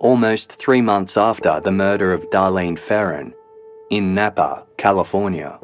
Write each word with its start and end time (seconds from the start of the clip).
almost 0.00 0.52
three 0.52 0.80
months 0.80 1.16
after 1.16 1.60
the 1.60 1.70
murder 1.70 2.12
of 2.12 2.30
Darlene 2.30 2.78
Ferrin 2.78 3.32
in 3.90 4.14
Napa, 4.14 4.66
California. 4.76 5.58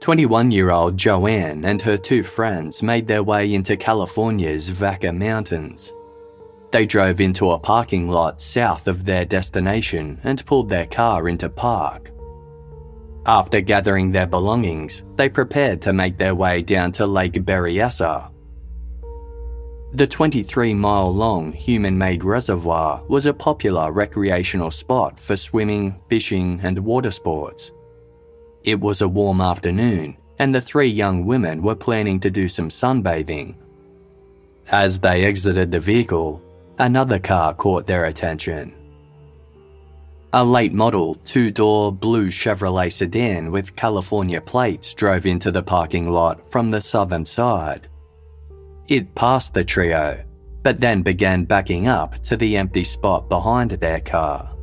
21 0.00 0.50
year 0.50 0.70
old 0.70 0.96
Joanne 0.96 1.64
and 1.64 1.80
her 1.80 1.96
two 1.96 2.24
friends 2.24 2.82
made 2.82 3.06
their 3.06 3.22
way 3.22 3.54
into 3.54 3.76
California's 3.76 4.68
Vaca 4.68 5.12
Mountains. 5.12 5.92
They 6.72 6.86
drove 6.86 7.20
into 7.20 7.52
a 7.52 7.58
parking 7.58 8.08
lot 8.08 8.42
south 8.42 8.88
of 8.88 9.04
their 9.04 9.24
destination 9.24 10.18
and 10.24 10.44
pulled 10.44 10.68
their 10.68 10.86
car 10.86 11.28
into 11.28 11.48
park. 11.48 12.10
After 13.26 13.60
gathering 13.60 14.10
their 14.10 14.26
belongings, 14.26 15.04
they 15.14 15.28
prepared 15.28 15.80
to 15.82 15.92
make 15.92 16.18
their 16.18 16.34
way 16.34 16.62
down 16.62 16.90
to 16.92 17.06
Lake 17.06 17.34
Berryessa. 17.34 18.31
The 19.94 20.06
23 20.06 20.72
mile 20.72 21.14
long 21.14 21.52
human 21.52 21.98
made 21.98 22.24
reservoir 22.24 23.02
was 23.08 23.26
a 23.26 23.34
popular 23.34 23.92
recreational 23.92 24.70
spot 24.70 25.20
for 25.20 25.36
swimming, 25.36 25.96
fishing, 26.08 26.60
and 26.62 26.78
water 26.78 27.10
sports. 27.10 27.72
It 28.64 28.80
was 28.80 29.02
a 29.02 29.08
warm 29.08 29.42
afternoon, 29.42 30.16
and 30.38 30.54
the 30.54 30.62
three 30.62 30.88
young 30.88 31.26
women 31.26 31.60
were 31.60 31.74
planning 31.74 32.18
to 32.20 32.30
do 32.30 32.48
some 32.48 32.70
sunbathing. 32.70 33.54
As 34.70 34.98
they 34.98 35.26
exited 35.26 35.70
the 35.70 35.80
vehicle, 35.80 36.40
another 36.78 37.18
car 37.18 37.52
caught 37.52 37.84
their 37.84 38.06
attention. 38.06 38.74
A 40.32 40.42
late 40.42 40.72
model, 40.72 41.16
two 41.16 41.50
door 41.50 41.92
blue 41.92 42.28
Chevrolet 42.28 42.90
sedan 42.90 43.50
with 43.50 43.76
California 43.76 44.40
plates 44.40 44.94
drove 44.94 45.26
into 45.26 45.50
the 45.50 45.62
parking 45.62 46.08
lot 46.08 46.50
from 46.50 46.70
the 46.70 46.80
southern 46.80 47.26
side. 47.26 47.88
It 48.92 49.14
passed 49.14 49.54
the 49.54 49.64
trio, 49.64 50.22
but 50.62 50.78
then 50.78 51.00
began 51.00 51.46
backing 51.46 51.88
up 51.88 52.22
to 52.24 52.36
the 52.36 52.58
empty 52.58 52.84
spot 52.84 53.26
behind 53.26 53.70
their 53.70 54.00
car. 54.00 54.54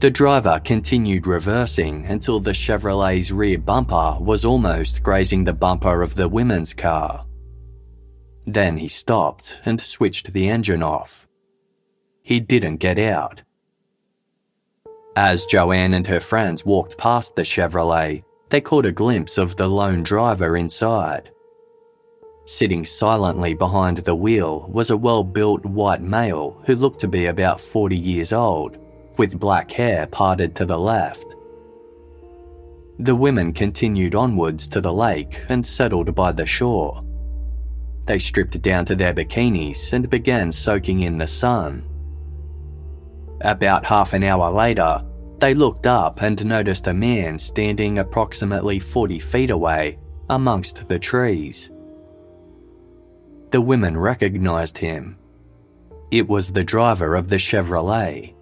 The 0.00 0.10
driver 0.10 0.58
continued 0.64 1.26
reversing 1.26 2.06
until 2.06 2.40
the 2.40 2.54
Chevrolet's 2.54 3.30
rear 3.30 3.58
bumper 3.58 4.16
was 4.18 4.46
almost 4.46 5.02
grazing 5.02 5.44
the 5.44 5.52
bumper 5.52 6.00
of 6.00 6.14
the 6.14 6.26
women's 6.26 6.72
car. 6.72 7.26
Then 8.46 8.78
he 8.78 8.88
stopped 8.88 9.60
and 9.66 9.78
switched 9.78 10.32
the 10.32 10.48
engine 10.48 10.82
off. 10.82 11.28
He 12.22 12.40
didn't 12.40 12.78
get 12.78 12.98
out. 12.98 13.42
As 15.16 15.44
Joanne 15.44 15.92
and 15.92 16.06
her 16.06 16.20
friends 16.20 16.64
walked 16.64 16.96
past 16.96 17.36
the 17.36 17.42
Chevrolet, 17.42 18.24
they 18.48 18.62
caught 18.62 18.86
a 18.86 18.92
glimpse 18.92 19.36
of 19.36 19.54
the 19.56 19.68
lone 19.68 20.02
driver 20.02 20.56
inside. 20.56 21.30
Sitting 22.46 22.84
silently 22.84 23.54
behind 23.54 23.98
the 23.98 24.14
wheel 24.14 24.68
was 24.68 24.90
a 24.90 24.96
well 24.96 25.24
built 25.24 25.64
white 25.64 26.02
male 26.02 26.60
who 26.66 26.74
looked 26.74 27.00
to 27.00 27.08
be 27.08 27.26
about 27.26 27.60
40 27.60 27.96
years 27.96 28.32
old 28.32 28.76
with 29.16 29.40
black 29.40 29.70
hair 29.70 30.06
parted 30.06 30.54
to 30.56 30.66
the 30.66 30.78
left. 30.78 31.36
The 32.98 33.16
women 33.16 33.52
continued 33.52 34.14
onwards 34.14 34.68
to 34.68 34.80
the 34.80 34.92
lake 34.92 35.40
and 35.48 35.64
settled 35.64 36.14
by 36.14 36.32
the 36.32 36.46
shore. 36.46 37.02
They 38.04 38.18
stripped 38.18 38.60
down 38.60 38.84
to 38.86 38.94
their 38.94 39.14
bikinis 39.14 39.92
and 39.94 40.10
began 40.10 40.52
soaking 40.52 41.00
in 41.00 41.16
the 41.16 41.26
sun. 41.26 41.88
About 43.40 43.86
half 43.86 44.12
an 44.12 44.22
hour 44.22 44.52
later, 44.52 45.02
they 45.38 45.54
looked 45.54 45.86
up 45.86 46.20
and 46.22 46.44
noticed 46.44 46.86
a 46.86 46.94
man 46.94 47.38
standing 47.38 47.98
approximately 47.98 48.78
40 48.78 49.18
feet 49.18 49.50
away 49.50 49.98
amongst 50.28 50.88
the 50.88 50.98
trees. 50.98 51.70
The 53.54 53.60
women 53.60 53.96
recognized 53.96 54.78
him. 54.78 55.16
It 56.10 56.28
was 56.28 56.50
the 56.50 56.64
driver 56.64 57.14
of 57.14 57.28
the 57.28 57.36
Chevrolet. 57.36 58.34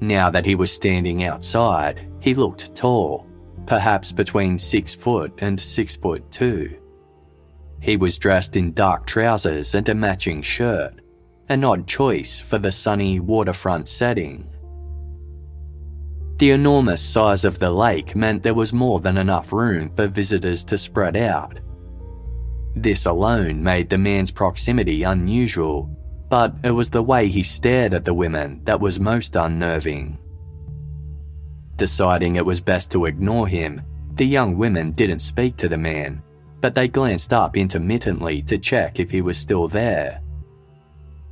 Now 0.00 0.30
that 0.30 0.46
he 0.46 0.54
was 0.54 0.72
standing 0.72 1.22
outside, 1.22 2.10
he 2.18 2.34
looked 2.34 2.74
tall, 2.74 3.26
perhaps 3.66 4.10
between 4.10 4.56
six 4.56 4.94
foot 4.94 5.34
and 5.42 5.60
six 5.60 5.96
foot 5.96 6.30
two. 6.30 6.80
He 7.82 7.98
was 7.98 8.16
dressed 8.16 8.56
in 8.56 8.72
dark 8.72 9.04
trousers 9.04 9.74
and 9.74 9.86
a 9.90 9.94
matching 9.94 10.40
shirt, 10.40 11.02
an 11.50 11.62
odd 11.62 11.86
choice 11.86 12.40
for 12.40 12.56
the 12.56 12.72
sunny 12.72 13.20
waterfront 13.20 13.86
setting. 13.86 14.48
The 16.38 16.52
enormous 16.52 17.02
size 17.02 17.44
of 17.44 17.58
the 17.58 17.70
lake 17.70 18.16
meant 18.16 18.44
there 18.44 18.54
was 18.54 18.72
more 18.72 19.00
than 19.00 19.18
enough 19.18 19.52
room 19.52 19.90
for 19.94 20.06
visitors 20.06 20.64
to 20.64 20.78
spread 20.78 21.18
out. 21.18 21.60
This 22.74 23.06
alone 23.06 23.62
made 23.62 23.88
the 23.88 23.98
man's 23.98 24.30
proximity 24.30 25.02
unusual 25.02 25.94
but 26.34 26.52
it 26.64 26.72
was 26.72 26.90
the 26.90 27.02
way 27.02 27.28
he 27.28 27.44
stared 27.44 27.94
at 27.94 28.04
the 28.04 28.12
women 28.12 28.60
that 28.64 28.80
was 28.80 28.98
most 28.98 29.36
unnerving. 29.36 30.18
Deciding 31.76 32.34
it 32.34 32.44
was 32.44 32.60
best 32.60 32.90
to 32.90 33.04
ignore 33.04 33.46
him, 33.46 33.82
the 34.14 34.26
young 34.26 34.56
women 34.56 34.90
didn't 34.90 35.20
speak 35.20 35.56
to 35.56 35.68
the 35.68 35.76
man, 35.76 36.22
but 36.60 36.74
they 36.74 36.88
glanced 36.88 37.32
up 37.32 37.56
intermittently 37.56 38.42
to 38.42 38.58
check 38.58 38.98
if 38.98 39.12
he 39.12 39.20
was 39.20 39.36
still 39.38 39.68
there. 39.68 40.22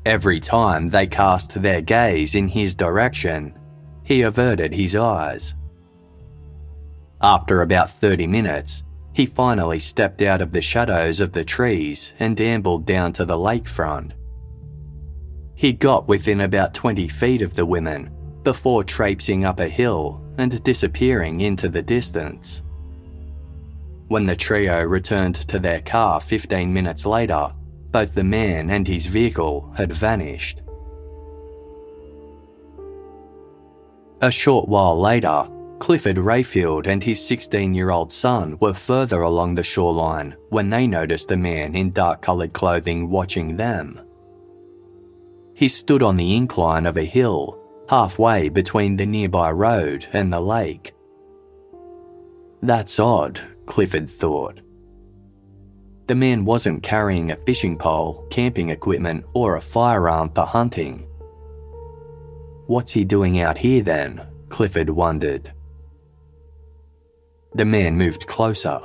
Every 0.04 0.38
time 0.38 0.88
they 0.88 1.08
cast 1.08 1.60
their 1.60 1.80
gaze 1.80 2.36
in 2.36 2.46
his 2.46 2.74
direction, 2.74 3.58
he 4.04 4.22
averted 4.22 4.72
his 4.72 4.94
eyes. 4.94 5.56
After 7.20 7.62
about 7.62 7.90
30 7.90 8.28
minutes, 8.28 8.82
he 9.14 9.26
finally 9.26 9.78
stepped 9.78 10.22
out 10.22 10.40
of 10.40 10.52
the 10.52 10.62
shadows 10.62 11.20
of 11.20 11.32
the 11.32 11.44
trees 11.44 12.14
and 12.18 12.40
ambled 12.40 12.86
down 12.86 13.12
to 13.12 13.24
the 13.24 13.36
lakefront. 13.36 14.12
He 15.54 15.72
got 15.72 16.08
within 16.08 16.40
about 16.40 16.74
20 16.74 17.08
feet 17.08 17.42
of 17.42 17.54
the 17.54 17.66
women 17.66 18.10
before 18.42 18.82
traipsing 18.82 19.44
up 19.44 19.60
a 19.60 19.68
hill 19.68 20.22
and 20.38 20.62
disappearing 20.64 21.40
into 21.40 21.68
the 21.68 21.82
distance. 21.82 22.62
When 24.08 24.26
the 24.26 24.36
trio 24.36 24.82
returned 24.82 25.36
to 25.48 25.58
their 25.58 25.80
car 25.80 26.20
15 26.20 26.72
minutes 26.72 27.06
later, 27.06 27.52
both 27.90 28.14
the 28.14 28.24
man 28.24 28.70
and 28.70 28.88
his 28.88 29.06
vehicle 29.06 29.72
had 29.76 29.92
vanished. 29.92 30.62
A 34.22 34.30
short 34.30 34.68
while 34.68 34.98
later, 34.98 35.46
Clifford 35.82 36.14
Rayfield 36.16 36.86
and 36.86 37.02
his 37.02 37.26
16 37.26 37.74
year 37.74 37.90
old 37.90 38.12
son 38.12 38.56
were 38.60 38.72
further 38.72 39.22
along 39.22 39.56
the 39.56 39.64
shoreline 39.64 40.36
when 40.48 40.70
they 40.70 40.86
noticed 40.86 41.32
a 41.32 41.36
man 41.36 41.74
in 41.74 41.90
dark 41.90 42.22
coloured 42.22 42.52
clothing 42.52 43.10
watching 43.10 43.56
them. 43.56 44.00
He 45.54 45.66
stood 45.66 46.00
on 46.00 46.16
the 46.16 46.36
incline 46.36 46.86
of 46.86 46.96
a 46.96 47.04
hill, 47.04 47.60
halfway 47.88 48.48
between 48.48 48.96
the 48.96 49.06
nearby 49.06 49.50
road 49.50 50.06
and 50.12 50.32
the 50.32 50.40
lake. 50.40 50.94
That's 52.62 53.00
odd, 53.00 53.40
Clifford 53.66 54.08
thought. 54.08 54.60
The 56.06 56.14
man 56.14 56.44
wasn't 56.44 56.84
carrying 56.84 57.32
a 57.32 57.36
fishing 57.38 57.76
pole, 57.76 58.24
camping 58.30 58.68
equipment, 58.68 59.24
or 59.34 59.56
a 59.56 59.60
firearm 59.60 60.30
for 60.30 60.46
hunting. 60.46 61.08
What's 62.66 62.92
he 62.92 63.02
doing 63.02 63.40
out 63.40 63.58
here 63.58 63.82
then? 63.82 64.28
Clifford 64.48 64.88
wondered. 64.88 65.52
The 67.54 67.64
man 67.64 67.96
moved 67.96 68.26
closer. 68.26 68.80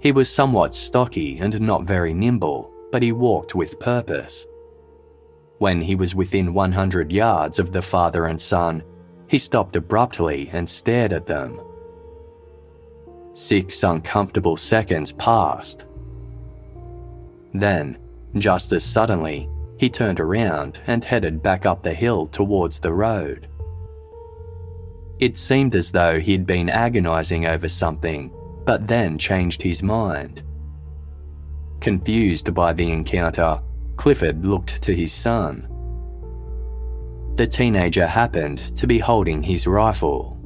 He 0.00 0.12
was 0.12 0.32
somewhat 0.32 0.74
stocky 0.74 1.38
and 1.38 1.60
not 1.60 1.84
very 1.84 2.14
nimble, 2.14 2.72
but 2.90 3.02
he 3.02 3.12
walked 3.12 3.54
with 3.54 3.80
purpose. 3.80 4.46
When 5.58 5.82
he 5.82 5.94
was 5.94 6.14
within 6.14 6.54
100 6.54 7.12
yards 7.12 7.58
of 7.58 7.72
the 7.72 7.82
father 7.82 8.26
and 8.26 8.40
son, 8.40 8.82
he 9.26 9.38
stopped 9.38 9.76
abruptly 9.76 10.48
and 10.52 10.68
stared 10.68 11.12
at 11.12 11.26
them. 11.26 11.60
Six 13.34 13.82
uncomfortable 13.82 14.56
seconds 14.56 15.12
passed. 15.12 15.84
Then, 17.52 17.98
just 18.36 18.72
as 18.72 18.84
suddenly, 18.84 19.48
he 19.78 19.90
turned 19.90 20.20
around 20.20 20.80
and 20.86 21.04
headed 21.04 21.42
back 21.42 21.66
up 21.66 21.82
the 21.82 21.94
hill 21.94 22.26
towards 22.26 22.80
the 22.80 22.92
road. 22.92 23.48
It 25.20 25.36
seemed 25.36 25.74
as 25.74 25.90
though 25.90 26.20
he'd 26.20 26.46
been 26.46 26.68
agonizing 26.68 27.46
over 27.46 27.68
something, 27.68 28.32
but 28.64 28.86
then 28.86 29.18
changed 29.18 29.62
his 29.62 29.82
mind. 29.82 30.42
Confused 31.80 32.54
by 32.54 32.72
the 32.72 32.90
encounter, 32.90 33.60
Clifford 33.96 34.44
looked 34.44 34.80
to 34.82 34.94
his 34.94 35.12
son. 35.12 35.66
The 37.34 37.46
teenager 37.46 38.06
happened 38.06 38.58
to 38.76 38.86
be 38.86 38.98
holding 38.98 39.42
his 39.42 39.66
rifle. 39.66 40.37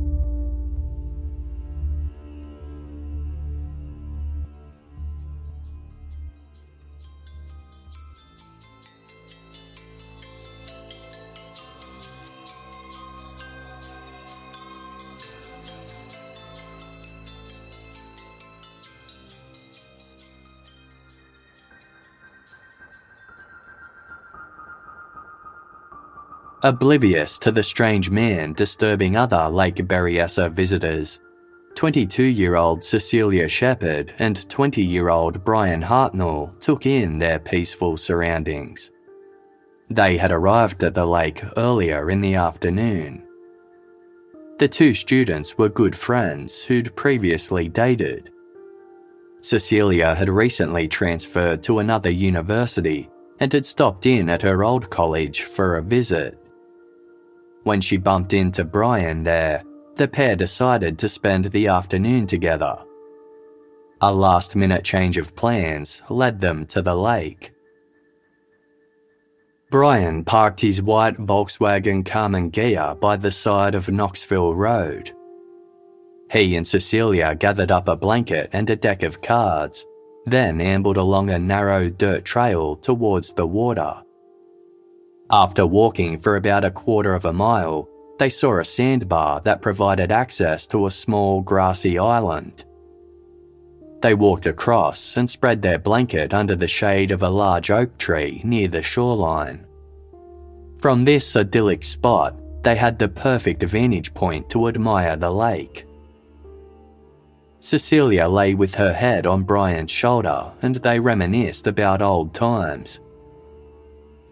Oblivious 26.64 27.41
to 27.41 27.50
the 27.50 27.62
strange 27.62 28.09
man 28.09 28.53
disturbing 28.53 29.17
other 29.17 29.49
Lake 29.49 29.79
Berryessa 29.88 30.49
visitors, 30.49 31.19
22 31.75 32.23
year 32.23 32.55
old 32.55 32.85
Cecelia 32.85 33.49
Shepard 33.49 34.14
and 34.20 34.49
20 34.49 34.81
year 34.81 35.09
old 35.09 35.43
Bryan 35.43 35.82
Hartnell 35.82 36.56
took 36.61 36.87
in 36.87 37.19
their 37.19 37.41
peaceful 37.41 37.97
surroundings. 37.97 38.93
They 39.91 40.17
had 40.17 40.31
arrived 40.31 40.85
at 40.85 40.94
the 40.94 41.05
lake 41.05 41.43
earlier 41.56 42.09
in 42.11 42.20
the 42.20 42.37
afternoon. 42.37 43.25
The 44.61 44.69
two 44.69 44.94
students 44.94 45.58
were 45.58 45.69
good 45.69 45.97
friends 45.97 46.62
who'd 46.62 46.94
previously 46.94 47.69
dated. 47.69 48.31
Cecelia 49.41 50.15
had 50.15 50.29
recently 50.29 50.87
transferred 50.87 51.61
to 51.65 51.81
another 51.81 52.11
university 52.11 53.11
and 53.41 53.53
had 53.53 53.67
stopped 53.67 54.06
in 54.06 54.29
at 54.29 54.43
her 54.43 54.62
old 54.62 54.91
college 54.91 55.43
for 55.43 55.76
a 55.76 55.82
visit. 55.82 56.38
When 57.64 57.81
she 57.81 57.97
bumped 57.97 58.32
into 58.32 58.64
Bryan 58.64 59.23
there, 59.23 59.62
the 59.97 60.09
pair 60.09 60.37
decided 60.37 60.99
to 60.99 61.09
spend 61.09 61.47
the 61.47 61.69
afternoon 61.69 62.26
together. 62.26 62.79
A 64.00 64.12
last 64.12 64.56
minute 64.56 64.85
change 64.85 65.17
of 65.17 65.37
plans 65.37 66.03
led 66.09 66.41
them 66.41 66.67
to 66.67 66.82
the 66.82 66.94
lake. 66.94 67.53
Bryan 69.70 70.25
parked 70.25 70.61
his 70.61 70.82
white 70.82 71.17
Volkswagen 71.17 72.05
Karmann 72.05 72.50
Ghia 72.50 72.99
by 73.00 73.17
the 73.17 73.31
side 73.31 73.75
of 73.75 73.88
Knoxville 73.88 74.55
Road. 74.55 75.12
He 76.31 76.56
and 76.56 76.67
Cecelia 76.67 77.35
gathered 77.35 77.70
up 77.70 77.88
a 77.88 77.97
blanket 77.97 78.50
and 78.53 78.69
a 78.69 78.76
deck 78.76 79.03
of 79.03 79.23
cards, 79.23 79.87
then 80.26 80.61
ambled 80.61 80.97
along 80.97 81.31
a 81.31 81.38
narrow 81.38 81.88
dirt 81.88 82.25
trail 82.25 82.76
towards 82.76 83.32
the 83.32 83.47
water. 83.47 84.03
After 85.32 85.67
walking 85.67 86.19
for 86.19 86.37
about 86.37 86.62
a 86.62 86.70
quarter 86.70 87.14
of 87.14 87.25
a 87.25 87.32
mile, 87.32 87.88
they 88.19 88.29
saw 88.29 88.61
a 88.61 88.64
sandbar 88.67 89.40
that 89.40 89.62
provided 89.62 90.12
access 90.12 90.67
to 90.67 90.84
a 90.84 90.90
small 90.90 91.40
grassy 91.40 91.99
island. 91.99 92.64
They 94.02 94.12
walked 94.12 94.44
across 94.44 95.17
and 95.17 95.31
spread 95.31 95.62
their 95.62 95.79
blanket 95.79 96.34
under 96.34 96.55
the 96.55 96.69
shade 96.69 97.11
of 97.11 97.23
a 97.23 97.31
large 97.31 97.70
oak 97.70 97.96
tree 97.96 98.43
near 98.44 98.69
the 98.69 98.82
shoreline. 98.82 99.64
From 100.76 101.06
this 101.06 101.34
idyllic 101.34 101.82
spot, 101.82 102.37
they 102.62 102.76
had 102.76 102.99
the 102.99 103.08
perfect 103.08 103.62
vantage 103.62 104.12
point 104.12 104.50
to 104.50 104.69
admire 104.69 105.17
the 105.17 105.31
lake. 105.31 105.87
Cecelia 107.58 108.29
lay 108.29 108.52
with 108.52 108.75
her 108.75 108.93
head 108.93 109.25
on 109.25 109.44
Bryan's 109.44 109.90
shoulder 109.90 110.52
and 110.61 110.75
they 110.75 111.00
reminisced 111.00 111.67
about 111.67 112.02
old 112.02 112.34
times. 112.34 113.00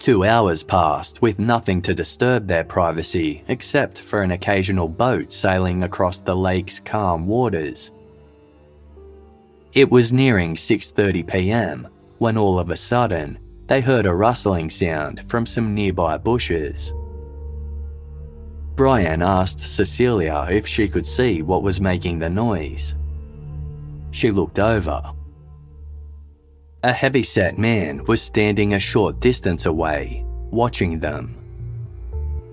Two 0.00 0.24
hours 0.24 0.62
passed 0.62 1.20
with 1.20 1.38
nothing 1.38 1.82
to 1.82 1.92
disturb 1.92 2.46
their 2.46 2.64
privacy 2.64 3.44
except 3.48 4.00
for 4.00 4.22
an 4.22 4.30
occasional 4.30 4.88
boat 4.88 5.30
sailing 5.30 5.82
across 5.82 6.20
the 6.20 6.34
lake's 6.34 6.80
calm 6.80 7.26
waters. 7.26 7.92
It 9.74 9.90
was 9.90 10.10
nearing 10.10 10.54
6:30 10.54 11.28
p.m. 11.30 11.88
when 12.16 12.38
all 12.38 12.58
of 12.58 12.70
a 12.70 12.78
sudden 12.78 13.38
they 13.66 13.82
heard 13.82 14.06
a 14.06 14.14
rustling 14.14 14.70
sound 14.70 15.20
from 15.28 15.44
some 15.44 15.74
nearby 15.74 16.16
bushes. 16.16 16.94
Bryan 18.76 19.20
asked 19.20 19.60
Cecelia 19.60 20.46
if 20.50 20.66
she 20.66 20.88
could 20.88 21.04
see 21.04 21.42
what 21.42 21.62
was 21.62 21.78
making 21.78 22.20
the 22.20 22.30
noise. 22.30 22.94
She 24.12 24.30
looked 24.30 24.58
over 24.58 25.12
a 26.82 26.92
heavy-set 26.92 27.58
man 27.58 28.02
was 28.06 28.22
standing 28.22 28.72
a 28.72 28.80
short 28.80 29.20
distance 29.20 29.66
away, 29.66 30.24
watching 30.50 30.98
them. 30.98 31.36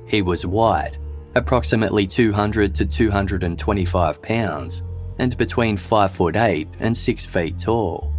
He 0.06 0.22
was 0.22 0.46
white, 0.46 0.98
approximately 1.36 2.06
200 2.06 2.76
to 2.76 2.86
225 2.86 4.22
pounds, 4.22 4.84
and 5.18 5.38
between 5.38 5.78
5 5.78 6.12
foot 6.12 6.36
8 6.36 6.68
and 6.80 6.96
6 6.96 7.26
feet 7.26 7.58
tall. 7.58 8.14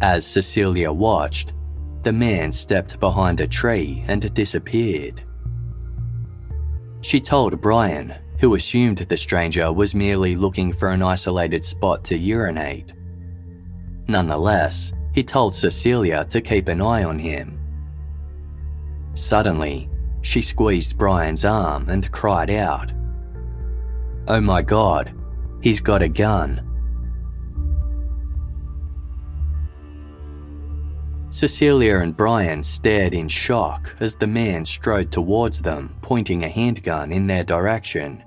As 0.00 0.26
Cecelia 0.26 0.92
watched, 0.92 1.52
the 2.02 2.12
man 2.12 2.50
stepped 2.50 2.98
behind 2.98 3.40
a 3.40 3.46
tree 3.46 4.04
and 4.08 4.34
disappeared. 4.34 5.22
She 7.02 7.20
told 7.20 7.60
Bryan, 7.60 8.14
who 8.40 8.56
assumed 8.56 8.98
the 8.98 9.16
stranger 9.16 9.72
was 9.72 9.94
merely 9.94 10.34
looking 10.34 10.72
for 10.72 10.88
an 10.88 11.02
isolated 11.02 11.64
spot 11.64 12.02
to 12.04 12.18
urinate. 12.18 12.92
Nonetheless, 14.08 14.92
he 15.12 15.22
told 15.22 15.54
Cecelia 15.54 16.24
to 16.26 16.40
keep 16.40 16.68
an 16.68 16.80
eye 16.80 17.04
on 17.04 17.18
him. 17.18 17.58
Suddenly, 19.14 19.88
she 20.22 20.42
squeezed 20.42 20.98
Bryan's 20.98 21.44
arm 21.44 21.88
and 21.88 22.10
cried 22.10 22.50
out, 22.50 22.92
Oh 24.26 24.40
my 24.40 24.62
god, 24.62 25.14
he's 25.60 25.80
got 25.80 26.02
a 26.02 26.08
gun. 26.08 26.60
Cecelia 31.30 31.98
and 31.98 32.16
Bryan 32.16 32.62
stared 32.62 33.12
in 33.12 33.28
shock 33.28 33.96
as 33.98 34.14
the 34.14 34.26
man 34.26 34.64
strode 34.64 35.10
towards 35.10 35.60
them, 35.60 35.96
pointing 36.00 36.44
a 36.44 36.48
handgun 36.48 37.10
in 37.10 37.26
their 37.26 37.42
direction. 37.42 38.22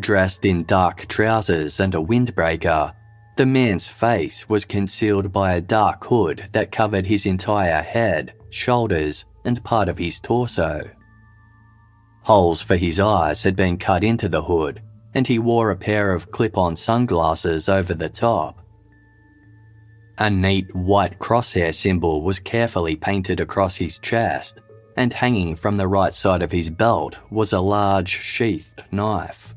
Dressed 0.00 0.44
in 0.44 0.64
dark 0.64 1.06
trousers 1.06 1.78
and 1.78 1.94
a 1.94 1.98
windbreaker, 1.98 2.94
the 3.36 3.46
man's 3.46 3.86
face 3.86 4.48
was 4.48 4.64
concealed 4.64 5.30
by 5.30 5.52
a 5.52 5.60
dark 5.60 6.04
hood 6.06 6.48
that 6.52 6.72
covered 6.72 7.06
his 7.06 7.26
entire 7.26 7.82
head, 7.82 8.32
shoulders, 8.48 9.26
and 9.44 9.62
part 9.62 9.88
of 9.88 9.98
his 9.98 10.18
torso. 10.18 10.90
Holes 12.22 12.62
for 12.62 12.76
his 12.76 12.98
eyes 12.98 13.42
had 13.42 13.54
been 13.54 13.76
cut 13.76 14.02
into 14.02 14.28
the 14.28 14.42
hood, 14.42 14.82
and 15.14 15.26
he 15.26 15.38
wore 15.38 15.70
a 15.70 15.76
pair 15.76 16.12
of 16.12 16.30
clip 16.30 16.56
on 16.56 16.76
sunglasses 16.76 17.68
over 17.68 17.94
the 17.94 18.08
top. 18.08 18.62
A 20.18 20.30
neat 20.30 20.74
white 20.74 21.18
crosshair 21.18 21.74
symbol 21.74 22.22
was 22.22 22.38
carefully 22.38 22.96
painted 22.96 23.38
across 23.38 23.76
his 23.76 23.98
chest, 23.98 24.60
and 24.96 25.12
hanging 25.12 25.54
from 25.54 25.76
the 25.76 25.88
right 25.88 26.14
side 26.14 26.42
of 26.42 26.52
his 26.52 26.70
belt 26.70 27.20
was 27.30 27.52
a 27.52 27.60
large 27.60 28.08
sheathed 28.08 28.82
knife. 28.90 29.54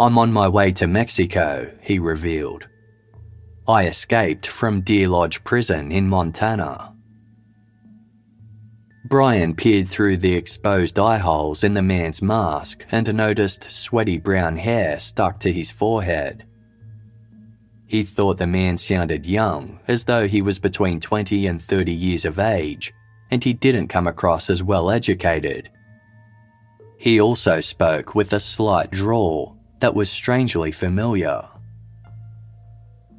I'm 0.00 0.16
on 0.16 0.32
my 0.32 0.46
way 0.46 0.70
to 0.74 0.86
Mexico, 0.86 1.72
he 1.82 1.98
revealed. 1.98 2.68
I 3.66 3.88
escaped 3.88 4.46
from 4.46 4.82
Deer 4.82 5.08
Lodge 5.08 5.42
Prison 5.42 5.90
in 5.90 6.08
Montana. 6.08 6.94
Bryan 9.06 9.56
peered 9.56 9.88
through 9.88 10.18
the 10.18 10.34
exposed 10.34 11.00
eye 11.00 11.18
holes 11.18 11.64
in 11.64 11.74
the 11.74 11.82
man's 11.82 12.22
mask 12.22 12.86
and 12.92 13.12
noticed 13.12 13.72
sweaty 13.72 14.18
brown 14.18 14.56
hair 14.56 15.00
stuck 15.00 15.40
to 15.40 15.52
his 15.52 15.72
forehead. 15.72 16.44
He 17.86 18.04
thought 18.04 18.38
the 18.38 18.46
man 18.46 18.78
sounded 18.78 19.26
young, 19.26 19.80
as 19.88 20.04
though 20.04 20.28
he 20.28 20.42
was 20.42 20.60
between 20.60 21.00
20 21.00 21.48
and 21.48 21.60
30 21.60 21.92
years 21.92 22.24
of 22.24 22.38
age, 22.38 22.94
and 23.32 23.42
he 23.42 23.52
didn't 23.52 23.88
come 23.88 24.06
across 24.06 24.48
as 24.48 24.62
well 24.62 24.90
educated, 24.92 25.70
He 26.98 27.20
also 27.20 27.60
spoke 27.60 28.14
with 28.14 28.32
a 28.32 28.40
slight 28.40 28.92
drawl 28.92 29.57
that 29.80 29.94
was 29.94 30.10
strangely 30.10 30.72
familiar. 30.72 31.42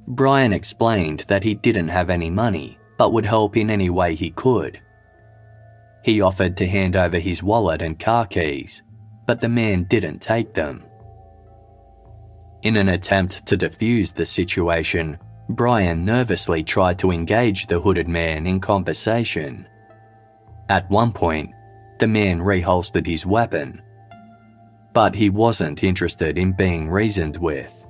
Bryan 0.07 0.53
explained 0.53 1.25
that 1.27 1.43
he 1.43 1.53
didn't 1.53 1.89
have 1.89 2.09
any 2.09 2.29
money 2.29 2.79
but 2.99 3.13
would 3.13 3.25
help 3.25 3.55
in 3.55 3.69
any 3.69 3.89
way 3.89 4.13
he 4.13 4.29
could. 4.29 4.81
He 6.03 6.19
offered 6.19 6.57
to 6.57 6.67
hand 6.67 6.97
over 6.97 7.17
his 7.17 7.41
wallet 7.41 7.81
and 7.81 7.97
car 7.97 8.25
keys, 8.25 8.83
but 9.25 9.39
the 9.39 9.47
man 9.47 9.85
didn't 9.85 10.19
take 10.19 10.53
them. 10.53 10.83
In 12.61 12.75
an 12.75 12.89
attempt 12.89 13.45
to 13.45 13.57
defuse 13.57 14.13
the 14.13 14.25
situation, 14.25 15.17
Bryan 15.47 16.03
nervously 16.03 16.61
tried 16.61 16.99
to 16.99 17.11
engage 17.11 17.67
the 17.67 17.79
hooded 17.79 18.09
man 18.09 18.45
in 18.45 18.59
conversation. 18.59 19.65
At 20.67 20.89
one 20.89 21.13
point, 21.13 21.51
the 21.99 22.07
man 22.07 22.39
reholstered 22.39 23.07
his 23.07 23.25
weapon. 23.25 23.81
But 24.93 25.15
he 25.15 25.29
wasn't 25.29 25.83
interested 25.83 26.37
in 26.37 26.53
being 26.53 26.89
reasoned 26.89 27.37
with. 27.37 27.87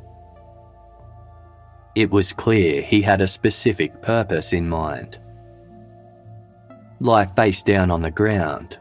It 1.96 2.12
was 2.12 2.32
clear 2.32 2.82
he 2.82 3.02
had 3.02 3.22
a 3.22 3.28
specific 3.28 4.02
purpose 4.02 4.54
in 4.54 4.70
mind. 4.70 5.20
Lie 7.00 7.26
face 7.26 7.64
down 7.64 7.92
on 7.92 8.02
the 8.02 8.12
ground. 8.12 8.78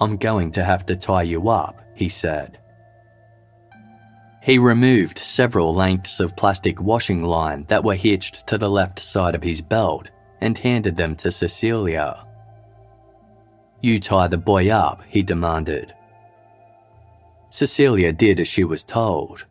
I'm 0.00 0.16
going 0.16 0.50
to 0.52 0.64
have 0.64 0.86
to 0.86 0.96
tie 0.96 1.22
you 1.22 1.48
up, 1.48 1.80
he 1.94 2.08
said. 2.08 2.58
He 4.42 4.58
removed 4.58 5.18
several 5.18 5.74
lengths 5.74 6.20
of 6.20 6.36
plastic 6.36 6.80
washing 6.80 7.24
line 7.24 7.64
that 7.68 7.82
were 7.82 7.96
hitched 7.96 8.46
to 8.46 8.56
the 8.56 8.70
left 8.70 9.00
side 9.00 9.34
of 9.34 9.42
his 9.42 9.60
belt 9.60 10.10
and 10.40 10.56
handed 10.56 10.96
them 10.96 11.16
to 11.16 11.32
Cecelia. 11.32 12.24
You 13.80 13.98
tie 13.98 14.28
the 14.28 14.38
boy 14.38 14.70
up, 14.70 15.02
he 15.08 15.22
demanded. 15.22 15.94
Cecelia 17.56 18.12
did 18.12 18.38
as 18.38 18.48
she 18.48 18.64
was 18.64 18.84
told. 18.84 19.46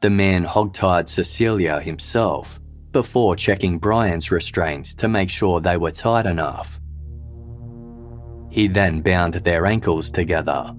The 0.00 0.08
man 0.08 0.46
hogtied 0.46 1.10
Cecelia 1.10 1.78
himself 1.78 2.58
before 2.90 3.36
checking 3.36 3.78
Bryan's 3.78 4.30
restraints 4.30 4.94
to 4.94 5.06
make 5.06 5.28
sure 5.28 5.60
they 5.60 5.76
were 5.76 5.90
tight 5.90 6.24
enough. 6.24 6.80
He 8.50 8.66
then 8.66 9.02
bound 9.02 9.34
their 9.34 9.66
ankles 9.66 10.10
together. 10.10 10.72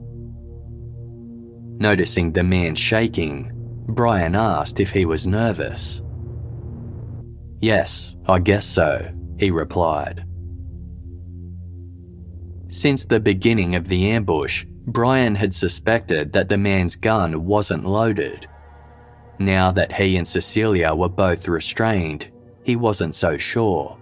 Noticing 1.79 2.31
the 2.31 2.43
man 2.43 2.73
shaking, 2.73 3.51
Bryan 3.87 4.33
asked 4.33 4.79
if 4.79 4.89
he 4.89 5.05
was 5.05 5.27
nervous. 5.27 6.01
Yes, 7.61 8.15
I 8.27 8.39
guess 8.39 8.65
so, 8.65 9.13
he 9.37 9.51
replied. 9.51 10.25
Since 12.69 13.05
the 13.05 13.19
beginning 13.19 13.75
of 13.75 13.87
the 13.87 14.09
ambush, 14.09 14.65
Bryan 14.87 15.35
had 15.35 15.53
suspected 15.53 16.31
that 16.31 16.47
the 16.47 16.57
man's 16.57 16.95
gun 16.95 17.45
wasn't 17.45 17.85
loaded. 17.85 18.47
Now 19.37 19.69
that 19.71 19.91
he 19.91 20.15
and 20.15 20.25
Cecelia 20.25 20.95
were 20.95 21.09
both 21.09 21.49
restrained, 21.49 22.29
he 22.63 22.77
wasn't 22.77 23.13
so 23.13 23.37
sure. 23.37 23.97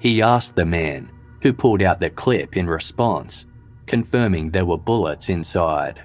He 0.00 0.20
asked 0.20 0.56
the 0.56 0.64
man, 0.64 1.10
who 1.42 1.52
pulled 1.52 1.80
out 1.80 2.00
the 2.00 2.10
clip 2.10 2.56
in 2.56 2.66
response, 2.66 3.46
confirming 3.86 4.50
there 4.50 4.66
were 4.66 4.76
bullets 4.76 5.28
inside. 5.28 6.04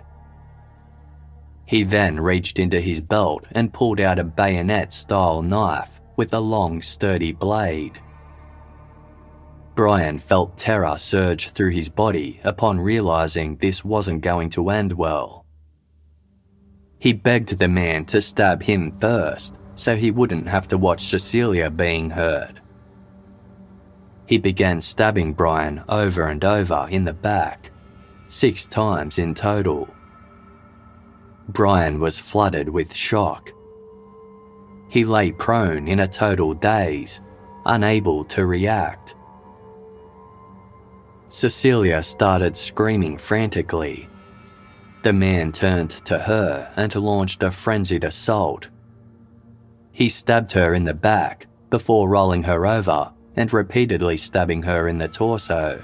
He 1.65 1.83
then 1.83 2.19
reached 2.19 2.59
into 2.59 2.79
his 2.79 3.01
belt 3.01 3.45
and 3.53 3.73
pulled 3.73 3.99
out 3.99 4.19
a 4.19 4.23
bayonet 4.23 4.93
style 4.93 5.41
knife 5.41 5.99
with 6.15 6.33
a 6.33 6.39
long, 6.39 6.81
sturdy 6.81 7.31
blade. 7.31 7.99
Bryan 9.75 10.19
felt 10.19 10.57
terror 10.57 10.97
surge 10.97 11.51
through 11.51 11.71
his 11.71 11.89
body 11.89 12.39
upon 12.43 12.79
realizing 12.79 13.55
this 13.55 13.85
wasn't 13.85 14.21
going 14.21 14.49
to 14.51 14.69
end 14.69 14.93
well. 14.93 15.45
He 16.99 17.13
begged 17.13 17.57
the 17.57 17.67
man 17.67 18.05
to 18.05 18.21
stab 18.21 18.63
him 18.63 18.91
first 18.99 19.55
so 19.75 19.95
he 19.95 20.11
wouldn't 20.11 20.47
have 20.47 20.67
to 20.67 20.77
watch 20.77 21.07
Cecelia 21.07 21.69
being 21.69 22.11
hurt. 22.11 22.59
He 24.27 24.37
began 24.37 24.79
stabbing 24.79 25.33
Bryan 25.33 25.83
over 25.89 26.27
and 26.27 26.43
over 26.45 26.87
in 26.89 27.03
the 27.03 27.13
back, 27.13 27.71
six 28.27 28.65
times 28.65 29.17
in 29.17 29.33
total. 29.33 29.89
Bryan 31.49 31.99
was 31.99 32.19
flooded 32.19 32.69
with 32.69 32.95
shock. 32.95 33.51
He 34.89 35.03
lay 35.03 35.31
prone 35.31 35.87
in 35.87 36.01
a 36.01 36.07
total 36.07 36.53
daze, 36.53 37.19
unable 37.65 38.23
to 38.25 38.45
react. 38.45 39.15
Cecelia 41.31 42.03
started 42.03 42.57
screaming 42.57 43.17
frantically. 43.17 44.09
The 45.03 45.13
man 45.13 45.53
turned 45.53 45.91
to 46.05 46.19
her 46.19 46.71
and 46.75 46.93
launched 46.93 47.41
a 47.41 47.51
frenzied 47.51 48.03
assault. 48.03 48.67
He 49.93 50.09
stabbed 50.09 50.51
her 50.51 50.73
in 50.73 50.83
the 50.83 50.93
back 50.93 51.47
before 51.69 52.09
rolling 52.09 52.43
her 52.43 52.67
over 52.67 53.13
and 53.37 53.51
repeatedly 53.53 54.17
stabbing 54.17 54.63
her 54.63 54.89
in 54.89 54.97
the 54.97 55.07
torso. 55.07 55.81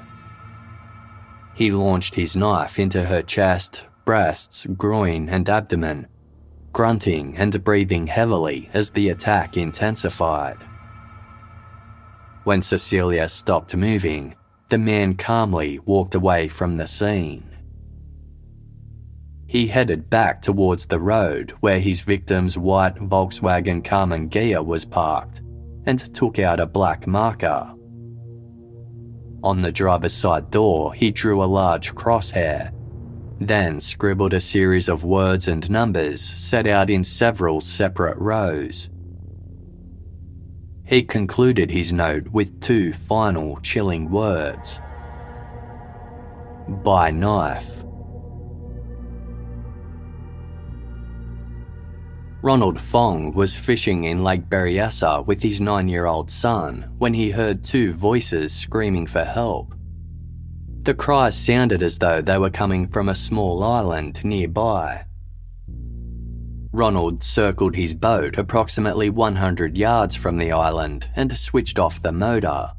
He 1.55 1.71
launched 1.71 2.15
his 2.15 2.35
knife 2.35 2.77
into 2.77 3.05
her 3.05 3.21
chest, 3.21 3.85
breasts, 4.03 4.65
groin, 4.65 5.29
and 5.29 5.49
abdomen, 5.49 6.07
grunting 6.73 7.37
and 7.37 7.63
breathing 7.63 8.07
heavily 8.07 8.69
as 8.73 8.89
the 8.89 9.07
attack 9.07 9.55
intensified. 9.55 10.57
When 12.43 12.61
Cecelia 12.61 13.29
stopped 13.29 13.75
moving, 13.75 14.35
the 14.69 14.77
man 14.77 15.15
calmly 15.15 15.79
walked 15.79 16.13
away 16.13 16.47
from 16.47 16.77
the 16.77 16.87
scene. 16.87 17.43
He 19.45 19.67
headed 19.67 20.09
back 20.09 20.41
towards 20.41 20.85
the 20.85 20.99
road 20.99 21.51
where 21.61 21.79
his 21.79 22.01
victim's 22.01 22.57
white 22.57 22.95
Volkswagen 22.95 23.81
Karmann 23.81 24.29
Ghia 24.29 24.63
was 24.65 24.83
parked 24.83 25.41
and 25.85 26.13
took 26.13 26.37
out 26.37 26.59
a 26.59 26.65
black 26.65 27.07
marker. 27.07 27.73
On 29.43 29.61
the 29.61 29.71
driver's 29.71 30.13
side 30.13 30.51
door, 30.51 30.93
he 30.93 31.11
drew 31.11 31.41
a 31.41 31.45
large 31.45 31.95
crosshair, 31.95 32.73
then 33.39 33.79
scribbled 33.79 34.33
a 34.33 34.41
series 34.41 34.89
of 34.89 35.05
words 35.05 35.47
and 35.47 35.69
numbers 35.69 36.21
set 36.21 36.67
out 36.67 36.89
in 36.89 37.05
several 37.05 37.61
separate 37.61 38.17
rows. 38.17 38.89
He 40.87 41.03
concluded 41.03 41.69
his 41.69 41.91
note 41.91 42.29
with 42.29 42.61
two 42.61 42.93
final 42.93 43.57
chilling 43.57 44.09
words 44.09 44.79
By 46.69 47.11
knife. 47.11 47.83
Ronald 52.41 52.79
Fong 52.79 53.33
was 53.33 53.57
fishing 53.57 54.05
in 54.05 54.23
Lake 54.23 54.47
Berryessa 54.47 55.25
with 55.25 55.43
his 55.43 55.59
nine 55.59 55.89
year 55.89 56.05
old 56.05 56.31
son 56.31 56.89
when 56.99 57.13
he 57.13 57.31
heard 57.31 57.65
two 57.65 57.91
voices 57.91 58.53
screaming 58.53 59.07
for 59.07 59.25
help. 59.25 59.75
The 60.83 60.93
cries 60.93 61.37
sounded 61.37 61.83
as 61.83 61.97
though 61.97 62.21
they 62.21 62.37
were 62.37 62.49
coming 62.49 62.87
from 62.87 63.09
a 63.09 63.15
small 63.15 63.61
island 63.61 64.23
nearby. 64.23 65.06
Ronald 66.77 67.23
circled 67.23 67.75
his 67.75 67.95
boat 67.95 68.37
approximately 68.37 69.09
100 69.09 69.75
yards 69.75 70.15
from 70.15 70.37
the 70.37 70.51
island 70.51 71.09
and 71.15 71.35
switched 71.35 71.79
off 71.79 72.03
the 72.03 72.11
motor. 72.11 72.71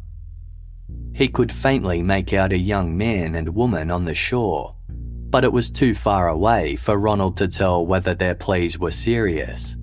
He 1.12 1.26
could 1.26 1.50
faintly 1.50 2.00
make 2.00 2.32
out 2.32 2.52
a 2.52 2.58
young 2.58 2.96
man 2.96 3.34
and 3.34 3.56
woman 3.56 3.90
on 3.90 4.04
the 4.04 4.14
shore, 4.14 4.76
but 4.88 5.42
it 5.42 5.52
was 5.52 5.68
too 5.68 5.94
far 5.94 6.28
away 6.28 6.76
for 6.76 6.96
Ronald 6.96 7.36
to 7.38 7.48
tell 7.48 7.84
whether 7.84 8.14
their 8.14 8.36
pleas 8.36 8.78
were 8.78 8.92
serious. 8.92 9.76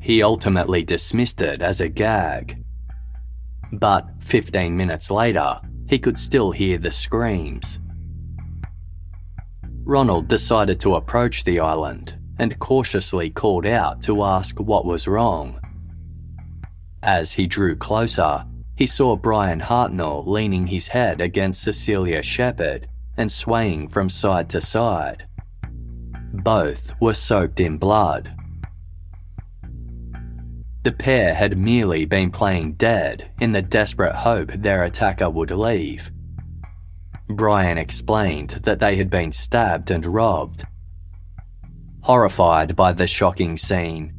He 0.00 0.22
ultimately 0.22 0.82
dismissed 0.82 1.42
it 1.42 1.60
as 1.60 1.82
a 1.82 1.90
gag. 1.90 2.64
But 3.70 4.08
15 4.20 4.74
minutes 4.74 5.10
later, 5.10 5.60
he 5.90 5.98
could 5.98 6.18
still 6.18 6.52
hear 6.52 6.78
the 6.78 6.90
screams. 6.90 7.80
Ronald 9.84 10.28
decided 10.28 10.80
to 10.80 10.94
approach 10.94 11.44
the 11.44 11.60
island 11.60 12.16
and 12.38 12.58
cautiously 12.58 13.30
called 13.30 13.66
out 13.66 14.02
to 14.02 14.22
ask 14.22 14.58
what 14.58 14.84
was 14.84 15.08
wrong. 15.08 15.60
As 17.02 17.32
he 17.32 17.46
drew 17.46 17.76
closer, 17.76 18.44
he 18.76 18.86
saw 18.86 19.16
Bryan 19.16 19.60
Hartnell 19.60 20.26
leaning 20.26 20.68
his 20.68 20.88
head 20.88 21.20
against 21.20 21.62
Cecelia 21.62 22.22
Shepard 22.22 22.88
and 23.16 23.30
swaying 23.30 23.88
from 23.88 24.08
side 24.08 24.48
to 24.50 24.60
side. 24.60 25.26
Both 26.32 26.94
were 27.00 27.14
soaked 27.14 27.60
in 27.60 27.76
blood. 27.76 28.34
The 30.82 30.92
pair 30.92 31.34
had 31.34 31.58
merely 31.58 32.06
been 32.06 32.30
playing 32.30 32.72
dead 32.72 33.30
in 33.40 33.52
the 33.52 33.62
desperate 33.62 34.16
hope 34.16 34.50
their 34.52 34.82
attacker 34.82 35.30
would 35.30 35.50
leave. 35.50 36.10
Bryan 37.28 37.78
explained 37.78 38.50
that 38.64 38.80
they 38.80 38.96
had 38.96 39.10
been 39.10 39.30
stabbed 39.32 39.90
and 39.90 40.04
robbed 40.04 40.64
Horrified 42.02 42.74
by 42.74 42.92
the 42.92 43.06
shocking 43.06 43.56
scene, 43.56 44.12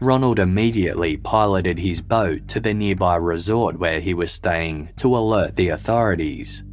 Ronald 0.00 0.38
immediately 0.38 1.18
piloted 1.18 1.78
his 1.78 2.00
boat 2.00 2.48
to 2.48 2.60
the 2.60 2.72
nearby 2.72 3.16
resort 3.16 3.78
where 3.78 4.00
he 4.00 4.14
was 4.14 4.32
staying 4.32 4.90
to 4.96 5.14
alert 5.14 5.54
the 5.54 5.68
authorities. 5.68 6.64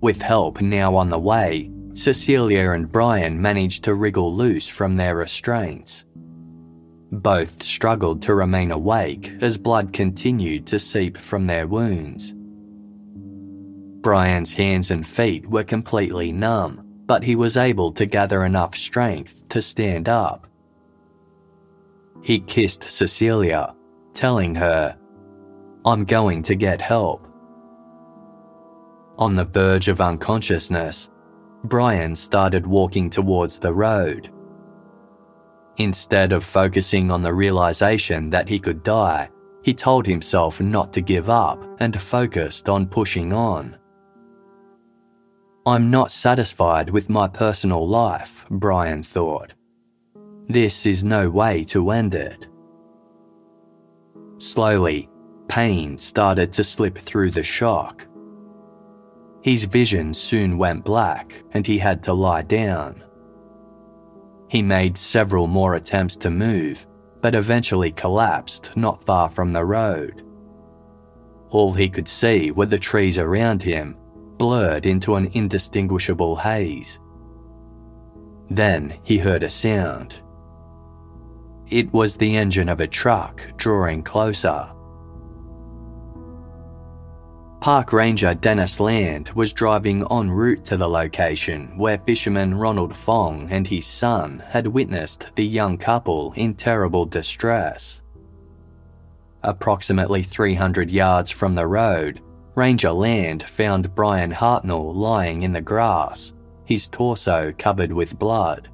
With 0.00 0.22
help 0.22 0.60
now 0.60 0.94
on 0.94 1.10
the 1.10 1.18
way, 1.18 1.70
Cecelia 1.94 2.72
and 2.72 2.90
Bryan 2.90 3.40
managed 3.40 3.84
to 3.84 3.94
wriggle 3.94 4.34
loose 4.34 4.68
from 4.68 4.96
their 4.96 5.16
restraints. 5.16 6.04
Both 7.10 7.62
struggled 7.62 8.22
to 8.22 8.34
remain 8.34 8.70
awake 8.70 9.32
as 9.40 9.56
blood 9.56 9.92
continued 9.92 10.66
to 10.68 10.78
seep 10.78 11.16
from 11.16 11.46
their 11.46 11.66
wounds. 11.66 12.34
Bryan's 14.02 14.52
hands 14.52 14.90
and 14.90 15.06
feet 15.06 15.48
were 15.48 15.64
completely 15.64 16.32
numb, 16.32 16.83
but 17.06 17.22
he 17.22 17.36
was 17.36 17.56
able 17.56 17.92
to 17.92 18.06
gather 18.06 18.44
enough 18.44 18.74
strength 18.74 19.46
to 19.48 19.60
stand 19.60 20.08
up. 20.08 20.46
He 22.22 22.40
kissed 22.40 22.84
Cecelia, 22.84 23.74
telling 24.14 24.54
her, 24.54 24.96
I'm 25.84 26.04
going 26.04 26.42
to 26.44 26.54
get 26.54 26.80
help. 26.80 27.28
On 29.18 29.34
the 29.34 29.44
verge 29.44 29.88
of 29.88 30.00
unconsciousness, 30.00 31.10
Bryan 31.64 32.16
started 32.16 32.66
walking 32.66 33.10
towards 33.10 33.58
the 33.58 33.72
road. 33.72 34.30
Instead 35.76 36.32
of 36.32 36.44
focusing 36.44 37.10
on 37.10 37.20
the 37.20 37.32
realization 37.32 38.30
that 38.30 38.48
he 38.48 38.58
could 38.58 38.82
die, 38.82 39.28
he 39.62 39.74
told 39.74 40.06
himself 40.06 40.60
not 40.60 40.92
to 40.92 41.00
give 41.00 41.28
up 41.28 41.62
and 41.80 42.00
focused 42.00 42.68
on 42.68 42.86
pushing 42.86 43.32
on. 43.32 43.76
I'm 45.66 45.90
not 45.90 46.12
satisfied 46.12 46.90
with 46.90 47.08
my 47.08 47.26
personal 47.26 47.88
life, 47.88 48.44
Bryan 48.50 49.02
thought. 49.02 49.54
This 50.46 50.84
is 50.84 51.02
no 51.02 51.30
way 51.30 51.64
to 51.64 51.90
end 51.90 52.14
it. 52.14 52.48
Slowly, 54.36 55.08
pain 55.48 55.96
started 55.96 56.52
to 56.52 56.64
slip 56.64 56.98
through 56.98 57.30
the 57.30 57.42
shock. 57.42 58.06
His 59.42 59.64
vision 59.64 60.12
soon 60.12 60.58
went 60.58 60.84
black 60.84 61.42
and 61.52 61.66
he 61.66 61.78
had 61.78 62.02
to 62.02 62.12
lie 62.12 62.42
down. 62.42 63.02
He 64.50 64.60
made 64.60 64.98
several 64.98 65.46
more 65.46 65.76
attempts 65.76 66.16
to 66.18 66.30
move, 66.30 66.86
but 67.22 67.34
eventually 67.34 67.92
collapsed 67.92 68.76
not 68.76 69.02
far 69.02 69.30
from 69.30 69.54
the 69.54 69.64
road. 69.64 70.26
All 71.48 71.72
he 71.72 71.88
could 71.88 72.08
see 72.08 72.50
were 72.50 72.66
the 72.66 72.78
trees 72.78 73.16
around 73.16 73.62
him 73.62 73.96
blurred 74.44 74.84
into 74.84 75.14
an 75.14 75.26
indistinguishable 75.32 76.36
haze. 76.36 77.00
Then 78.50 78.92
he 79.02 79.16
heard 79.16 79.42
a 79.42 79.48
sound. 79.48 80.20
It 81.70 81.90
was 81.94 82.18
the 82.18 82.36
engine 82.36 82.68
of 82.68 82.80
a 82.80 82.86
truck 82.86 83.40
drawing 83.56 84.02
closer. 84.02 84.70
Park 87.62 87.94
Ranger 87.94 88.34
Dennis 88.34 88.80
Land 88.80 89.30
was 89.34 89.54
driving 89.54 90.04
en 90.10 90.30
route 90.30 90.66
to 90.66 90.76
the 90.76 90.90
location 90.90 91.78
where 91.78 91.96
fisherman 91.96 92.54
Ronald 92.54 92.94
Fong 92.94 93.48
and 93.50 93.66
his 93.66 93.86
son 93.86 94.42
had 94.46 94.66
witnessed 94.66 95.28
the 95.36 95.46
young 95.46 95.78
couple 95.78 96.34
in 96.36 96.52
terrible 96.52 97.06
distress. 97.06 98.02
Approximately 99.42 100.22
300 100.22 100.90
yards 100.90 101.30
from 101.30 101.54
the 101.54 101.66
road, 101.66 102.20
Ranger 102.54 102.92
Land 102.92 103.48
found 103.48 103.94
Bryan 103.96 104.30
Hartnell 104.32 104.94
lying 104.94 105.42
in 105.42 105.52
the 105.52 105.60
grass, 105.60 106.32
his 106.64 106.86
torso 106.86 107.52
covered 107.58 107.92
with 107.92 108.18
blood. 108.18 108.68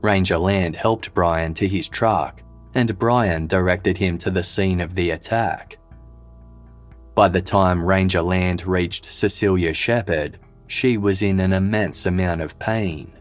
Ranger 0.00 0.38
Land 0.38 0.76
helped 0.76 1.12
Bryan 1.12 1.54
to 1.54 1.66
his 1.66 1.88
truck, 1.88 2.42
and 2.74 2.98
Bryan 2.98 3.48
directed 3.48 3.98
him 3.98 4.16
to 4.18 4.30
the 4.30 4.44
scene 4.44 4.80
of 4.80 4.94
the 4.94 5.10
attack. 5.10 5.78
By 7.16 7.28
the 7.28 7.42
time 7.42 7.84
Ranger 7.84 8.22
Land 8.22 8.64
reached 8.64 9.06
Cecelia 9.06 9.74
Shepard, 9.74 10.38
she 10.68 10.96
was 10.96 11.22
in 11.22 11.40
an 11.40 11.52
immense 11.52 12.06
amount 12.06 12.42
of 12.42 12.58
pain. 12.60 13.12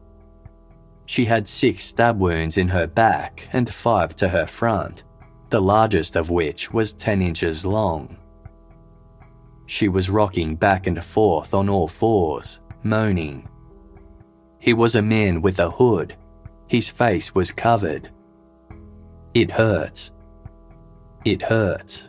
She 1.08 1.26
had 1.26 1.48
six 1.48 1.84
stab 1.84 2.20
wounds 2.20 2.60
in 2.60 2.68
her 2.70 2.86
back 2.86 3.50
and 3.52 3.74
five 3.74 4.16
to 4.18 4.30
her 4.30 4.46
front, 4.46 5.04
the 5.50 5.60
largest 5.60 6.16
of 6.16 6.30
which 6.30 6.72
was 6.72 6.94
10 6.94 7.24
inches 7.24 7.66
long. 7.66 8.16
She 9.70 9.88
was 9.88 10.10
rocking 10.10 10.56
back 10.56 10.88
and 10.88 11.02
forth 11.04 11.54
on 11.54 11.70
all 11.70 11.88
fours, 11.88 12.60
moaning. 12.82 13.48
He 14.58 14.74
was 14.74 14.96
a 14.96 15.02
man 15.04 15.44
with 15.44 15.60
a 15.60 15.70
hood. 15.70 16.16
His 16.68 16.90
face 16.90 17.36
was 17.36 17.52
covered. 17.52 18.10
It 19.36 19.52
hurts. 19.52 20.12
It 21.24 21.44
hurts. 21.44 22.09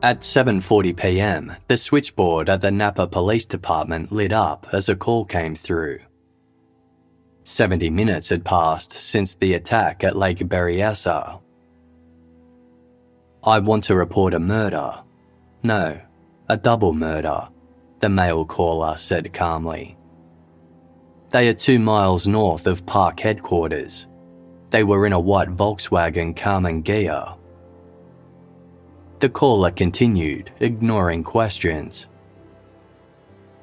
At 0.00 0.20
7:40 0.20 0.96
p.m., 0.96 1.56
the 1.66 1.76
switchboard 1.76 2.48
at 2.48 2.60
the 2.60 2.70
Napa 2.70 3.08
Police 3.08 3.44
Department 3.44 4.12
lit 4.12 4.32
up 4.32 4.68
as 4.72 4.88
a 4.88 4.94
call 4.94 5.24
came 5.24 5.56
through. 5.56 5.98
70 7.42 7.90
minutes 7.90 8.28
had 8.28 8.44
passed 8.44 8.92
since 8.92 9.34
the 9.34 9.54
attack 9.54 10.04
at 10.04 10.14
Lake 10.14 10.38
Berryessa. 10.38 11.40
I 13.42 13.58
want 13.58 13.84
to 13.84 13.96
report 13.96 14.34
a 14.34 14.38
murder. 14.38 15.02
No, 15.64 16.00
a 16.48 16.56
double 16.56 16.92
murder, 16.92 17.48
the 17.98 18.08
male 18.08 18.44
caller 18.44 18.96
said 18.96 19.32
calmly. 19.32 19.96
They 21.30 21.48
are 21.48 21.54
two 21.54 21.80
miles 21.80 22.28
north 22.28 22.68
of 22.68 22.86
park 22.86 23.18
headquarters. 23.18 24.06
They 24.70 24.84
were 24.84 25.06
in 25.06 25.12
a 25.12 25.18
white 25.18 25.48
Volkswagen 25.48 26.36
Karmann 26.36 26.84
Ghia. 26.84 27.37
The 29.20 29.28
caller 29.28 29.72
continued, 29.72 30.52
ignoring 30.60 31.24
questions. 31.24 32.06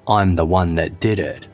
I'm 0.05 0.35
the 0.35 0.45
one 0.45 0.75
that 0.75 0.99
did 0.99 1.17
it. 1.17 1.47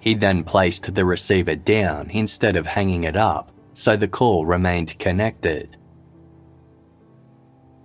He 0.00 0.14
then 0.14 0.44
placed 0.44 0.94
the 0.94 1.04
receiver 1.04 1.54
down 1.54 2.10
instead 2.10 2.56
of 2.56 2.66
hanging 2.66 3.04
it 3.04 3.16
up, 3.16 3.52
so 3.74 3.96
the 3.96 4.08
call 4.08 4.46
remained 4.46 4.98
connected. 4.98 5.76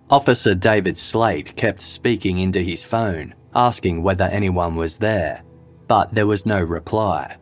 Officer 0.10 0.56
David 0.56 0.98
Slate 0.98 1.56
kept 1.58 1.82
speaking 1.82 2.40
into 2.40 2.62
his 2.62 2.84
phone, 2.84 3.36
asking 3.54 4.02
whether 4.02 4.24
anyone 4.24 4.76
was 4.76 4.98
there, 4.98 5.44
but 5.88 6.14
there 6.16 6.26
was 6.26 6.46
no 6.46 6.62
reply. 6.62 7.36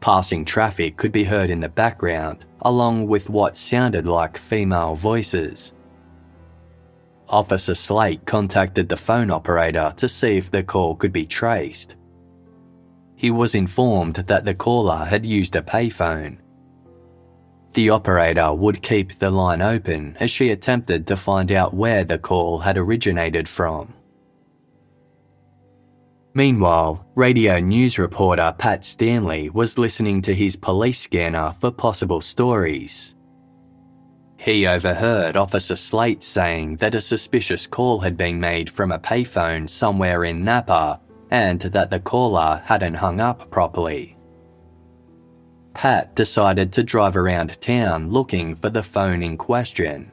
Passing 0.00 0.44
traffic 0.44 0.96
could 0.96 1.12
be 1.12 1.24
heard 1.24 1.50
in 1.50 1.60
the 1.60 1.68
background, 1.68 2.44
along 2.62 3.08
with 3.08 3.28
what 3.28 3.56
sounded 3.56 4.06
like 4.06 4.36
female 4.36 4.94
voices. 4.94 5.72
Officer 7.28 7.74
Slate 7.74 8.24
contacted 8.24 8.88
the 8.88 8.96
phone 8.96 9.30
operator 9.30 9.92
to 9.96 10.08
see 10.08 10.36
if 10.36 10.50
the 10.50 10.62
call 10.62 10.94
could 10.94 11.12
be 11.12 11.26
traced. 11.26 11.96
He 13.16 13.30
was 13.30 13.54
informed 13.54 14.14
that 14.14 14.44
the 14.44 14.54
caller 14.54 15.04
had 15.04 15.26
used 15.26 15.56
a 15.56 15.62
payphone. 15.62 16.38
The 17.72 17.90
operator 17.90 18.54
would 18.54 18.80
keep 18.80 19.12
the 19.14 19.30
line 19.30 19.60
open 19.60 20.16
as 20.20 20.30
she 20.30 20.50
attempted 20.50 21.06
to 21.08 21.16
find 21.16 21.52
out 21.52 21.74
where 21.74 22.04
the 22.04 22.18
call 22.18 22.58
had 22.58 22.78
originated 22.78 23.48
from. 23.48 23.92
Meanwhile, 26.34 27.06
radio 27.14 27.58
news 27.58 27.98
reporter 27.98 28.54
Pat 28.58 28.84
Stanley 28.84 29.50
was 29.50 29.78
listening 29.78 30.22
to 30.22 30.34
his 30.34 30.56
police 30.56 31.00
scanner 31.00 31.52
for 31.52 31.70
possible 31.70 32.20
stories. 32.20 33.16
He 34.36 34.66
overheard 34.66 35.36
Officer 35.36 35.74
Slate 35.74 36.22
saying 36.22 36.76
that 36.76 36.94
a 36.94 37.00
suspicious 37.00 37.66
call 37.66 38.00
had 38.00 38.16
been 38.16 38.38
made 38.38 38.70
from 38.70 38.92
a 38.92 38.98
payphone 38.98 39.68
somewhere 39.68 40.24
in 40.24 40.44
Napa 40.44 41.00
and 41.30 41.60
that 41.60 41.90
the 41.90 41.98
caller 41.98 42.62
hadn't 42.64 42.94
hung 42.94 43.20
up 43.20 43.50
properly. 43.50 44.16
Pat 45.74 46.14
decided 46.14 46.72
to 46.72 46.82
drive 46.82 47.16
around 47.16 47.60
town 47.60 48.10
looking 48.10 48.54
for 48.54 48.70
the 48.70 48.82
phone 48.82 49.22
in 49.22 49.36
question. 49.36 50.10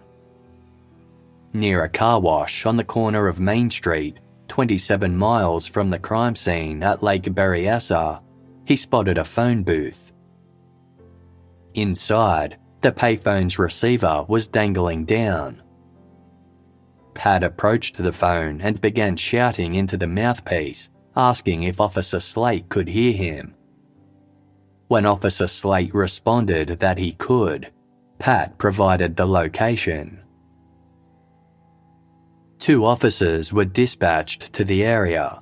Near 1.54 1.84
a 1.84 1.89
car 1.89 2.19
wash 2.19 2.65
on 2.65 2.78
the 2.78 2.84
corner 2.84 3.28
of 3.28 3.39
Main 3.39 3.69
Street, 3.69 4.19
27 4.47 5.15
miles 5.15 5.67
from 5.67 5.89
the 5.89 5.99
crime 5.99 6.36
scene 6.36 6.84
at 6.84 7.03
Lake 7.03 7.23
Berryessa, 7.23 8.21
he 8.65 8.75
spotted 8.75 9.17
a 9.17 9.23
phone 9.23 9.63
booth. 9.63 10.12
Inside, 11.73 12.58
the 12.81 12.91
payphone's 12.91 13.60
receiver 13.60 14.25
was 14.27 14.47
dangling 14.47 15.05
down. 15.05 15.62
Pat 17.13 17.43
approached 17.43 17.97
the 17.97 18.12
phone 18.12 18.62
and 18.62 18.79
began 18.81 19.15
shouting 19.15 19.75
into 19.75 19.97
the 19.97 20.08
mouthpiece, 20.08 20.89
asking 21.15 21.63
if 21.63 21.79
Officer 21.79 22.19
Slate 22.19 22.69
could 22.69 22.89
hear 22.89 23.13
him. 23.13 23.55
When 24.88 25.05
Officer 25.05 25.47
Slate 25.47 25.93
responded 25.93 26.67
that 26.79 26.97
he 26.97 27.13
could, 27.13 27.71
Pat 28.19 28.58
provided 28.58 29.15
the 29.15 29.25
location. 29.25 30.21
Two 32.65 32.84
officers 32.84 33.54
were 33.54 33.63
dispatched 33.63 34.51
to 34.54 34.63
the 34.63 34.84
area. 34.84 35.39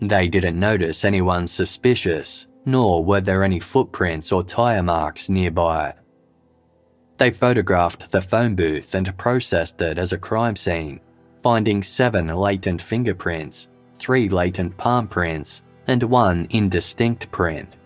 They 0.00 0.26
didn't 0.26 0.58
notice 0.58 1.04
anyone 1.04 1.46
suspicious, 1.46 2.48
nor 2.66 3.04
were 3.04 3.20
there 3.20 3.44
any 3.44 3.60
footprints 3.60 4.32
or 4.32 4.42
tyre 4.42 4.82
marks 4.82 5.28
nearby. 5.28 5.94
They 7.18 7.30
photographed 7.30 8.10
the 8.10 8.20
phone 8.20 8.56
booth 8.56 8.96
and 8.96 9.16
processed 9.16 9.80
it 9.80 9.96
as 9.96 10.12
a 10.12 10.18
crime 10.18 10.56
scene, 10.56 10.98
finding 11.40 11.84
seven 11.84 12.26
latent 12.26 12.82
fingerprints, 12.82 13.68
three 13.94 14.28
latent 14.28 14.76
palm 14.76 15.06
prints, 15.06 15.62
and 15.86 16.02
one 16.02 16.48
indistinct 16.50 17.30
print. 17.30 17.76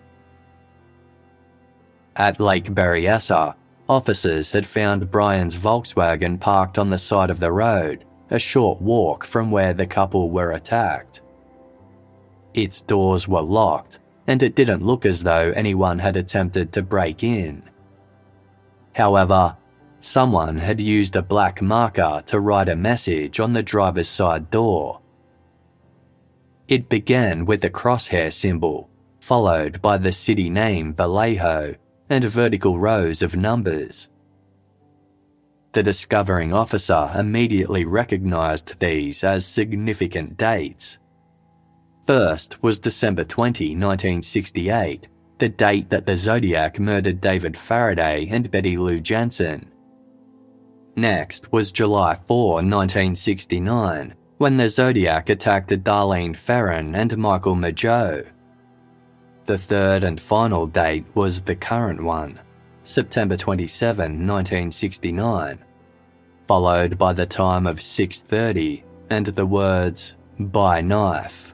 At 2.15 2.39
Lake 2.39 2.65
Berryessa, 2.73 3.53
officers 3.87 4.51
had 4.53 4.65
found 4.65 5.11
Bryan's 5.11 5.55
Volkswagen 5.55 6.39
parked 6.39 6.79
on 6.79 6.89
the 6.89 6.97
side 6.97 7.29
of 7.29 7.39
the 7.39 7.51
road, 7.51 8.05
a 8.29 8.39
short 8.39 8.81
walk 8.81 9.25
from 9.25 9.51
where 9.51 9.73
the 9.73 9.85
couple 9.85 10.29
were 10.29 10.51
attacked. 10.51 11.21
Its 12.53 12.81
doors 12.81 13.27
were 13.27 13.41
locked, 13.41 13.99
and 14.27 14.43
it 14.43 14.55
didn't 14.55 14.85
look 14.85 15.05
as 15.05 15.23
though 15.23 15.51
anyone 15.55 15.99
had 15.99 16.17
attempted 16.17 16.71
to 16.73 16.81
break 16.81 17.23
in. 17.23 17.63
However, 18.93 19.57
someone 19.99 20.57
had 20.57 20.79
used 20.79 21.15
a 21.15 21.21
black 21.21 21.61
marker 21.61 22.21
to 22.25 22.39
write 22.39 22.69
a 22.69 22.75
message 22.75 23.39
on 23.39 23.53
the 23.53 23.63
driver's 23.63 24.07
side 24.07 24.49
door. 24.51 25.01
It 26.67 26.89
began 26.89 27.45
with 27.45 27.63
a 27.63 27.69
crosshair 27.69 28.31
symbol, 28.31 28.89
followed 29.19 29.81
by 29.81 29.97
the 29.97 30.11
city 30.11 30.49
name 30.49 30.93
Vallejo 30.93 31.75
and 32.09 32.25
vertical 32.25 32.77
rows 32.77 33.21
of 33.21 33.35
numbers. 33.35 34.09
The 35.71 35.83
discovering 35.83 36.51
officer 36.51 37.11
immediately 37.15 37.85
recognized 37.85 38.79
these 38.79 39.23
as 39.23 39.45
significant 39.45 40.35
dates. 40.35 40.97
First 42.07 42.63
was 42.63 42.79
December 42.79 43.23
20, 43.23 43.75
1968, 43.75 45.07
the 45.37 45.49
date 45.49 45.89
that 45.91 46.07
the 46.07 46.17
Zodiac 46.17 46.79
murdered 46.79 47.21
David 47.21 47.55
Faraday 47.55 48.27
and 48.31 48.49
Betty 48.49 48.77
Lou 48.77 48.99
Jensen. 48.99 49.71
Next 50.95 51.51
was 51.51 51.71
July 51.71 52.15
4, 52.15 52.55
1969, 52.55 54.15
when 54.37 54.57
the 54.57 54.69
Zodiac 54.69 55.29
attacked 55.29 55.69
Darlene 55.69 56.35
Ferrin 56.35 56.95
and 56.95 57.15
Michael 57.15 57.55
Mageau. 57.55 58.27
The 59.45 59.57
third 59.57 60.03
and 60.03 60.19
final 60.19 60.65
date 60.65 61.05
was 61.13 61.41
the 61.41 61.55
current 61.55 62.03
one, 62.03 62.39
September 62.89 63.37
27, 63.37 64.25
1969, 64.25 65.59
followed 66.47 66.97
by 66.97 67.13
the 67.13 67.27
time 67.27 67.67
of 67.67 67.79
6:30 67.79 68.81
and 69.11 69.27
the 69.27 69.45
words 69.45 70.15
by 70.39 70.81
knife. 70.81 71.53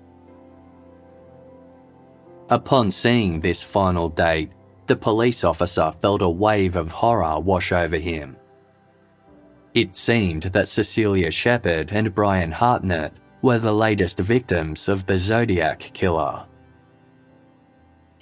Upon 2.49 2.89
seeing 2.89 3.41
this 3.41 3.61
final 3.61 4.07
date, 4.07 4.51
the 4.87 4.95
police 4.95 5.43
officer 5.43 5.91
felt 6.01 6.21
a 6.21 6.29
wave 6.29 6.77
of 6.77 6.89
horror 6.89 7.37
wash 7.41 7.73
over 7.73 7.97
him. 7.97 8.37
It 9.73 9.97
seemed 9.97 10.43
that 10.43 10.69
Cecelia 10.69 11.31
Shepard 11.31 11.91
and 11.91 12.15
Bryan 12.15 12.53
Hartnell 12.53 13.11
were 13.41 13.59
the 13.59 13.73
latest 13.73 14.19
victims 14.19 14.87
of 14.87 15.05
the 15.05 15.17
Zodiac 15.17 15.79
killer. 15.79 16.45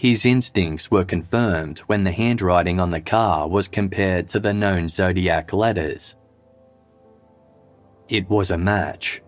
His 0.03 0.25
instincts 0.25 0.91
were 0.91 1.05
confirmed 1.05 1.79
when 1.87 2.03
the 2.03 2.11
handwriting 2.11 2.77
on 2.77 2.91
the 2.91 2.99
car 2.99 3.47
was 3.47 3.69
compared 3.69 4.27
to 4.27 4.39
the 4.41 4.53
known 4.53 4.89
Zodiac 4.89 5.53
letters. 5.53 6.17
It 8.09 8.29
was 8.29 8.51
a 8.51 8.57
match. 8.57 9.21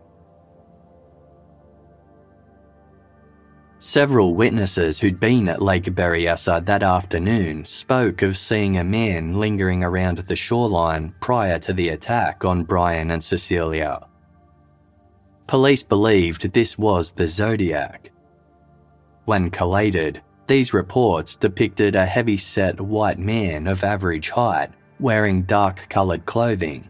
Several 3.79 4.35
witnesses 4.35 4.99
who'd 4.99 5.17
been 5.17 5.47
at 5.47 5.61
Lake 5.61 5.85
Berryessa 5.85 6.65
that 6.65 6.83
afternoon 6.83 7.63
spoke 7.63 8.21
of 8.21 8.35
seeing 8.35 8.77
a 8.77 8.83
man 8.83 9.35
lingering 9.35 9.81
around 9.81 10.17
the 10.17 10.35
shoreline 10.35 11.15
prior 11.21 11.57
to 11.59 11.71
the 11.71 11.87
attack 11.87 12.43
on 12.43 12.65
Bryan 12.65 13.11
and 13.11 13.23
Cecelia. 13.23 14.05
Police 15.47 15.83
believed 15.83 16.51
this 16.51 16.77
was 16.77 17.13
the 17.13 17.29
Zodiac. 17.29 18.11
When 19.23 19.49
collated, 19.49 20.21
these 20.47 20.73
reports 20.73 21.35
depicted 21.35 21.95
a 21.95 22.05
heavy 22.05 22.37
set 22.37 22.79
white 22.79 23.19
man 23.19 23.67
of 23.67 23.83
average 23.83 24.29
height 24.29 24.71
wearing 24.99 25.43
dark 25.43 25.87
coloured 25.89 26.25
clothing. 26.25 26.89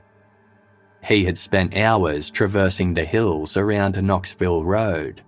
He 1.04 1.26
had 1.26 1.38
spent 1.38 1.78
hours 1.78 2.32
traversing 2.32 2.94
the 2.94 3.06
hills 3.06 3.58
around 3.58 4.02
Knoxville 4.02 4.64
Road. 4.64 5.22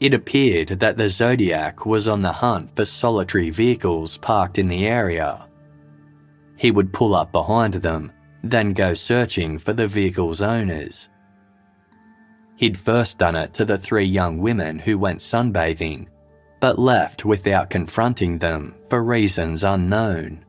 It 0.00 0.14
appeared 0.14 0.68
that 0.68 0.96
the 0.96 1.08
Zodiac 1.08 1.84
was 1.84 2.06
on 2.06 2.22
the 2.22 2.32
hunt 2.32 2.74
for 2.74 2.84
solitary 2.84 3.50
vehicles 3.50 4.16
parked 4.16 4.58
in 4.58 4.68
the 4.68 4.86
area. 4.86 5.46
He 6.56 6.70
would 6.70 6.92
pull 6.92 7.14
up 7.14 7.32
behind 7.32 7.74
them, 7.74 8.12
then 8.42 8.72
go 8.72 8.94
searching 8.94 9.58
for 9.58 9.72
the 9.72 9.88
vehicle's 9.88 10.40
owners. 10.40 11.08
He'd 12.56 12.78
first 12.78 13.18
done 13.18 13.36
it 13.36 13.52
to 13.54 13.64
the 13.64 13.78
three 13.78 14.04
young 14.04 14.38
women 14.38 14.78
who 14.78 14.98
went 14.98 15.20
sunbathing, 15.20 16.08
but 16.60 16.78
left 16.78 17.24
without 17.24 17.70
confronting 17.70 18.38
them 18.38 18.74
for 18.88 19.04
reasons 19.04 19.64
unknown. 19.64 20.44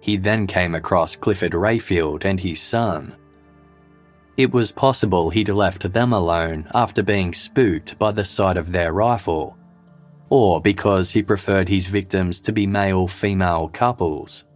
He 0.00 0.16
then 0.16 0.46
came 0.46 0.74
across 0.74 1.16
Clifford 1.16 1.52
Rayfield 1.52 2.24
and 2.24 2.40
his 2.40 2.60
son, 2.60 3.14
it 4.40 4.52
was 4.52 4.72
possible 4.72 5.28
he'd 5.28 5.50
left 5.50 5.92
them 5.92 6.14
alone 6.14 6.66
after 6.74 7.02
being 7.02 7.34
spooked 7.34 7.98
by 7.98 8.10
the 8.10 8.24
sight 8.24 8.56
of 8.56 8.72
their 8.72 8.90
rifle, 8.90 9.58
or 10.30 10.62
because 10.62 11.10
he 11.10 11.22
preferred 11.22 11.68
his 11.68 11.88
victims 11.88 12.40
to 12.40 12.50
be 12.50 12.66
male 12.66 13.06
female 13.06 13.68
couples. 13.68 14.46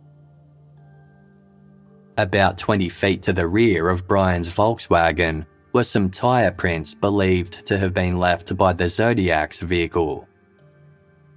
About 2.17 2.57
20 2.57 2.89
feet 2.89 3.21
to 3.25 3.35
the 3.35 3.47
rear 3.47 3.91
of 3.91 4.09
Bryan's 4.09 4.49
Volkswagen 4.49 5.45
were 5.75 5.85
some 5.85 6.09
tyre 6.09 6.53
prints 6.53 6.95
believed 6.95 7.67
to 7.67 7.77
have 7.77 7.93
been 7.93 8.17
left 8.17 8.57
by 8.57 8.73
the 8.73 8.89
Zodiac's 8.89 9.61
vehicle. 9.61 10.27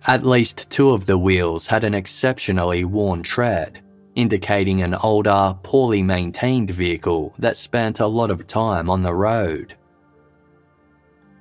At 0.06 0.26
least 0.26 0.70
two 0.70 0.92
of 0.92 1.08
the 1.08 1.18
wheels 1.18 1.68
had 1.68 1.84
an 1.84 1.96
exceptionally 1.96 2.86
worn 2.86 3.24
tread, 3.24 3.84
indicating 4.16 4.84
an 4.84 4.94
older, 4.94 5.58
poorly 5.64 6.04
maintained 6.04 6.70
vehicle 6.70 7.34
that 7.40 7.58
spent 7.58 8.00
a 8.00 8.08
lot 8.08 8.30
of 8.30 8.46
time 8.46 8.90
on 8.90 9.02
the 9.02 9.14
road. 9.14 9.74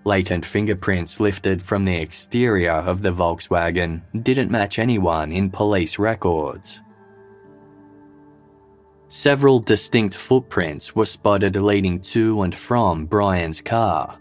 Latent 0.05 0.47
fingerprints 0.47 1.21
lifted 1.21 1.63
from 1.63 1.85
the 1.85 1.97
exterior 1.97 2.73
of 2.73 3.03
the 3.03 3.13
Volkswagen 3.13 4.03
didn't 4.23 4.51
match 4.51 4.79
anyone 4.79 5.33
in 5.33 5.51
police 5.51 5.99
records. 5.99 6.81
Several 9.17 9.61
distinct 9.61 10.15
footprints 10.15 10.95
were 10.95 11.07
spotted 11.07 11.57
leading 11.57 12.01
to 12.01 12.43
and 12.43 12.55
from 12.55 13.07
Bryan's 13.07 13.63
car. 13.63 14.19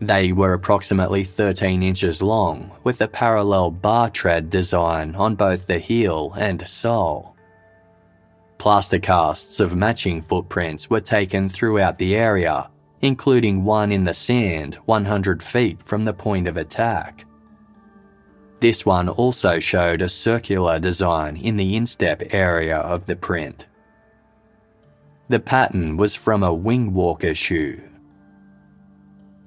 They 0.00 0.30
were 0.30 0.52
approximately 0.52 1.24
13 1.24 1.82
inches 1.82 2.22
long, 2.22 2.70
with 2.84 3.00
a 3.00 3.08
parallel 3.08 3.72
bar 3.72 4.08
tread 4.08 4.50
design 4.50 5.16
on 5.16 5.34
both 5.34 5.66
the 5.66 5.80
heel 5.80 6.32
and 6.38 6.64
sole. 6.68 7.34
Plaster 8.58 9.00
casts 9.00 9.58
of 9.58 9.74
matching 9.74 10.22
footprints 10.22 10.88
were 10.88 11.00
taken 11.00 11.48
throughout 11.48 11.98
the 11.98 12.14
area, 12.14 12.70
including 13.00 13.64
one 13.64 13.90
in 13.90 14.04
the 14.04 14.14
sand 14.14 14.76
100 14.84 15.42
feet 15.42 15.82
from 15.82 16.04
the 16.04 16.14
point 16.14 16.46
of 16.46 16.56
attack. 16.56 17.24
This 18.60 18.86
one 18.86 19.08
also 19.08 19.58
showed 19.58 20.02
a 20.02 20.08
circular 20.08 20.78
design 20.78 21.36
in 21.36 21.56
the 21.56 21.74
instep 21.74 22.32
area 22.32 22.76
of 22.76 23.06
the 23.06 23.16
print. 23.16 23.66
The 25.28 25.40
pattern 25.40 25.96
was 25.96 26.14
from 26.14 26.42
a 26.42 26.54
wingwalker 26.54 27.34
shoe. 27.34 27.82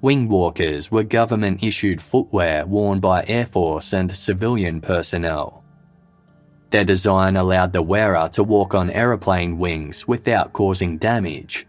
Wingwalkers 0.02 0.90
were 0.90 1.02
government 1.02 1.62
issued 1.62 2.00
footwear 2.00 2.66
worn 2.66 3.00
by 3.00 3.24
Air 3.26 3.46
Force 3.46 3.92
and 3.92 4.14
civilian 4.14 4.80
personnel. 4.80 5.64
Their 6.70 6.84
design 6.84 7.36
allowed 7.36 7.72
the 7.72 7.82
wearer 7.82 8.28
to 8.32 8.42
walk 8.42 8.74
on 8.74 8.90
aeroplane 8.90 9.58
wings 9.58 10.06
without 10.06 10.52
causing 10.52 10.98
damage. 10.98 11.66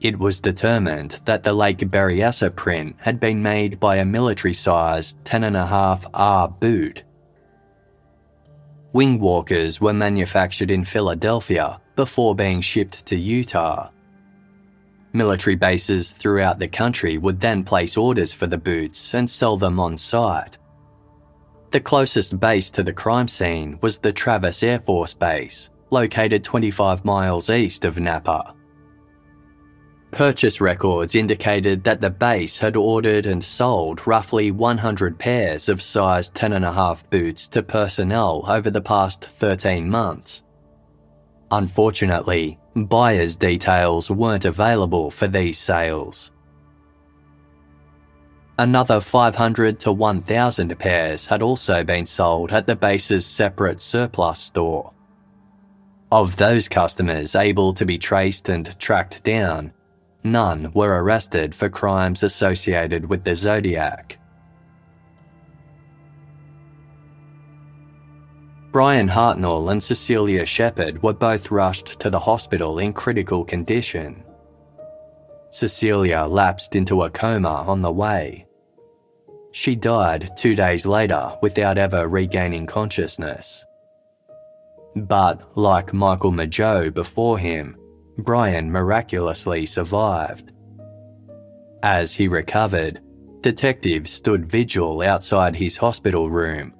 It 0.00 0.18
was 0.18 0.40
determined 0.40 1.22
that 1.24 1.42
the 1.42 1.52
Lake 1.52 1.78
Berryessa 1.78 2.54
print 2.54 2.96
had 3.00 3.18
been 3.18 3.42
made 3.42 3.80
by 3.80 3.96
a 3.96 4.04
military 4.04 4.52
sized 4.52 5.22
10.5 5.24 6.10
R 6.12 6.48
boot. 6.48 7.02
Wingwalkers 8.94 9.80
were 9.80 9.94
manufactured 9.94 10.70
in 10.70 10.84
Philadelphia 10.84 11.80
before 11.96 12.34
being 12.34 12.60
shipped 12.60 13.04
to 13.06 13.16
Utah. 13.16 13.90
Military 15.12 15.56
bases 15.56 16.10
throughout 16.10 16.58
the 16.58 16.68
country 16.68 17.16
would 17.16 17.40
then 17.40 17.64
place 17.64 17.96
orders 17.96 18.32
for 18.32 18.46
the 18.46 18.58
boots 18.58 19.14
and 19.14 19.28
sell 19.28 19.56
them 19.56 19.80
on 19.80 19.96
site. 19.96 20.58
The 21.70 21.80
closest 21.80 22.38
base 22.38 22.70
to 22.72 22.82
the 22.82 22.92
crime 22.92 23.28
scene 23.28 23.78
was 23.80 23.98
the 23.98 24.12
Travis 24.12 24.62
Air 24.62 24.78
Force 24.78 25.14
Base, 25.14 25.70
located 25.90 26.44
25 26.44 27.04
miles 27.04 27.50
east 27.50 27.84
of 27.84 27.98
Napa. 27.98 28.54
Purchase 30.10 30.60
records 30.60 31.14
indicated 31.14 31.84
that 31.84 32.00
the 32.00 32.10
base 32.10 32.58
had 32.58 32.76
ordered 32.76 33.26
and 33.26 33.42
sold 33.42 34.06
roughly 34.06 34.50
100 34.50 35.18
pairs 35.18 35.68
of 35.68 35.82
size 35.82 36.30
10.5 36.30 37.10
boots 37.10 37.48
to 37.48 37.62
personnel 37.62 38.44
over 38.48 38.70
the 38.70 38.80
past 38.80 39.24
13 39.24 39.90
months. 39.90 40.42
Unfortunately, 41.50 42.58
buyers' 42.74 43.36
details 43.36 44.10
weren't 44.10 44.44
available 44.44 45.10
for 45.10 45.28
these 45.28 45.58
sales. 45.58 46.32
Another 48.58 49.00
500 49.00 49.78
to 49.80 49.92
1,000 49.92 50.78
pairs 50.78 51.26
had 51.26 51.42
also 51.42 51.84
been 51.84 52.06
sold 52.06 52.52
at 52.52 52.66
the 52.66 52.74
base's 52.74 53.26
separate 53.26 53.80
surplus 53.80 54.40
store. 54.40 54.92
Of 56.10 56.36
those 56.36 56.66
customers 56.68 57.34
able 57.34 57.74
to 57.74 57.84
be 57.84 57.98
traced 57.98 58.48
and 58.48 58.78
tracked 58.78 59.22
down, 59.24 59.72
none 60.24 60.72
were 60.72 61.02
arrested 61.02 61.54
for 61.54 61.68
crimes 61.68 62.22
associated 62.22 63.06
with 63.06 63.24
the 63.24 63.34
Zodiac. 63.34 64.15
Bryan 68.76 69.08
Hartnell 69.08 69.72
and 69.72 69.82
Cecelia 69.82 70.44
Shepard 70.44 71.02
were 71.02 71.14
both 71.14 71.50
rushed 71.50 71.98
to 71.98 72.10
the 72.10 72.18
hospital 72.18 72.78
in 72.78 72.92
critical 72.92 73.42
condition. 73.42 74.22
Cecelia 75.48 76.26
lapsed 76.26 76.76
into 76.76 77.02
a 77.02 77.08
coma 77.08 77.64
on 77.66 77.80
the 77.80 77.90
way. 77.90 78.44
She 79.50 79.76
died 79.76 80.28
two 80.36 80.54
days 80.54 80.84
later 80.84 81.38
without 81.40 81.78
ever 81.78 82.06
regaining 82.06 82.66
consciousness. 82.66 83.64
But, 84.94 85.56
like 85.56 85.94
Michael 85.94 86.32
Mageau 86.32 86.92
before 86.92 87.38
him, 87.38 87.78
Bryan 88.18 88.70
miraculously 88.70 89.64
survived. 89.64 90.52
As 91.82 92.12
he 92.12 92.28
recovered, 92.28 93.00
detectives 93.40 94.10
stood 94.10 94.44
vigil 94.44 95.00
outside 95.00 95.56
his 95.56 95.78
hospital 95.78 96.28
room, 96.28 96.74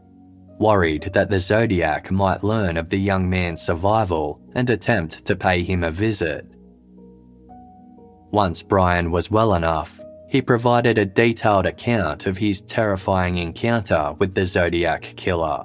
worried 0.58 1.10
that 1.12 1.30
the 1.30 1.40
Zodiac 1.40 2.10
might 2.10 2.44
learn 2.44 2.76
of 2.76 2.90
the 2.90 2.98
young 2.98 3.28
man's 3.28 3.62
survival 3.62 4.40
and 4.54 4.68
attempt 4.70 5.24
to 5.26 5.36
pay 5.36 5.62
him 5.62 5.84
a 5.84 5.90
visit. 5.90 6.46
Once 8.30 8.62
Bryan 8.62 9.10
was 9.10 9.30
well 9.30 9.54
enough, 9.54 10.00
he 10.28 10.42
provided 10.42 10.98
a 10.98 11.06
detailed 11.06 11.66
account 11.66 12.26
of 12.26 12.38
his 12.38 12.60
terrifying 12.62 13.38
encounter 13.38 14.14
with 14.18 14.34
the 14.34 14.46
Zodiac 14.46 15.02
killer. 15.16 15.64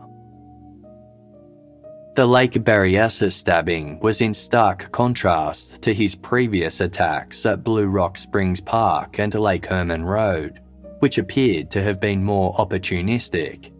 The 2.13 2.27
Lake 2.27 2.54
Berryessa 2.54 3.32
stabbing 3.32 3.99
was 4.01 4.21
in 4.21 4.34
stark 4.34 4.91
contrast 4.91 5.82
to 5.84 5.93
his 5.93 6.13
previous 6.13 6.82
attacks 6.82 7.45
at 7.45 7.63
Blue 7.63 7.88
Rock 7.88 8.17
Springs 8.17 8.60
Park 8.60 9.17
and 9.17 9.34
Lake 9.34 9.65
Herman 9.65 10.04
Road, 10.04 10.60
which 10.99 11.17
appeared 11.17 11.71
to 11.71 11.82
have 11.82 12.01
been 12.01 12.23
more 12.23 12.54
opportunistic. 12.56 13.71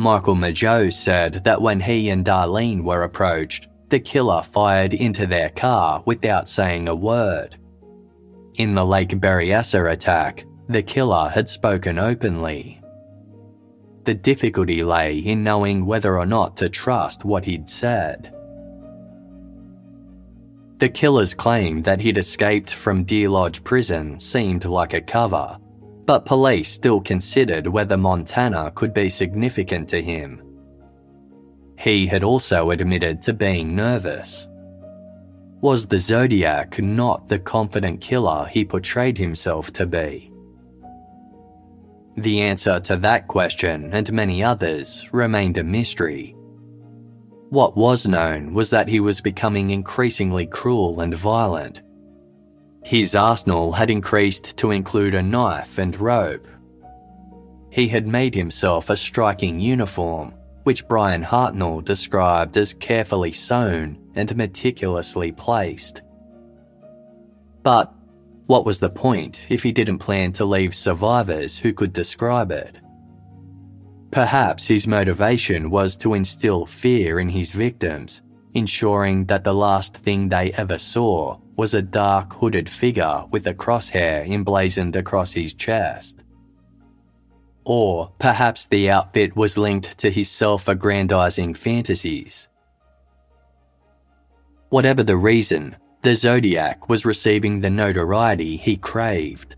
Michael 0.00 0.34
Mageau 0.34 0.92
said 0.92 1.44
that 1.44 1.62
when 1.62 1.80
he 1.80 2.08
and 2.10 2.24
Darlene 2.24 2.82
were 2.82 3.02
approached, 3.02 3.68
the 3.90 4.00
killer 4.00 4.42
fired 4.42 4.94
into 4.94 5.26
their 5.26 5.50
car 5.50 6.02
without 6.06 6.48
saying 6.48 6.88
a 6.88 6.94
word. 6.94 7.56
In 8.54 8.74
the 8.74 8.84
Lake 8.84 9.10
Berryessa 9.10 9.92
attack, 9.92 10.44
the 10.68 10.82
killer 10.82 11.28
had 11.28 11.48
spoken 11.48 11.98
openly 11.98 12.80
the 14.10 14.14
difficulty 14.14 14.82
lay 14.82 15.18
in 15.18 15.44
knowing 15.44 15.86
whether 15.86 16.18
or 16.18 16.26
not 16.26 16.56
to 16.56 16.68
trust 16.68 17.24
what 17.24 17.44
he'd 17.44 17.68
said. 17.68 18.34
The 20.78 20.88
killer's 20.88 21.32
claim 21.32 21.82
that 21.82 22.00
he'd 22.00 22.18
escaped 22.18 22.70
from 22.70 23.04
Deer 23.04 23.28
Lodge 23.28 23.62
prison 23.62 24.18
seemed 24.18 24.64
like 24.64 24.94
a 24.94 25.00
cover, 25.00 25.58
but 26.10 26.26
police 26.26 26.68
still 26.68 27.00
considered 27.00 27.68
whether 27.68 27.96
Montana 27.96 28.72
could 28.74 28.92
be 28.92 29.08
significant 29.08 29.88
to 29.88 30.02
him. 30.02 30.42
He 31.78 32.08
had 32.08 32.24
also 32.24 32.72
admitted 32.72 33.22
to 33.22 33.32
being 33.32 33.76
nervous. 33.76 34.48
Was 35.60 35.86
the 35.86 36.00
Zodiac 36.00 36.80
not 36.80 37.28
the 37.28 37.38
confident 37.38 38.00
killer 38.00 38.46
he 38.46 38.64
portrayed 38.64 39.18
himself 39.18 39.72
to 39.74 39.86
be? 39.86 40.32
The 42.16 42.40
answer 42.40 42.80
to 42.80 42.96
that 42.96 43.28
question 43.28 43.90
and 43.92 44.12
many 44.12 44.42
others 44.42 45.08
remained 45.12 45.58
a 45.58 45.62
mystery. 45.62 46.34
What 47.50 47.76
was 47.76 48.08
known 48.08 48.52
was 48.52 48.70
that 48.70 48.88
he 48.88 48.98
was 48.98 49.20
becoming 49.20 49.70
increasingly 49.70 50.46
cruel 50.46 51.02
and 51.02 51.14
violent. 51.14 51.82
His 52.82 53.14
arsenal 53.14 53.72
had 53.72 53.90
increased 53.90 54.56
to 54.58 54.70
include 54.70 55.14
a 55.14 55.22
knife 55.22 55.78
and 55.78 55.98
rope. 56.00 56.48
He 57.70 57.88
had 57.88 58.06
made 58.06 58.34
himself 58.34 58.90
a 58.90 58.96
striking 58.96 59.60
uniform, 59.60 60.34
which 60.64 60.88
Bryan 60.88 61.22
Hartnell 61.22 61.84
described 61.84 62.56
as 62.56 62.74
carefully 62.74 63.32
sewn 63.32 63.98
and 64.14 64.34
meticulously 64.36 65.30
placed. 65.30 66.02
But 67.62 67.92
what 68.46 68.66
was 68.66 68.80
the 68.80 68.90
point 68.90 69.46
if 69.50 69.62
he 69.62 69.70
didn't 69.72 69.98
plan 69.98 70.32
to 70.32 70.44
leave 70.44 70.74
survivors 70.74 71.58
who 71.58 71.72
could 71.72 71.92
describe 71.92 72.50
it? 72.50 72.80
Perhaps 74.10 74.66
his 74.66 74.88
motivation 74.88 75.70
was 75.70 75.96
to 75.98 76.14
instill 76.14 76.66
fear 76.66 77.20
in 77.20 77.28
his 77.28 77.52
victims, 77.52 78.22
ensuring 78.54 79.26
that 79.26 79.44
the 79.44 79.54
last 79.54 79.96
thing 79.96 80.28
they 80.28 80.50
ever 80.52 80.78
saw 80.78 81.38
was 81.60 81.74
a 81.74 81.82
dark 81.82 82.32
hooded 82.36 82.70
figure 82.70 83.22
with 83.30 83.46
a 83.46 83.52
crosshair 83.52 84.26
emblazoned 84.26 84.96
across 84.96 85.32
his 85.32 85.52
chest. 85.52 86.24
Or 87.66 88.12
perhaps 88.18 88.64
the 88.64 88.88
outfit 88.88 89.36
was 89.36 89.58
linked 89.58 89.98
to 89.98 90.10
his 90.10 90.30
self 90.30 90.68
aggrandizing 90.68 91.52
fantasies. 91.52 92.48
Whatever 94.70 95.02
the 95.02 95.18
reason, 95.18 95.76
the 96.00 96.16
Zodiac 96.16 96.88
was 96.88 97.04
receiving 97.04 97.60
the 97.60 97.68
notoriety 97.68 98.56
he 98.56 98.78
craved. 98.78 99.56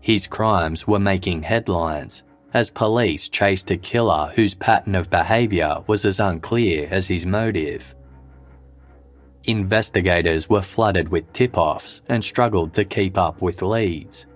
His 0.00 0.28
crimes 0.28 0.86
were 0.86 1.00
making 1.00 1.42
headlines 1.42 2.22
as 2.52 2.70
police 2.70 3.28
chased 3.28 3.72
a 3.72 3.76
killer 3.76 4.30
whose 4.36 4.54
pattern 4.54 4.94
of 4.94 5.10
behaviour 5.10 5.82
was 5.88 6.04
as 6.04 6.20
unclear 6.20 6.86
as 6.88 7.08
his 7.08 7.26
motive. 7.26 7.96
Investigators 9.44 10.48
were 10.48 10.62
flooded 10.62 11.08
with 11.10 11.30
tip 11.32 11.58
offs 11.58 12.00
and 12.08 12.24
struggled 12.24 12.72
to 12.74 12.84
keep 12.84 13.18
up 13.18 13.42
with 13.42 13.60
leads. 13.60 14.26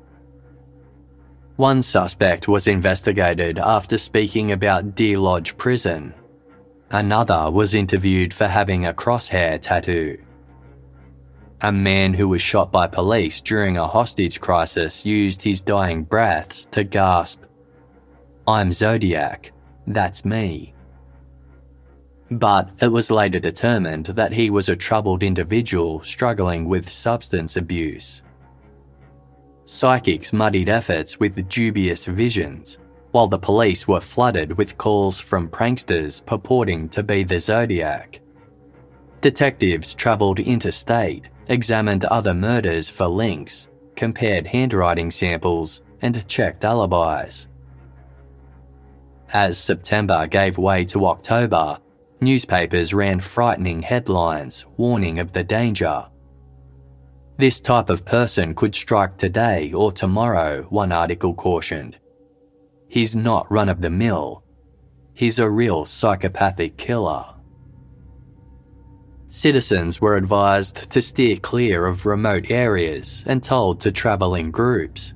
One 1.57 1.83
suspect 1.83 2.47
was 2.47 2.69
investigated 2.69 3.59
after 3.59 3.99
speaking 3.99 4.53
about 4.53 4.95
Deer 4.95 5.19
Lodge 5.19 5.57
Prison. 5.57 6.15
Another 6.91 7.51
was 7.51 7.75
interviewed 7.75 8.33
for 8.33 8.47
having 8.47 8.87
a 8.87 8.95
crosshair 8.95 9.61
tattoo. 9.61 10.19
A 11.63 11.73
man 11.73 12.15
who 12.15 12.29
was 12.29 12.41
shot 12.41 12.71
by 12.71 12.87
police 12.87 13.41
during 13.41 13.77
a 13.77 13.87
hostage 13.87 14.41
crisis 14.41 15.05
used 15.05 15.43
his 15.43 15.63
dying 15.63 16.05
breaths 16.05 16.67
to 16.71 16.85
gasp, 16.85 17.43
I'm 18.47 18.73
Zodiac, 18.73 19.53
that's 19.87 20.25
me. 20.25 20.73
But 22.31 22.71
it 22.81 22.89
was 22.89 23.11
later 23.11 23.39
determined 23.39 24.07
that 24.07 24.33
he 24.33 24.51
was 24.51 24.69
a 24.69 24.77
troubled 24.77 25.23
individual 25.23 26.03
struggling 26.03 26.69
with 26.69 26.91
substance 26.91 27.57
abuse. 27.57 28.23
Psychics 29.65 30.33
muddied 30.33 30.69
efforts 30.69 31.19
with 31.19 31.49
dubious 31.49 32.07
visions, 32.07 32.79
while 33.13 33.29
the 33.29 33.39
police 33.39 33.89
were 33.89 34.01
flooded 34.01 34.57
with 34.59 34.77
calls 34.77 35.19
from 35.19 35.49
pranksters 35.49 36.25
purporting 36.25 36.89
to 36.91 37.03
be 37.03 37.23
the 37.23 37.41
Zodiac. 37.41 38.21
Detectives 39.21 39.95
travelled 39.95 40.39
interstate, 40.39 41.29
examined 41.49 42.05
other 42.05 42.35
murders 42.35 42.89
for 42.89 43.07
links, 43.07 43.69
compared 43.97 44.47
handwriting 44.47 45.11
samples, 45.11 45.81
and 46.03 46.27
checked 46.29 46.65
alibis. 46.65 47.49
As 49.33 49.59
September 49.59 50.27
gave 50.27 50.57
way 50.57 50.85
to 50.87 51.07
October, 51.07 51.79
newspapers 52.21 52.95
ran 52.95 53.21
frightening 53.21 53.83
headlines 53.83 54.67
warning 54.77 55.19
of 55.19 55.33
the 55.33 55.45
danger. 55.45 56.07
This 57.37 57.61
type 57.61 57.89
of 57.89 58.05
person 58.05 58.55
could 58.55 58.75
strike 58.75 59.17
today 59.17 59.73
or 59.73 59.93
tomorrow, 59.93 60.63
one 60.71 60.91
article 60.91 61.35
cautioned. 61.35 61.99
He's 62.89 63.15
not 63.15 63.51
run 63.51 63.69
of 63.69 63.81
the 63.81 63.91
mill. 63.91 64.43
He's 65.15 65.39
a 65.39 65.49
real 65.49 65.85
psychopathic 65.85 66.77
killer. 66.77 67.25
Citizens 69.29 70.01
were 70.01 70.17
advised 70.17 70.91
to 70.91 71.03
steer 71.03 71.37
clear 71.37 71.87
of 71.87 72.07
remote 72.07 72.51
areas 72.51 73.25
and 73.27 73.43
told 73.43 73.79
to 73.81 73.93
travel 73.93 74.35
in 74.35 74.51
groups. 74.51 75.13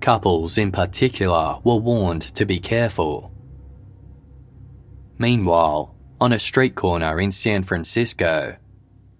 Couples, 0.00 0.58
in 0.58 0.70
particular, 0.70 1.58
were 1.64 1.76
warned 1.76 2.22
to 2.22 2.44
be 2.44 2.60
careful. 2.60 3.29
Meanwhile, 5.20 5.94
on 6.18 6.32
a 6.32 6.38
street 6.38 6.74
corner 6.74 7.20
in 7.20 7.30
San 7.30 7.62
Francisco, 7.62 8.56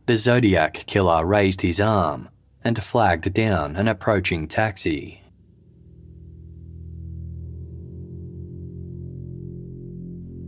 the 0.06 0.16
Zodiac 0.16 0.84
killer 0.86 1.26
raised 1.26 1.60
his 1.60 1.78
arm 1.78 2.30
and 2.64 2.82
flagged 2.82 3.34
down 3.34 3.76
an 3.76 3.86
approaching 3.86 4.48
taxi. 4.48 5.22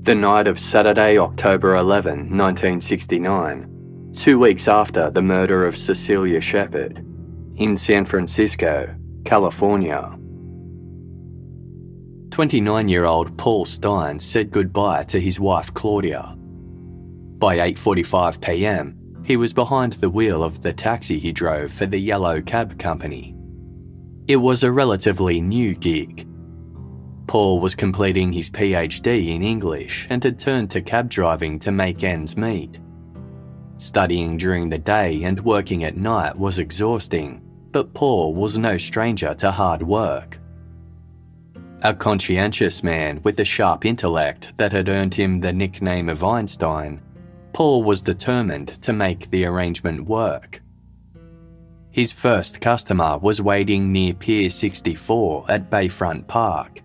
The 0.04 0.14
night 0.14 0.46
of 0.46 0.58
Saturday, 0.58 1.18
October 1.18 1.76
11, 1.76 2.34
1969, 2.34 4.14
two 4.16 4.38
weeks 4.38 4.66
after 4.66 5.10
the 5.10 5.20
murder 5.20 5.66
of 5.66 5.76
Cecelia 5.76 6.40
Shepard, 6.40 7.04
in 7.56 7.76
San 7.76 8.06
Francisco, 8.06 8.94
California. 9.26 10.18
29 12.32 12.88
year 12.88 13.04
old 13.04 13.36
Paul 13.38 13.64
Stine 13.64 14.18
said 14.18 14.50
goodbye 14.50 15.04
to 15.04 15.20
his 15.20 15.38
wife 15.38 15.72
Claudia. 15.72 16.34
By 17.38 17.58
8:45 17.58 18.40
p.m., 18.40 18.98
he 19.24 19.36
was 19.36 19.52
behind 19.52 19.92
the 19.92 20.10
wheel 20.10 20.42
of 20.42 20.60
the 20.60 20.72
taxi 20.72 21.20
he 21.20 21.30
drove 21.30 21.70
for 21.70 21.86
the 21.86 21.98
Yellow 21.98 22.42
Cab 22.42 22.78
Company. 22.78 23.36
It 24.26 24.36
was 24.36 24.64
a 24.64 24.72
relatively 24.72 25.40
new 25.40 25.74
gig, 25.76 26.26
Paul 27.26 27.60
was 27.60 27.74
completing 27.74 28.30
his 28.32 28.50
PhD 28.50 29.34
in 29.34 29.42
English 29.42 30.06
and 30.10 30.22
had 30.22 30.38
turned 30.38 30.70
to 30.72 30.82
cab 30.82 31.08
driving 31.08 31.58
to 31.60 31.72
make 31.72 32.04
ends 32.04 32.36
meet. 32.36 32.78
Studying 33.78 34.36
during 34.36 34.68
the 34.68 34.78
day 34.78 35.22
and 35.22 35.40
working 35.40 35.84
at 35.84 35.96
night 35.96 36.36
was 36.36 36.58
exhausting, 36.58 37.40
but 37.70 37.94
Paul 37.94 38.34
was 38.34 38.58
no 38.58 38.76
stranger 38.76 39.34
to 39.36 39.50
hard 39.50 39.82
work. 39.82 40.38
A 41.84 41.92
conscientious 41.92 42.84
man 42.84 43.20
with 43.24 43.40
a 43.40 43.44
sharp 43.44 43.84
intellect 43.84 44.52
that 44.56 44.70
had 44.70 44.88
earned 44.88 45.14
him 45.14 45.40
the 45.40 45.52
nickname 45.52 46.08
of 46.08 46.22
Einstein, 46.22 47.02
Paul 47.52 47.82
was 47.82 48.00
determined 48.00 48.68
to 48.82 48.92
make 48.92 49.28
the 49.30 49.44
arrangement 49.46 50.06
work. 50.06 50.62
His 51.90 52.12
first 52.12 52.60
customer 52.60 53.18
was 53.18 53.42
waiting 53.42 53.90
near 53.90 54.14
Pier 54.14 54.48
64 54.48 55.46
at 55.48 55.70
Bayfront 55.70 56.28
Park. 56.28 56.82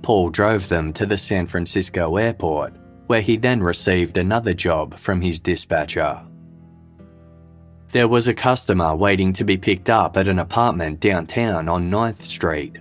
Paul 0.00 0.30
drove 0.30 0.68
them 0.68 0.92
to 0.92 1.04
the 1.04 1.18
San 1.18 1.46
Francisco 1.48 2.18
airport, 2.18 2.72
where 3.08 3.20
he 3.20 3.36
then 3.36 3.60
received 3.60 4.16
another 4.16 4.54
job 4.54 4.96
from 4.96 5.20
his 5.20 5.40
dispatcher. 5.40 6.24
There 7.88 8.06
was 8.06 8.28
a 8.28 8.34
customer 8.34 8.94
waiting 8.94 9.32
to 9.32 9.44
be 9.44 9.56
picked 9.56 9.90
up 9.90 10.16
at 10.16 10.28
an 10.28 10.38
apartment 10.38 11.00
downtown 11.00 11.68
on 11.68 11.90
9th 11.90 12.22
Street. 12.22 12.78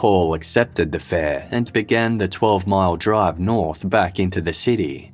Paul 0.00 0.32
accepted 0.32 0.90
the 0.90 0.98
fare 0.98 1.46
and 1.50 1.70
began 1.74 2.16
the 2.16 2.26
12 2.26 2.66
mile 2.66 2.96
drive 2.96 3.38
north 3.38 3.86
back 3.86 4.18
into 4.18 4.40
the 4.40 4.54
city. 4.54 5.12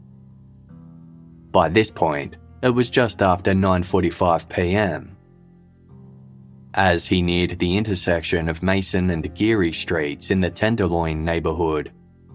By 1.50 1.68
this 1.70 1.90
point, 1.90 2.36
it 2.62 2.68
was 2.68 2.88
just 2.88 3.20
after 3.20 3.52
9:45 3.52 4.48
p.m. 4.48 5.16
As 6.74 7.04
he 7.04 7.20
neared 7.20 7.58
the 7.58 7.76
intersection 7.76 8.48
of 8.48 8.62
Mason 8.62 9.10
and 9.10 9.34
Geary 9.34 9.72
Streets 9.72 10.30
in 10.30 10.40
the 10.40 10.50
Tenderloin 10.50 11.24
neighbourhood, 11.24 11.90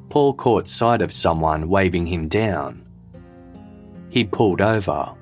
Paul 0.10 0.34
caught 0.34 0.68
sight 0.68 1.02
of 1.02 1.14
someone 1.14 1.70
waving 1.70 2.06
him 2.06 2.28
down. 2.28 2.86
He 4.10 4.26
pulled 4.26 4.60
over. 4.60 5.16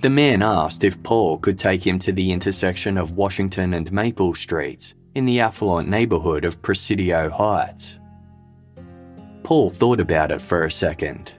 The 0.00 0.10
man 0.10 0.42
asked 0.42 0.84
if 0.84 1.02
Paul 1.02 1.38
could 1.38 1.58
take 1.58 1.84
him 1.84 1.98
to 1.98 2.12
the 2.12 2.30
intersection 2.30 2.96
of 2.96 3.16
Washington 3.16 3.74
and 3.74 3.90
Maple 3.90 4.32
Streets 4.34 4.94
in 5.14 5.24
the 5.24 5.40
affluent 5.40 5.88
neighbourhood 5.88 6.44
of 6.44 6.60
Presidio 6.62 7.30
Heights. 7.30 7.98
Paul 9.42 9.70
thought 9.70 10.00
about 10.00 10.30
it 10.30 10.42
for 10.42 10.64
a 10.64 10.70
second. 10.70 11.34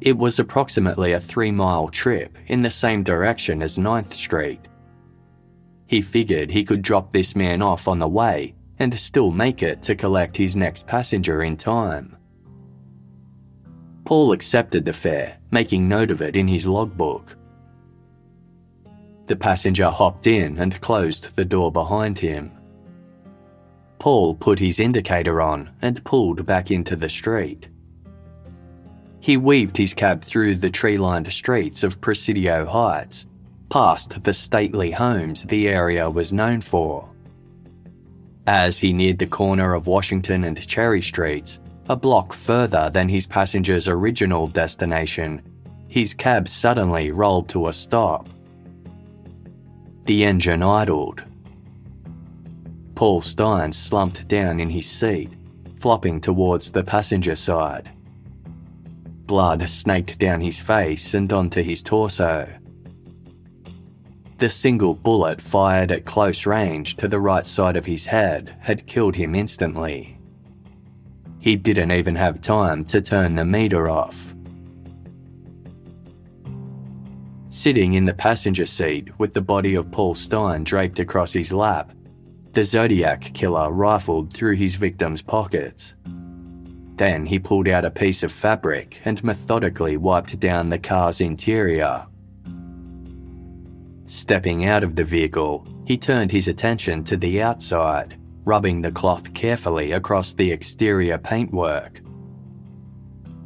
It 0.00 0.16
was 0.16 0.38
approximately 0.38 1.12
a 1.12 1.20
three 1.20 1.50
mile 1.50 1.88
trip 1.88 2.36
in 2.46 2.62
the 2.62 2.70
same 2.70 3.02
direction 3.02 3.62
as 3.62 3.78
9th 3.78 4.12
Street, 4.12 4.66
he 5.92 6.00
figured 6.00 6.50
he 6.50 6.64
could 6.64 6.80
drop 6.80 7.12
this 7.12 7.36
man 7.36 7.60
off 7.60 7.86
on 7.86 7.98
the 7.98 8.08
way 8.08 8.54
and 8.78 8.98
still 8.98 9.30
make 9.30 9.62
it 9.62 9.82
to 9.82 9.94
collect 9.94 10.34
his 10.34 10.56
next 10.56 10.86
passenger 10.86 11.42
in 11.42 11.54
time. 11.54 12.16
Paul 14.06 14.32
accepted 14.32 14.86
the 14.86 14.94
fare, 14.94 15.36
making 15.50 15.86
note 15.86 16.10
of 16.10 16.22
it 16.22 16.34
in 16.34 16.48
his 16.48 16.66
logbook. 16.66 17.36
The 19.26 19.36
passenger 19.36 19.90
hopped 19.90 20.26
in 20.26 20.56
and 20.56 20.80
closed 20.80 21.36
the 21.36 21.44
door 21.44 21.70
behind 21.70 22.18
him. 22.18 22.52
Paul 24.02 24.34
put 24.34 24.58
his 24.58 24.80
indicator 24.80 25.40
on 25.40 25.70
and 25.80 26.02
pulled 26.02 26.44
back 26.44 26.72
into 26.72 26.96
the 26.96 27.08
street. 27.08 27.68
He 29.20 29.36
weaved 29.36 29.76
his 29.76 29.94
cab 29.94 30.22
through 30.22 30.56
the 30.56 30.70
tree 30.70 30.98
lined 30.98 31.32
streets 31.32 31.84
of 31.84 32.00
Presidio 32.00 32.66
Heights 32.66 33.26
past 33.70 34.24
the 34.24 34.34
stately 34.34 34.90
homes 34.90 35.44
the 35.44 35.68
area 35.68 36.10
was 36.10 36.32
known 36.32 36.60
for. 36.60 37.08
As 38.48 38.76
he 38.76 38.92
neared 38.92 39.20
the 39.20 39.26
corner 39.26 39.72
of 39.72 39.86
Washington 39.86 40.42
and 40.42 40.66
Cherry 40.66 41.00
Streets, 41.00 41.60
a 41.88 41.94
block 41.94 42.32
further 42.32 42.90
than 42.90 43.08
his 43.08 43.28
passenger's 43.28 43.86
original 43.86 44.48
destination, 44.48 45.40
his 45.86 46.12
cab 46.12 46.48
suddenly 46.48 47.12
rolled 47.12 47.48
to 47.50 47.68
a 47.68 47.72
stop. 47.72 48.28
The 50.06 50.24
engine 50.24 50.64
idled. 50.64 51.22
Paul 53.02 53.20
Stine 53.20 53.72
slumped 53.72 54.28
down 54.28 54.60
in 54.60 54.70
his 54.70 54.88
seat, 54.88 55.32
flopping 55.74 56.20
towards 56.20 56.70
the 56.70 56.84
passenger 56.84 57.34
side. 57.34 57.90
Blood 59.26 59.68
snaked 59.68 60.20
down 60.20 60.40
his 60.40 60.60
face 60.60 61.12
and 61.12 61.32
onto 61.32 61.64
his 61.64 61.82
torso. 61.82 62.48
The 64.38 64.48
single 64.48 64.94
bullet 64.94 65.40
fired 65.40 65.90
at 65.90 66.04
close 66.04 66.46
range 66.46 66.94
to 66.98 67.08
the 67.08 67.18
right 67.18 67.44
side 67.44 67.74
of 67.74 67.86
his 67.86 68.06
head 68.06 68.54
had 68.60 68.86
killed 68.86 69.16
him 69.16 69.34
instantly. 69.34 70.20
He 71.40 71.56
didn't 71.56 71.90
even 71.90 72.14
have 72.14 72.40
time 72.40 72.84
to 72.84 73.02
turn 73.02 73.34
the 73.34 73.44
meter 73.44 73.90
off. 73.90 74.32
Sitting 77.48 77.94
in 77.94 78.04
the 78.04 78.14
passenger 78.14 78.64
seat 78.64 79.18
with 79.18 79.32
the 79.32 79.42
body 79.42 79.74
of 79.74 79.90
Paul 79.90 80.14
Stine 80.14 80.62
draped 80.62 81.00
across 81.00 81.32
his 81.32 81.52
lap, 81.52 81.92
the 82.52 82.64
Zodiac 82.64 83.22
killer 83.34 83.70
rifled 83.70 84.32
through 84.32 84.56
his 84.56 84.76
victim's 84.76 85.22
pockets. 85.22 85.94
Then 86.96 87.26
he 87.26 87.38
pulled 87.38 87.68
out 87.68 87.84
a 87.84 87.90
piece 87.90 88.22
of 88.22 88.30
fabric 88.30 89.00
and 89.04 89.22
methodically 89.24 89.96
wiped 89.96 90.38
down 90.38 90.68
the 90.68 90.78
car's 90.78 91.20
interior 91.20 92.06
Stepping 94.12 94.66
out 94.66 94.84
of 94.84 94.94
the 94.94 95.04
vehicle, 95.04 95.66
he 95.86 95.96
turned 95.96 96.30
his 96.30 96.46
attention 96.46 97.02
to 97.02 97.16
the 97.16 97.40
outside, 97.40 98.18
rubbing 98.44 98.82
the 98.82 98.92
cloth 98.92 99.32
carefully 99.32 99.92
across 99.92 100.34
the 100.34 100.52
exterior 100.52 101.16
paintwork. 101.16 102.02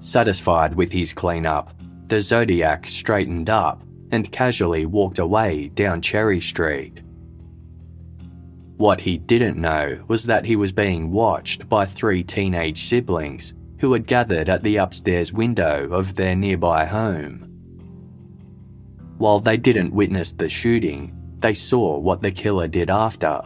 Satisfied 0.00 0.74
with 0.74 0.90
his 0.90 1.12
cleanup, 1.12 1.72
the 2.08 2.20
Zodiac 2.20 2.84
straightened 2.86 3.48
up 3.48 3.84
and 4.10 4.32
casually 4.32 4.86
walked 4.86 5.20
away 5.20 5.68
down 5.68 6.02
Cherry 6.02 6.40
Street. 6.40 7.00
What 8.76 9.00
he 9.00 9.16
didn't 9.16 9.56
know 9.56 10.04
was 10.06 10.24
that 10.24 10.44
he 10.44 10.54
was 10.54 10.70
being 10.70 11.10
watched 11.10 11.66
by 11.68 11.86
three 11.86 12.22
teenage 12.22 12.88
siblings 12.88 13.54
who 13.78 13.94
had 13.94 14.06
gathered 14.06 14.50
at 14.50 14.62
the 14.62 14.76
upstairs 14.76 15.32
window 15.32 15.88
of 15.90 16.14
their 16.14 16.36
nearby 16.36 16.84
home. 16.84 17.42
While 19.16 19.40
they 19.40 19.56
didn't 19.56 19.94
witness 19.94 20.32
the 20.32 20.50
shooting, 20.50 21.16
they 21.38 21.54
saw 21.54 21.98
what 21.98 22.20
the 22.20 22.30
killer 22.30 22.68
did 22.68 22.90
after. 22.90 23.40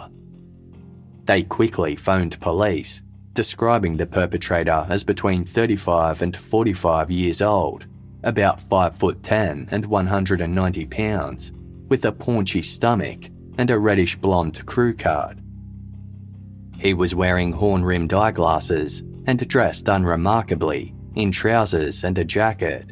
They 1.27 1.45
quickly 1.45 1.95
phoned 1.95 2.41
police, 2.41 3.03
describing 3.33 3.97
the 3.97 4.07
perpetrator 4.07 4.85
as 4.89 5.05
between 5.05 5.45
35 5.45 6.23
and 6.23 6.37
45 6.37 7.09
years 7.09 7.41
old, 7.41 7.87
about 8.25 8.61
5 8.61 8.97
foot 8.97 9.23
10 9.23 9.69
and 9.71 9.87
190 9.87 10.87
pounds, 10.87 11.53
with 11.89 12.05
a 12.05 12.11
paunchy 12.11 12.63
stomach 12.63 13.29
and 13.61 13.71
a 13.71 13.79
reddish 13.79 14.17
blonde 14.17 14.65
crew 14.67 14.95
cut. 14.95 15.37
He 16.79 16.95
was 16.95 17.15
wearing 17.15 17.53
horn 17.53 17.85
rimmed 17.85 18.15
eyeglasses 18.15 19.03
and 19.27 19.47
dressed 19.47 19.87
unremarkably 19.87 20.95
in 21.15 21.31
trousers 21.31 22.03
and 22.03 22.17
a 22.17 22.25
jacket. 22.25 22.91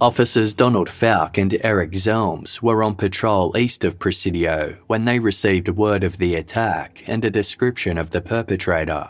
Officers 0.00 0.54
Donald 0.54 0.88
Fouke 0.88 1.38
and 1.38 1.58
Eric 1.64 1.90
Zelms 1.90 2.62
were 2.62 2.84
on 2.84 2.94
patrol 2.94 3.56
east 3.56 3.82
of 3.82 3.98
Presidio 3.98 4.76
when 4.86 5.04
they 5.04 5.18
received 5.18 5.68
word 5.70 6.04
of 6.04 6.18
the 6.18 6.36
attack 6.36 7.02
and 7.08 7.24
a 7.24 7.30
description 7.30 7.98
of 7.98 8.10
the 8.10 8.20
perpetrator. 8.20 9.08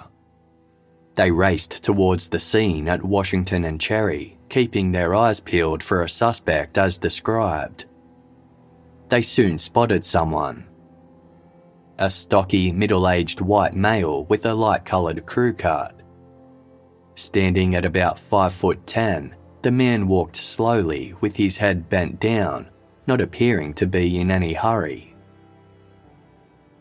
They 1.15 1.31
raced 1.31 1.85
towards 1.85 2.29
the 2.29 2.41
scene 2.41 2.89
at 2.89 3.05
Washington 3.05 3.67
and 3.67 3.79
Cherry, 3.79 4.39
keeping 4.49 4.93
their 4.93 5.15
eyes 5.15 5.41
peeled 5.41 5.83
for 5.83 6.03
a 6.03 6.09
suspect 6.09 6.79
as 6.79 6.97
described. 6.97 7.85
They 9.09 9.23
soon 9.23 9.59
spotted 9.59 10.05
someone. 10.05 10.67
A 11.99 12.11
stocky, 12.11 12.71
middle 12.71 13.09
aged 13.09 13.41
white 13.41 13.75
male 13.75 14.25
with 14.27 14.47
a 14.47 14.55
light 14.55 14.85
coloured 14.85 15.25
crew 15.27 15.53
cut. 15.53 16.01
Standing 17.15 17.75
at 17.75 17.85
about 17.85 18.19
5 18.19 18.53
foot 18.53 18.87
10, 18.87 19.35
the 19.63 19.71
man 19.71 20.07
walked 20.07 20.37
slowly 20.37 21.15
with 21.21 21.35
his 21.35 21.57
head 21.57 21.89
bent 21.89 22.21
down, 22.21 22.69
not 23.07 23.21
appearing 23.21 23.75
to 23.75 23.87
be 23.87 24.21
in 24.21 24.31
any 24.31 24.53
hurry. 24.53 25.17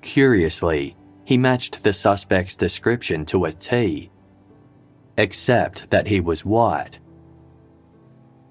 Curiously, 0.01 0.95
he 1.25 1.37
matched 1.37 1.83
the 1.83 1.93
suspect's 1.93 2.55
description 2.55 3.25
to 3.25 3.45
a 3.45 3.51
T, 3.51 4.11
except 5.17 5.89
that 5.89 6.07
he 6.07 6.19
was 6.19 6.45
white. 6.45 6.99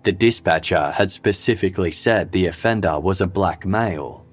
The 0.06 0.12
dispatcher 0.12 0.92
had 0.92 1.10
specifically 1.10 1.90
said 1.90 2.30
the 2.30 2.46
offender 2.46 3.00
was 3.00 3.20
a 3.20 3.26
black 3.26 3.66
male. 3.66 4.24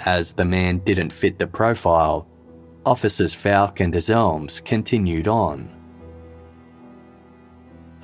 As 0.00 0.32
the 0.32 0.44
man 0.44 0.78
didn't 0.78 1.12
fit 1.12 1.38
the 1.38 1.46
profile, 1.46 2.26
officers 2.84 3.32
Fouke 3.32 3.78
and 3.78 3.94
Zelms 3.94 4.64
continued 4.64 5.28
on. 5.28 5.70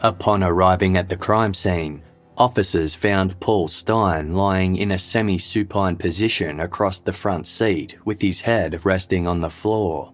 Upon 0.05 0.45
arriving 0.45 0.97
at 0.97 1.09
the 1.09 1.16
crime 1.16 1.53
scene, 1.53 2.01
officers 2.37 2.95
found 2.95 3.41
Paul 3.41 3.66
Stine 3.66 4.33
lying 4.33 4.76
in 4.76 4.93
a 4.93 5.01
semi 5.01 5.37
supine 5.37 5.97
position 5.97 6.61
across 6.61 7.01
the 7.01 7.12
front 7.12 7.49
seat 7.49 7.97
with 8.05 8.20
his 8.20 8.43
head 8.43 8.85
resting 8.85 9.26
on 9.26 9.41
the 9.41 9.51
floor. 9.51 10.12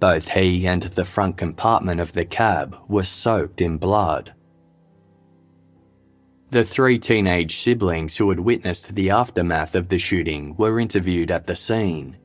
Both 0.00 0.30
he 0.30 0.66
and 0.66 0.84
the 0.84 1.04
front 1.04 1.36
compartment 1.36 2.00
of 2.00 2.14
the 2.14 2.24
cab 2.24 2.78
were 2.88 3.04
soaked 3.04 3.60
in 3.60 3.76
blood. 3.76 4.32
The 6.50 6.64
three 6.64 6.98
teenage 6.98 7.58
siblings 7.58 8.16
who 8.16 8.30
had 8.30 8.40
witnessed 8.40 8.94
the 8.94 9.10
aftermath 9.10 9.74
of 9.74 9.90
the 9.90 9.98
shooting 9.98 10.56
were 10.56 10.80
interviewed 10.80 11.30
at 11.30 11.46
the 11.46 11.54
scene. 11.54 12.16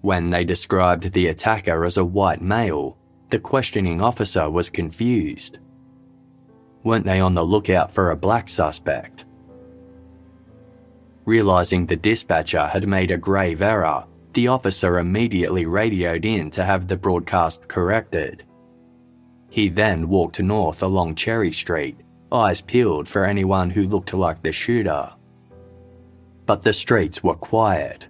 When 0.00 0.30
they 0.30 0.42
described 0.42 1.12
the 1.12 1.26
attacker 1.26 1.84
as 1.84 1.98
a 1.98 2.04
white 2.04 2.40
male, 2.40 2.96
the 3.28 3.38
questioning 3.38 4.00
officer 4.00 4.48
was 4.48 4.70
confused. 4.70 5.58
Weren't 6.82 7.04
they 7.04 7.20
on 7.20 7.34
the 7.34 7.44
lookout 7.44 7.92
for 7.92 8.10
a 8.10 8.16
black 8.16 8.48
suspect? 8.48 9.26
Realising 11.26 11.84
the 11.84 11.96
dispatcher 11.96 12.66
had 12.68 12.88
made 12.88 13.10
a 13.10 13.18
grave 13.18 13.60
error, 13.60 14.06
the 14.32 14.48
officer 14.48 14.98
immediately 14.98 15.66
radioed 15.66 16.24
in 16.24 16.50
to 16.52 16.64
have 16.64 16.88
the 16.88 16.96
broadcast 16.96 17.68
corrected. 17.68 18.44
He 19.50 19.68
then 19.68 20.08
walked 20.08 20.40
north 20.40 20.82
along 20.82 21.16
Cherry 21.16 21.52
Street, 21.52 22.00
eyes 22.32 22.60
peeled 22.60 23.08
for 23.08 23.24
anyone 23.24 23.70
who 23.70 23.86
looked 23.86 24.14
like 24.14 24.42
the 24.42 24.52
shooter. 24.52 25.12
But 26.46 26.62
the 26.62 26.72
streets 26.72 27.22
were 27.22 27.34
quiet. 27.34 28.08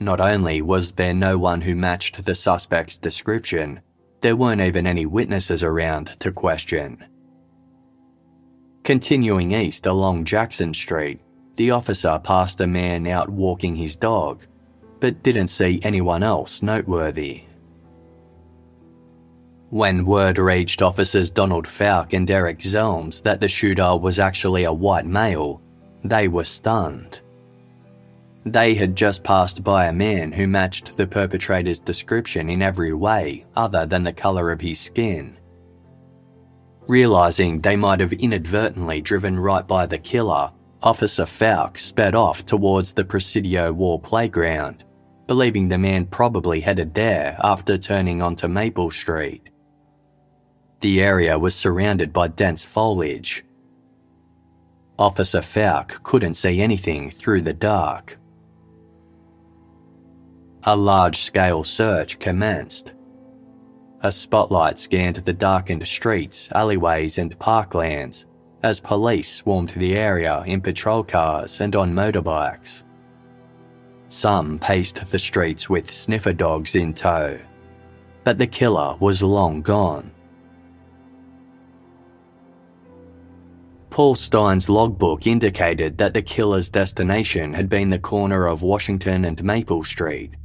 Not 0.00 0.20
only 0.20 0.62
was 0.62 0.92
there 0.92 1.14
no 1.14 1.38
one 1.38 1.60
who 1.60 1.74
matched 1.74 2.24
the 2.24 2.34
suspect's 2.34 2.98
description, 2.98 3.80
there 4.20 4.36
weren't 4.36 4.60
even 4.60 4.86
any 4.86 5.06
witnesses 5.06 5.62
around 5.62 6.18
to 6.20 6.32
question. 6.32 7.04
Continuing 8.84 9.52
east 9.52 9.86
along 9.86 10.24
Jackson 10.24 10.72
Street, 10.72 11.20
the 11.56 11.72
officer 11.72 12.20
passed 12.22 12.60
a 12.60 12.66
man 12.66 13.06
out 13.06 13.28
walking 13.28 13.74
his 13.74 13.96
dog, 13.96 14.46
but 15.00 15.22
didn't 15.22 15.48
see 15.48 15.80
anyone 15.82 16.22
else 16.22 16.62
noteworthy. 16.62 17.47
When 19.70 20.06
word 20.06 20.38
reached 20.38 20.80
officers 20.80 21.30
Donald 21.30 21.66
Fouke 21.66 22.14
and 22.14 22.30
Eric 22.30 22.60
Zelms 22.60 23.22
that 23.24 23.42
the 23.42 23.48
shooter 23.48 23.96
was 23.96 24.18
actually 24.18 24.64
a 24.64 24.72
white 24.72 25.04
male, 25.04 25.60
they 26.02 26.26
were 26.26 26.44
stunned. 26.44 27.20
They 28.46 28.74
had 28.74 28.96
just 28.96 29.22
passed 29.22 29.62
by 29.62 29.84
a 29.84 29.92
man 29.92 30.32
who 30.32 30.46
matched 30.46 30.96
the 30.96 31.06
perpetrator's 31.06 31.80
description 31.80 32.48
in 32.48 32.62
every 32.62 32.94
way 32.94 33.44
other 33.56 33.84
than 33.84 34.04
the 34.04 34.12
colour 34.12 34.50
of 34.50 34.62
his 34.62 34.80
skin. 34.80 35.36
Realising 36.86 37.60
they 37.60 37.76
might 37.76 38.00
have 38.00 38.14
inadvertently 38.14 39.02
driven 39.02 39.38
right 39.38 39.66
by 39.66 39.84
the 39.84 39.98
killer, 39.98 40.50
Officer 40.82 41.24
Fouke 41.24 41.76
sped 41.76 42.14
off 42.14 42.46
towards 42.46 42.94
the 42.94 43.04
Presidio 43.04 43.74
Wall 43.74 43.98
playground, 43.98 44.84
believing 45.26 45.68
the 45.68 45.76
man 45.76 46.06
probably 46.06 46.60
headed 46.60 46.94
there 46.94 47.36
after 47.44 47.76
turning 47.76 48.22
onto 48.22 48.48
Maple 48.48 48.90
Street. 48.90 49.50
The 50.80 51.02
area 51.02 51.38
was 51.38 51.54
surrounded 51.54 52.12
by 52.12 52.28
dense 52.28 52.64
foliage. 52.64 53.44
Officer 54.98 55.40
Fouke 55.40 56.02
couldn't 56.02 56.34
see 56.34 56.60
anything 56.60 57.10
through 57.10 57.42
the 57.42 57.52
dark. 57.52 58.18
A 60.64 60.76
large 60.76 61.18
scale 61.18 61.64
search 61.64 62.18
commenced. 62.18 62.94
A 64.02 64.12
spotlight 64.12 64.78
scanned 64.78 65.16
the 65.16 65.32
darkened 65.32 65.86
streets, 65.86 66.48
alleyways, 66.52 67.18
and 67.18 67.36
parklands 67.38 68.26
as 68.62 68.80
police 68.80 69.32
swarmed 69.32 69.70
the 69.70 69.96
area 69.96 70.42
in 70.46 70.60
patrol 70.60 71.04
cars 71.04 71.60
and 71.60 71.74
on 71.76 71.92
motorbikes. 71.92 72.82
Some 74.08 74.58
paced 74.58 75.10
the 75.10 75.18
streets 75.18 75.68
with 75.68 75.92
sniffer 75.92 76.32
dogs 76.32 76.74
in 76.74 76.94
tow, 76.94 77.38
but 78.24 78.38
the 78.38 78.46
killer 78.46 78.96
was 78.98 79.22
long 79.22 79.62
gone. 79.62 80.10
Paul 83.98 84.14
Stine's 84.14 84.68
logbook 84.68 85.26
indicated 85.26 85.98
that 85.98 86.14
the 86.14 86.22
killer's 86.22 86.70
destination 86.70 87.52
had 87.52 87.68
been 87.68 87.90
the 87.90 87.98
corner 87.98 88.46
of 88.46 88.62
Washington 88.62 89.24
and 89.24 89.42
Maple 89.42 89.82
Street, 89.82 90.36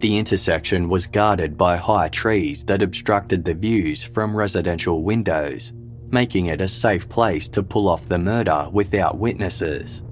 the 0.00 0.18
intersection 0.18 0.90
was 0.90 1.06
guarded 1.06 1.56
by 1.56 1.78
high 1.78 2.10
trees 2.10 2.62
that 2.64 2.82
obstructed 2.82 3.46
the 3.46 3.54
views 3.54 4.04
from 4.04 4.36
residential 4.36 5.02
windows, 5.02 5.72
making 6.10 6.46
it 6.46 6.60
a 6.60 6.68
safe 6.68 7.08
place 7.08 7.48
to 7.48 7.62
pull 7.62 7.88
off 7.88 8.08
the 8.08 8.18
murder 8.18 8.68
without 8.70 9.16
witnesses. 9.16 10.02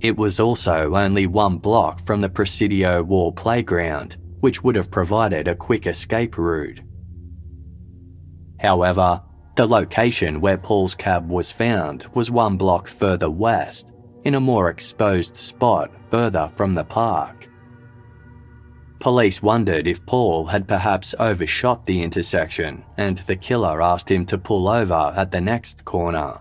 It 0.00 0.16
was 0.16 0.40
also 0.40 0.94
only 0.94 1.26
one 1.26 1.58
block 1.58 2.00
from 2.06 2.22
the 2.22 2.30
Presidio 2.30 3.02
Wall 3.02 3.30
playground, 3.30 4.16
which 4.40 4.64
would 4.64 4.74
have 4.74 4.90
provided 4.90 5.48
a 5.48 5.54
quick 5.54 5.86
escape 5.86 6.38
route. 6.38 6.80
However, 8.58 9.20
the 9.56 9.66
location 9.66 10.40
where 10.40 10.58
Paul's 10.58 10.94
cab 10.94 11.28
was 11.30 11.50
found 11.50 12.06
was 12.14 12.30
one 12.30 12.56
block 12.56 12.86
further 12.86 13.30
west, 13.30 13.90
in 14.24 14.34
a 14.34 14.40
more 14.40 14.68
exposed 14.70 15.36
spot 15.36 15.90
further 16.08 16.48
from 16.52 16.74
the 16.74 16.84
park. 16.84 17.48
Police 18.98 19.42
wondered 19.42 19.86
if 19.86 20.04
Paul 20.04 20.46
had 20.46 20.68
perhaps 20.68 21.14
overshot 21.18 21.84
the 21.84 22.02
intersection 22.02 22.84
and 22.96 23.18
the 23.18 23.36
killer 23.36 23.82
asked 23.82 24.10
him 24.10 24.26
to 24.26 24.38
pull 24.38 24.68
over 24.68 25.12
at 25.16 25.30
the 25.30 25.40
next 25.40 25.84
corner. 25.84 26.40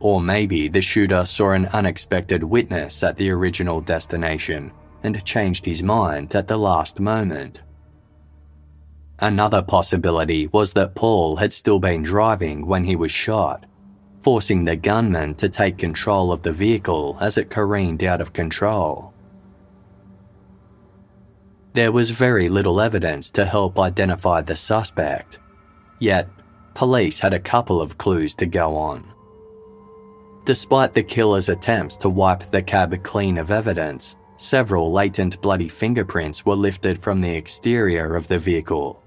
Or 0.00 0.20
maybe 0.20 0.68
the 0.68 0.82
shooter 0.82 1.24
saw 1.24 1.52
an 1.52 1.66
unexpected 1.66 2.42
witness 2.42 3.02
at 3.02 3.16
the 3.16 3.30
original 3.30 3.80
destination 3.80 4.72
and 5.02 5.24
changed 5.24 5.64
his 5.64 5.82
mind 5.82 6.34
at 6.34 6.48
the 6.48 6.56
last 6.56 7.00
moment. 7.00 7.60
Another 9.22 9.62
possibility 9.62 10.48
was 10.48 10.72
that 10.72 10.96
Paul 10.96 11.36
had 11.36 11.52
still 11.52 11.78
been 11.78 12.02
driving 12.02 12.66
when 12.66 12.82
he 12.82 12.96
was 12.96 13.12
shot, 13.12 13.66
forcing 14.18 14.64
the 14.64 14.74
gunman 14.74 15.36
to 15.36 15.48
take 15.48 15.78
control 15.78 16.32
of 16.32 16.42
the 16.42 16.50
vehicle 16.50 17.16
as 17.20 17.38
it 17.38 17.48
careened 17.48 18.02
out 18.02 18.20
of 18.20 18.32
control. 18.32 19.14
There 21.72 21.92
was 21.92 22.10
very 22.10 22.48
little 22.48 22.80
evidence 22.80 23.30
to 23.30 23.44
help 23.44 23.78
identify 23.78 24.40
the 24.40 24.56
suspect, 24.56 25.38
yet, 26.00 26.28
police 26.74 27.20
had 27.20 27.32
a 27.32 27.38
couple 27.38 27.80
of 27.80 27.98
clues 27.98 28.34
to 28.36 28.46
go 28.46 28.74
on. 28.74 29.08
Despite 30.46 30.94
the 30.94 31.02
killer's 31.04 31.48
attempts 31.48 31.94
to 31.98 32.08
wipe 32.08 32.50
the 32.50 32.60
cab 32.60 33.00
clean 33.04 33.38
of 33.38 33.52
evidence, 33.52 34.16
several 34.36 34.90
latent 34.90 35.40
bloody 35.40 35.68
fingerprints 35.68 36.44
were 36.44 36.56
lifted 36.56 36.98
from 36.98 37.20
the 37.20 37.32
exterior 37.32 38.16
of 38.16 38.26
the 38.26 38.40
vehicle. 38.40 39.01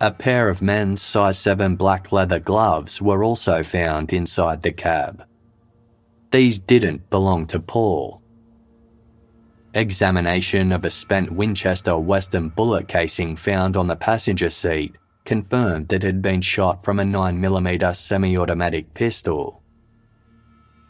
A 0.00 0.12
pair 0.12 0.48
of 0.48 0.62
men's 0.62 1.02
size 1.02 1.36
7 1.40 1.74
black 1.74 2.12
leather 2.12 2.38
gloves 2.38 3.02
were 3.02 3.24
also 3.24 3.64
found 3.64 4.12
inside 4.12 4.62
the 4.62 4.70
cab. 4.70 5.24
These 6.30 6.60
didn't 6.60 7.10
belong 7.10 7.46
to 7.48 7.58
Paul. 7.58 8.22
Examination 9.74 10.70
of 10.70 10.84
a 10.84 10.90
spent 10.90 11.32
Winchester 11.32 11.98
Western 11.98 12.48
bullet 12.48 12.86
casing 12.86 13.34
found 13.34 13.76
on 13.76 13.88
the 13.88 13.96
passenger 13.96 14.50
seat 14.50 14.94
confirmed 15.24 15.88
that 15.88 16.04
it 16.04 16.06
had 16.06 16.22
been 16.22 16.42
shot 16.42 16.84
from 16.84 17.00
a 17.00 17.04
9mm 17.04 17.96
semi 17.96 18.38
automatic 18.38 18.94
pistol. 18.94 19.62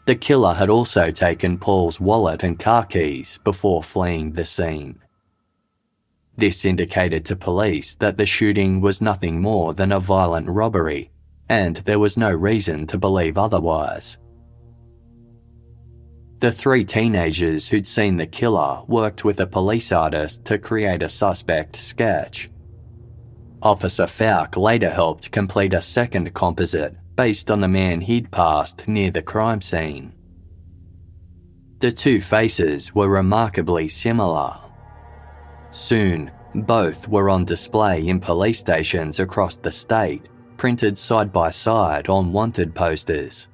The 0.05 0.15
killer 0.15 0.53
had 0.53 0.69
also 0.69 1.09
taken 1.09 1.57
Paul's 1.57 1.99
wallet 1.99 2.43
and 2.43 2.59
car 2.59 2.85
keys 2.85 3.39
before 3.43 3.81
fleeing 3.81 4.33
the 4.33 4.45
scene. 4.45 4.99
This 6.39 6.63
indicated 6.63 7.25
to 7.25 7.35
police 7.35 7.95
that 7.95 8.15
the 8.15 8.25
shooting 8.25 8.79
was 8.79 9.01
nothing 9.01 9.41
more 9.41 9.73
than 9.73 9.91
a 9.91 9.99
violent 9.99 10.47
robbery, 10.47 11.11
and 11.49 11.75
there 11.75 11.99
was 11.99 12.15
no 12.15 12.31
reason 12.31 12.87
to 12.87 12.97
believe 12.97 13.37
otherwise. 13.37 14.17
The 16.37 16.53
three 16.53 16.85
teenagers 16.85 17.67
who'd 17.67 17.85
seen 17.85 18.15
the 18.15 18.25
killer 18.25 18.83
worked 18.87 19.25
with 19.25 19.41
a 19.41 19.47
police 19.47 19.91
artist 19.91 20.45
to 20.45 20.57
create 20.57 21.03
a 21.03 21.09
suspect 21.09 21.75
sketch. 21.75 22.49
Officer 23.61 24.05
Fouke 24.05 24.55
later 24.55 24.91
helped 24.91 25.33
complete 25.33 25.73
a 25.73 25.81
second 25.81 26.33
composite 26.33 26.95
based 27.17 27.51
on 27.51 27.59
the 27.59 27.67
man 27.67 27.99
he'd 27.99 28.31
passed 28.31 28.87
near 28.87 29.11
the 29.11 29.21
crime 29.21 29.61
scene. 29.61 30.13
The 31.79 31.91
two 31.91 32.21
faces 32.21 32.95
were 32.95 33.09
remarkably 33.09 33.89
similar. 33.89 34.68
Soon, 35.71 36.31
both 36.53 37.07
were 37.07 37.29
on 37.29 37.45
display 37.45 38.07
in 38.07 38.19
police 38.19 38.59
stations 38.59 39.19
across 39.19 39.57
the 39.57 39.71
state, 39.71 40.27
printed 40.57 40.97
side 40.97 41.31
by 41.31 41.49
side 41.49 42.09
on 42.09 42.31
wanted 42.31 42.73
posters. 42.73 43.47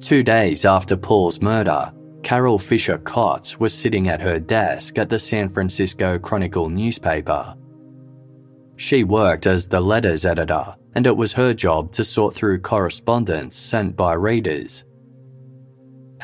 Two 0.00 0.22
days 0.22 0.64
after 0.64 0.96
Paul's 0.96 1.40
murder, 1.40 1.92
Carol 2.22 2.58
Fisher 2.58 2.98
Kotz 2.98 3.58
was 3.58 3.72
sitting 3.72 4.08
at 4.08 4.20
her 4.20 4.38
desk 4.38 4.98
at 4.98 5.08
the 5.08 5.18
San 5.18 5.48
Francisco 5.48 6.18
Chronicle 6.18 6.68
newspaper 6.68 7.54
she 8.82 9.04
worked 9.04 9.46
as 9.46 9.68
the 9.68 9.80
letters 9.80 10.24
editor, 10.24 10.74
and 10.96 11.06
it 11.06 11.16
was 11.16 11.32
her 11.34 11.54
job 11.54 11.92
to 11.92 12.02
sort 12.02 12.34
through 12.34 12.58
correspondence 12.58 13.56
sent 13.56 13.96
by 13.96 14.14
readers. 14.14 14.84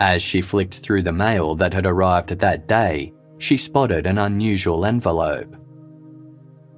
As 0.00 0.22
she 0.22 0.40
flicked 0.40 0.74
through 0.74 1.02
the 1.02 1.12
mail 1.12 1.54
that 1.56 1.74
had 1.74 1.86
arrived 1.86 2.30
that 2.30 2.68
day, 2.68 3.12
she 3.38 3.56
spotted 3.56 4.06
an 4.06 4.18
unusual 4.18 4.84
envelope. 4.84 5.56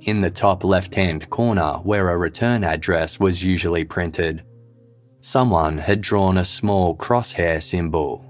In 0.02 0.22
the 0.22 0.30
top 0.30 0.64
left 0.64 0.94
hand 0.94 1.28
corner, 1.28 1.74
where 1.82 2.08
a 2.08 2.16
return 2.16 2.64
address 2.64 3.20
was 3.20 3.44
usually 3.44 3.84
printed, 3.84 4.42
someone 5.20 5.76
had 5.76 6.00
drawn 6.00 6.38
a 6.38 6.44
small 6.44 6.96
crosshair 6.96 7.62
symbol. 7.62 8.24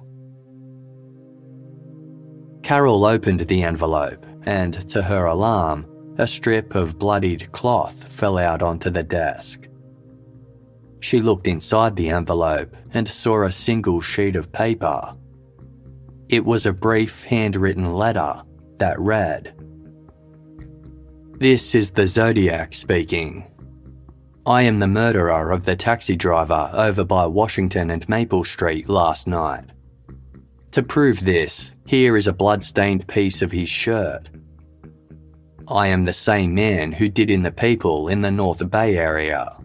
Carol 2.64 3.04
opened 3.04 3.40
the 3.40 3.62
envelope, 3.62 4.26
and 4.42 4.74
to 4.88 5.02
her 5.02 5.26
alarm, 5.26 5.86
a 6.18 6.26
strip 6.26 6.74
of 6.74 6.98
bloodied 6.98 7.50
cloth 7.52 8.12
fell 8.12 8.36
out 8.36 8.62
onto 8.62 8.90
the 8.90 9.02
desk. 9.02 9.69
She 11.00 11.20
looked 11.20 11.46
inside 11.46 11.96
the 11.96 12.10
envelope 12.10 12.76
and 12.92 13.08
saw 13.08 13.44
a 13.44 13.52
single 13.52 14.00
sheet 14.00 14.36
of 14.36 14.52
paper. 14.52 15.14
It 16.28 16.44
was 16.44 16.66
a 16.66 16.72
brief 16.72 17.24
handwritten 17.24 17.94
letter 17.94 18.42
that 18.78 18.98
read 18.98 19.54
This 21.38 21.74
is 21.74 21.90
the 21.90 22.06
Zodiac 22.06 22.74
speaking. 22.74 23.46
I 24.46 24.62
am 24.62 24.78
the 24.78 24.86
murderer 24.86 25.50
of 25.50 25.64
the 25.64 25.76
taxi 25.76 26.16
driver 26.16 26.70
over 26.72 27.04
by 27.04 27.26
Washington 27.26 27.90
and 27.90 28.08
Maple 28.08 28.44
Street 28.44 28.88
last 28.88 29.26
night. 29.26 29.70
To 30.72 30.82
prove 30.82 31.24
this, 31.24 31.74
here 31.84 32.16
is 32.16 32.26
a 32.26 32.32
blood-stained 32.32 33.06
piece 33.08 33.42
of 33.42 33.52
his 33.52 33.68
shirt 33.68 34.28
I 35.70 35.86
am 35.86 36.04
the 36.04 36.12
same 36.12 36.52
man 36.52 36.90
who 36.90 37.08
did 37.08 37.30
in 37.30 37.42
the 37.42 37.52
people 37.52 38.08
in 38.08 38.22
the 38.22 38.32
North 38.32 38.68
Bay 38.68 38.96
area. 38.96 39.56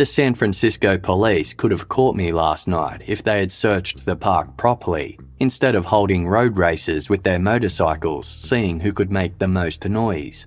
The 0.00 0.06
San 0.06 0.32
Francisco 0.32 0.96
police 0.96 1.52
could 1.52 1.70
have 1.72 1.90
caught 1.90 2.16
me 2.16 2.32
last 2.32 2.66
night 2.66 3.02
if 3.06 3.22
they 3.22 3.38
had 3.38 3.52
searched 3.52 4.06
the 4.06 4.16
park 4.16 4.56
properly, 4.56 5.18
instead 5.40 5.74
of 5.74 5.84
holding 5.84 6.26
road 6.26 6.56
races 6.56 7.10
with 7.10 7.22
their 7.22 7.38
motorcycles, 7.38 8.26
seeing 8.26 8.80
who 8.80 8.94
could 8.94 9.12
make 9.12 9.38
the 9.38 9.46
most 9.46 9.86
noise. 9.86 10.46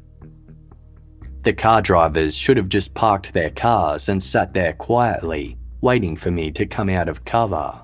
The 1.43 1.53
car 1.53 1.83
drivers 1.83 2.35
should 2.35 2.57
have 2.57 2.67
just 2.67 2.95
parked 2.95 3.31
their 3.31 3.51
cars 3.51 4.09
and 4.09 4.23
sat 4.23 4.55
there 4.55 4.73
quietly, 4.73 5.59
waiting 5.81 6.15
for 6.15 6.31
me 6.31 6.49
to 6.49 6.65
come 6.65 6.89
out 6.89 7.07
of 7.07 7.23
cover. 7.23 7.83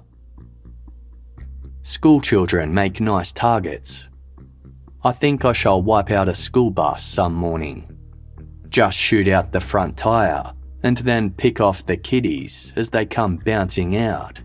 School 1.84 2.20
children 2.20 2.74
make 2.74 3.00
nice 3.00 3.32
targets, 3.32 4.08
I 5.04 5.12
think 5.12 5.46
I 5.46 5.54
shall 5.54 5.84
wipe 5.84 6.10
out 6.10 6.30
a 6.30 6.34
school 6.34 6.72
bus 6.72 7.06
some 7.06 7.36
morning. 7.36 7.96
Just 8.70 8.98
shoot 8.98 9.28
out 9.28 9.52
the 9.52 9.62
front 9.62 9.98
tyre 9.98 10.54
and 10.84 10.98
then 10.98 11.32
pick 11.32 11.60
off 11.60 11.86
the 11.86 11.98
kiddies 11.98 12.74
as 12.76 12.90
they 12.90 13.06
come 13.06 13.38
bouncing 13.38 13.98
out. 13.98 14.42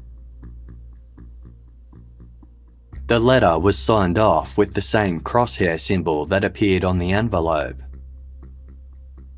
The 3.06 3.18
letter 3.18 3.58
was 3.58 3.78
signed 3.78 4.18
off 4.18 4.56
with 4.56 4.74
the 4.74 4.80
same 4.80 5.20
crosshair 5.20 5.78
symbol 5.78 6.24
that 6.26 6.44
appeared 6.44 6.84
on 6.84 6.98
the 6.98 7.12
envelope. 7.12 7.76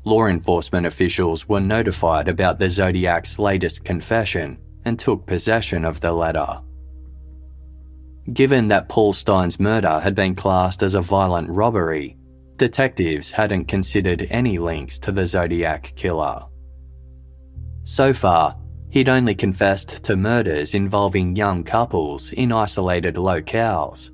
Law 0.05 0.27
enforcement 0.27 0.85
officials 0.85 1.49
were 1.49 1.59
notified 1.59 2.29
about 2.29 2.59
the 2.59 2.69
Zodiac's 2.69 3.37
latest 3.37 3.83
confession 3.83 4.57
and 4.85 4.97
took 4.97 5.25
possession 5.25 5.83
of 5.83 5.99
the 5.99 6.13
letter. 6.13 6.61
Given 8.31 8.69
that 8.69 8.87
Paul 8.87 9.11
Stine's 9.11 9.59
murder 9.59 9.99
had 9.99 10.15
been 10.15 10.33
classed 10.33 10.81
as 10.81 10.95
a 10.95 11.01
violent 11.01 11.49
robbery, 11.49 12.15
detectives 12.55 13.31
hadn't 13.31 13.65
considered 13.65 14.27
any 14.29 14.57
links 14.57 14.97
to 14.99 15.11
the 15.11 15.27
Zodiac 15.27 15.91
killer. 15.97 16.45
So 17.87 18.13
far, 18.13 18.57
he'd 18.89 19.07
only 19.07 19.33
confessed 19.33 20.03
to 20.03 20.17
murders 20.17 20.75
involving 20.75 21.37
young 21.37 21.63
couples 21.63 22.33
in 22.33 22.51
isolated 22.51 23.15
locales. 23.15 24.11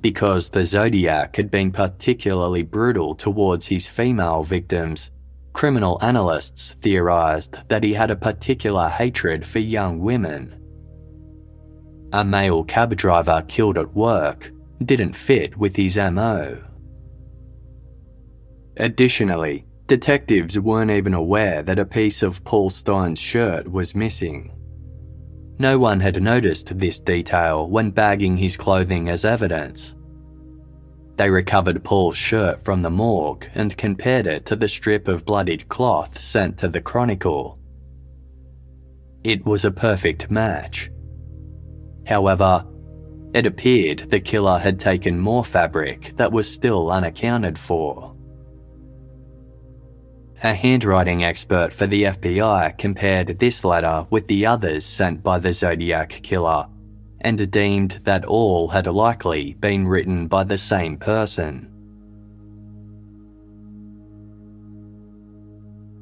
Because 0.00 0.48
the 0.48 0.64
Zodiac 0.64 1.36
had 1.36 1.50
been 1.50 1.70
particularly 1.70 2.62
brutal 2.62 3.14
towards 3.14 3.66
his 3.66 3.86
female 3.86 4.42
victims, 4.42 5.10
criminal 5.52 5.98
analysts 6.00 6.72
theorised 6.80 7.58
that 7.68 7.84
he 7.84 7.92
had 7.92 8.10
a 8.10 8.16
particular 8.16 8.88
hatred 8.88 9.46
for 9.46 9.58
young 9.58 10.00
women 10.00 10.58
a 12.12 12.24
male 12.24 12.62
cab 12.62 12.94
driver 12.94 13.42
killed 13.48 13.78
at 13.78 13.94
work 13.94 14.52
didn't 14.84 15.16
fit 15.16 15.56
with 15.56 15.76
his 15.76 15.96
MO. 15.96 16.58
Additionally, 18.76 19.64
detectives 19.92 20.58
weren't 20.58 20.90
even 20.90 21.12
aware 21.12 21.62
that 21.62 21.78
a 21.78 21.84
piece 21.84 22.22
of 22.22 22.42
Paul 22.44 22.70
Stine's 22.70 23.18
shirt 23.18 23.70
was 23.70 23.94
missing. 23.94 24.50
No 25.58 25.78
one 25.78 26.00
had 26.00 26.22
noticed 26.22 26.78
this 26.78 26.98
detail 26.98 27.68
when 27.68 27.90
bagging 27.90 28.38
his 28.38 28.56
clothing 28.56 29.10
as 29.10 29.26
evidence. 29.26 29.94
They 31.16 31.28
recovered 31.28 31.84
Paul's 31.84 32.16
shirt 32.16 32.64
from 32.64 32.80
the 32.80 32.88
morgue 32.88 33.50
and 33.54 33.76
compared 33.76 34.26
it 34.26 34.46
to 34.46 34.56
the 34.56 34.66
strip 34.66 35.08
of 35.08 35.26
bloodied 35.26 35.68
cloth 35.68 36.18
sent 36.18 36.56
to 36.60 36.68
the 36.68 36.80
Chronicle. 36.80 37.58
It 39.22 39.44
was 39.44 39.66
a 39.66 39.70
perfect 39.70 40.30
match. 40.30 40.90
However, 42.06 42.64
it 43.34 43.44
appeared 43.44 44.08
the 44.08 44.20
killer 44.20 44.58
had 44.58 44.80
taken 44.80 45.20
more 45.20 45.44
fabric 45.44 46.14
that 46.16 46.32
was 46.32 46.50
still 46.50 46.90
unaccounted 46.90 47.58
for. 47.58 48.11
A 50.44 50.54
handwriting 50.54 51.22
expert 51.22 51.72
for 51.72 51.86
the 51.86 52.02
FBI 52.02 52.76
compared 52.76 53.38
this 53.38 53.64
letter 53.64 54.08
with 54.10 54.26
the 54.26 54.44
others 54.44 54.84
sent 54.84 55.22
by 55.22 55.38
the 55.38 55.52
Zodiac 55.52 56.08
killer 56.24 56.66
and 57.20 57.48
deemed 57.52 57.92
that 58.02 58.24
all 58.24 58.66
had 58.66 58.88
likely 58.88 59.54
been 59.54 59.86
written 59.86 60.26
by 60.26 60.42
the 60.42 60.58
same 60.58 60.96
person. 60.96 61.68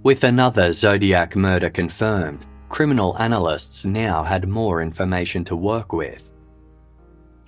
With 0.03 0.25
another 0.25 0.73
Zodiac 0.73 1.37
murder 1.37 1.69
confirmed, 1.69 2.47
criminal 2.71 3.19
analysts 3.19 3.85
now 3.85 4.23
had 4.23 4.49
more 4.49 4.81
information 4.81 5.45
to 5.45 5.57
work 5.57 5.93
with. 5.93 6.31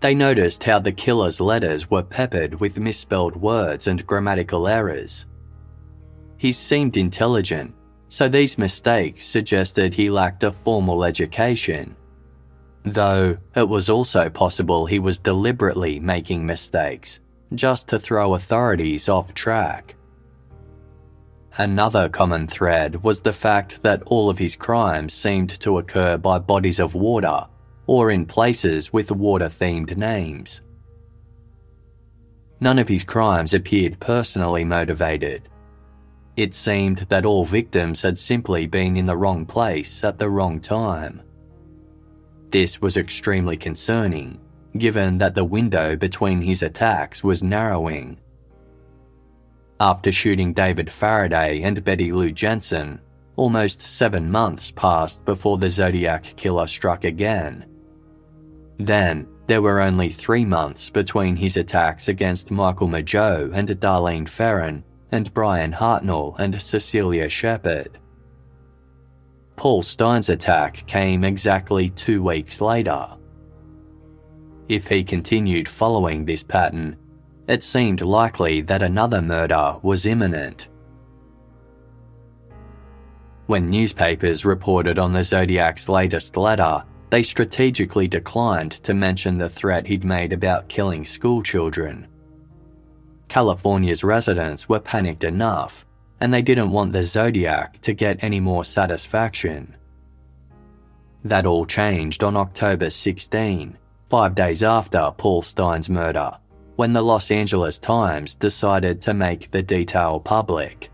they 0.00 0.14
noticed 0.14 0.64
how 0.64 0.80
the 0.80 0.92
killer's 0.92 1.40
letters 1.40 1.88
were 1.88 2.02
peppered 2.02 2.60
with 2.60 2.78
misspelled 2.78 3.36
words 3.36 3.86
and 3.86 4.06
grammatical 4.06 4.68
errors. 4.68 5.26
He 6.42 6.50
seemed 6.50 6.96
intelligent, 6.96 7.72
so 8.08 8.28
these 8.28 8.58
mistakes 8.58 9.24
suggested 9.24 9.94
he 9.94 10.10
lacked 10.10 10.42
a 10.42 10.50
formal 10.50 11.04
education. 11.04 11.94
Though 12.82 13.38
it 13.54 13.68
was 13.68 13.88
also 13.88 14.28
possible 14.28 14.84
he 14.84 14.98
was 14.98 15.20
deliberately 15.20 16.00
making 16.00 16.44
mistakes, 16.44 17.20
just 17.54 17.86
to 17.90 18.00
throw 18.00 18.34
authorities 18.34 19.08
off 19.08 19.32
track. 19.34 19.94
Another 21.58 22.08
common 22.08 22.48
thread 22.48 23.04
was 23.04 23.20
the 23.20 23.32
fact 23.32 23.80
that 23.84 24.02
all 24.06 24.28
of 24.28 24.38
his 24.38 24.56
crimes 24.56 25.14
seemed 25.14 25.60
to 25.60 25.78
occur 25.78 26.16
by 26.18 26.40
bodies 26.40 26.80
of 26.80 26.96
water 26.96 27.46
or 27.86 28.10
in 28.10 28.26
places 28.26 28.92
with 28.92 29.12
water 29.12 29.46
themed 29.46 29.96
names. 29.96 30.60
None 32.58 32.80
of 32.80 32.88
his 32.88 33.04
crimes 33.04 33.54
appeared 33.54 34.00
personally 34.00 34.64
motivated. 34.64 35.48
It 36.36 36.54
seemed 36.54 36.98
that 37.08 37.26
all 37.26 37.44
victims 37.44 38.02
had 38.02 38.16
simply 38.18 38.66
been 38.66 38.96
in 38.96 39.06
the 39.06 39.16
wrong 39.16 39.44
place 39.44 40.02
at 40.02 40.18
the 40.18 40.30
wrong 40.30 40.60
time. 40.60 41.22
This 42.50 42.80
was 42.80 42.96
extremely 42.96 43.56
concerning, 43.56 44.40
given 44.76 45.18
that 45.18 45.34
the 45.34 45.44
window 45.44 45.96
between 45.96 46.40
his 46.42 46.62
attacks 46.62 47.22
was 47.22 47.42
narrowing 47.42 48.18
after 49.82 50.12
shooting 50.12 50.52
David 50.52 50.88
Faraday 50.88 51.60
and 51.62 51.84
Betty 51.84 52.12
Lou 52.12 52.30
Jensen, 52.30 53.00
almost 53.34 53.80
seven 53.80 54.30
months 54.30 54.70
passed 54.70 55.24
before 55.24 55.58
the 55.58 55.68
Zodiac 55.68 56.22
killer 56.36 56.68
struck 56.68 57.02
again. 57.02 57.66
Then, 58.76 59.26
there 59.48 59.60
were 59.60 59.80
only 59.80 60.08
three 60.08 60.44
months 60.44 60.88
between 60.88 61.34
his 61.34 61.56
attacks 61.56 62.06
against 62.06 62.52
Michael 62.52 62.86
Mageau 62.86 63.50
and 63.52 63.68
Darlene 63.68 64.28
Ferrin 64.28 64.84
and 65.12 65.32
Bryan 65.32 65.72
Hartnell 65.72 66.38
and 66.38 66.60
Cecelia 66.60 67.28
Shepard. 67.28 67.98
Paul 69.56 69.82
Stine's 69.82 70.30
attack 70.30 70.86
came 70.86 71.22
exactly 71.22 71.90
two 71.90 72.22
weeks 72.22 72.60
later. 72.60 73.06
If 74.68 74.88
he 74.88 75.04
continued 75.04 75.68
following 75.68 76.24
this 76.24 76.42
pattern, 76.42 76.96
it 77.46 77.62
seemed 77.62 78.00
likely 78.00 78.62
that 78.62 78.82
another 78.82 79.20
murder 79.20 79.76
was 79.82 80.06
imminent. 80.06 80.68
When 83.46 83.68
newspapers 83.68 84.44
reported 84.44 84.98
on 84.98 85.12
the 85.12 85.24
Zodiac's 85.24 85.88
latest 85.88 86.36
letter, 86.36 86.84
they 87.10 87.22
strategically 87.22 88.08
declined 88.08 88.72
to 88.84 88.94
mention 88.94 89.36
the 89.36 89.48
threat 89.48 89.86
he'd 89.86 90.04
made 90.04 90.32
about 90.32 90.68
killing 90.68 91.04
schoolchildren. 91.04 92.08
California's 93.32 94.04
residents 94.04 94.68
were 94.68 94.78
panicked 94.78 95.24
enough, 95.24 95.86
and 96.20 96.34
they 96.34 96.42
didn't 96.42 96.70
want 96.70 96.92
the 96.92 97.02
Zodiac 97.02 97.80
to 97.80 97.94
get 97.94 98.22
any 98.22 98.40
more 98.40 98.62
satisfaction. 98.62 99.74
That 101.24 101.46
all 101.46 101.64
changed 101.64 102.22
on 102.22 102.36
October 102.36 102.90
16, 102.90 103.78
five 104.04 104.34
days 104.34 104.62
after 104.62 105.10
Paul 105.16 105.40
Stine's 105.40 105.88
murder 105.88 106.32
when 106.76 106.92
the 106.92 107.00
Los 107.00 107.30
Angeles 107.30 107.78
Times 107.78 108.34
decided 108.34 109.00
to 109.00 109.14
make 109.14 109.50
the 109.50 109.62
detail 109.62 110.20
public. 110.20 110.90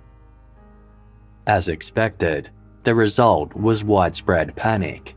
As 1.49 1.69
expected, 1.69 2.51
the 2.85 2.95
result 2.95 3.53
was 3.57 3.83
widespread 3.83 4.55
panic. 4.55 5.17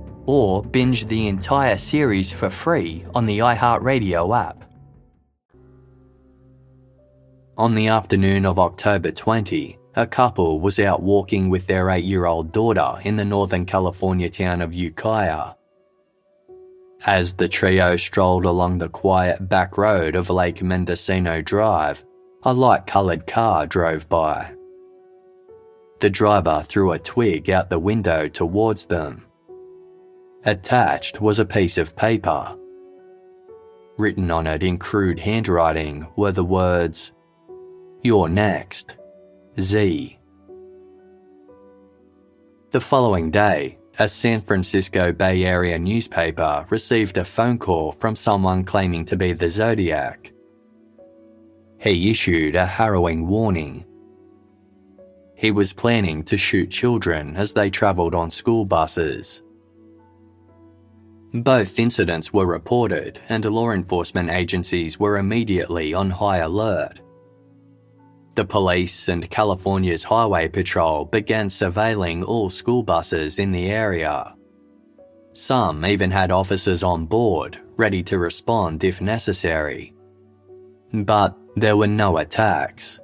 or 0.25 0.63
binge 0.63 1.05
the 1.05 1.27
entire 1.27 1.77
series 1.77 2.31
for 2.31 2.49
free 2.49 3.05
on 3.13 3.25
the 3.25 3.39
iHeartRadio 3.39 4.37
app. 4.37 4.63
On 7.57 7.75
the 7.75 7.87
afternoon 7.87 8.45
of 8.45 8.59
October 8.59 9.11
20, 9.11 9.77
a 9.95 10.07
couple 10.07 10.59
was 10.59 10.79
out 10.79 11.03
walking 11.03 11.49
with 11.49 11.67
their 11.67 11.89
eight 11.89 12.05
year 12.05 12.25
old 12.25 12.51
daughter 12.51 12.93
in 13.03 13.17
the 13.17 13.25
Northern 13.25 13.65
California 13.65 14.29
town 14.29 14.61
of 14.61 14.73
Ukiah 14.73 15.53
as 17.05 17.33
the 17.33 17.47
trio 17.47 17.95
strolled 17.95 18.45
along 18.45 18.77
the 18.77 18.89
quiet 18.89 19.49
back 19.49 19.77
road 19.77 20.15
of 20.15 20.29
Lake 20.29 20.61
Mendocino 20.61 21.41
Drive, 21.41 22.03
a 22.43 22.53
light 22.53 22.85
coloured 22.85 23.25
car 23.25 23.65
drove 23.65 24.07
by. 24.07 24.53
The 25.99 26.09
driver 26.09 26.61
threw 26.63 26.91
a 26.91 26.99
twig 26.99 27.49
out 27.49 27.69
the 27.69 27.79
window 27.79 28.27
towards 28.27 28.85
them. 28.85 29.25
Attached 30.43 31.21
was 31.21 31.37
a 31.37 31.45
piece 31.45 31.77
of 31.77 31.95
paper. 31.95 32.57
Written 33.99 34.31
on 34.31 34.47
it 34.47 34.63
in 34.63 34.79
crude 34.79 35.19
handwriting 35.19 36.07
were 36.15 36.31
the 36.31 36.43
words, 36.43 37.11
You're 38.01 38.27
next, 38.27 38.95
Z. 39.59 40.17
The 42.71 42.81
following 42.81 43.29
day, 43.29 43.77
a 43.99 44.09
San 44.09 44.41
Francisco 44.41 45.11
Bay 45.11 45.43
Area 45.43 45.77
newspaper 45.77 46.65
received 46.71 47.17
a 47.17 47.25
phone 47.25 47.59
call 47.59 47.91
from 47.91 48.15
someone 48.15 48.63
claiming 48.63 49.05
to 49.05 49.15
be 49.15 49.33
the 49.33 49.49
Zodiac. 49.49 50.33
He 51.77 52.09
issued 52.09 52.55
a 52.55 52.65
harrowing 52.65 53.27
warning. 53.27 53.85
He 55.35 55.51
was 55.51 55.71
planning 55.71 56.23
to 56.23 56.35
shoot 56.35 56.71
children 56.71 57.35
as 57.35 57.53
they 57.53 57.69
travelled 57.69 58.15
on 58.15 58.31
school 58.31 58.65
buses. 58.65 59.43
Both 61.33 61.79
incidents 61.79 62.33
were 62.33 62.45
reported, 62.45 63.19
and 63.29 63.45
law 63.45 63.71
enforcement 63.71 64.29
agencies 64.29 64.99
were 64.99 65.17
immediately 65.17 65.93
on 65.93 66.09
high 66.09 66.39
alert. 66.39 66.99
The 68.35 68.45
police 68.45 69.07
and 69.07 69.29
California's 69.29 70.03
Highway 70.03 70.47
Patrol 70.47 71.05
began 71.05 71.47
surveilling 71.47 72.25
all 72.25 72.49
school 72.49 72.83
buses 72.83 73.39
in 73.39 73.51
the 73.51 73.69
area. 73.69 74.35
Some 75.33 75.85
even 75.85 76.11
had 76.11 76.31
officers 76.31 76.83
on 76.83 77.05
board, 77.05 77.59
ready 77.77 78.03
to 78.03 78.17
respond 78.17 78.83
if 78.83 78.99
necessary. 79.01 79.93
But 80.93 81.37
there 81.55 81.77
were 81.77 81.87
no 81.87 82.17
attacks. 82.17 83.00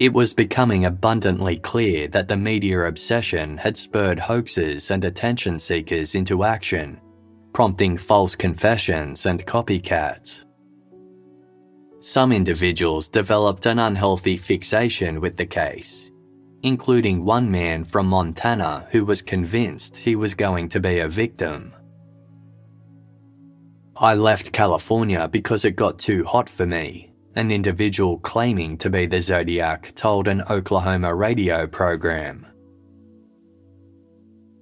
It 0.00 0.12
was 0.12 0.34
becoming 0.34 0.86
abundantly 0.86 1.56
clear 1.56 2.08
that 2.08 2.26
the 2.26 2.36
media 2.36 2.86
obsession 2.86 3.56
had 3.56 3.76
spurred 3.76 4.18
hoaxes 4.18 4.90
and 4.90 5.04
attention 5.04 5.56
seekers 5.56 6.16
into 6.16 6.42
action, 6.42 7.00
prompting 7.52 7.96
false 7.96 8.34
confessions 8.34 9.24
and 9.26 9.46
copycats. 9.46 10.44
Some 12.00 12.32
individuals 12.32 13.08
developed 13.08 13.66
an 13.66 13.78
unhealthy 13.78 14.36
fixation 14.36 15.20
with 15.20 15.36
the 15.36 15.46
case, 15.46 16.10
including 16.64 17.24
one 17.24 17.48
man 17.48 17.84
from 17.84 18.08
Montana 18.08 18.88
who 18.90 19.04
was 19.04 19.22
convinced 19.22 19.96
he 19.96 20.16
was 20.16 20.34
going 20.34 20.68
to 20.70 20.80
be 20.80 20.98
a 20.98 21.08
victim. 21.08 21.72
I 23.96 24.14
left 24.14 24.52
California 24.52 25.28
because 25.28 25.64
it 25.64 25.76
got 25.76 26.00
too 26.00 26.24
hot 26.24 26.48
for 26.48 26.66
me, 26.66 27.13
an 27.36 27.50
individual 27.50 28.18
claiming 28.18 28.76
to 28.78 28.90
be 28.90 29.06
the 29.06 29.20
Zodiac 29.20 29.92
told 29.94 30.28
an 30.28 30.42
Oklahoma 30.50 31.14
radio 31.14 31.66
program. 31.66 32.46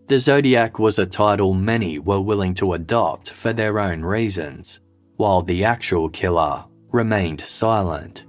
The 0.08 0.18
Zodiac 0.18 0.78
was 0.78 0.98
a 0.98 1.06
title 1.06 1.54
many 1.54 1.98
were 1.98 2.20
willing 2.20 2.54
to 2.54 2.72
adopt 2.72 3.30
for 3.30 3.52
their 3.52 3.78
own 3.78 4.02
reasons, 4.02 4.80
while 5.16 5.42
the 5.42 5.64
actual 5.64 6.08
killer 6.08 6.64
remained 6.90 7.40
silent. 7.40 8.24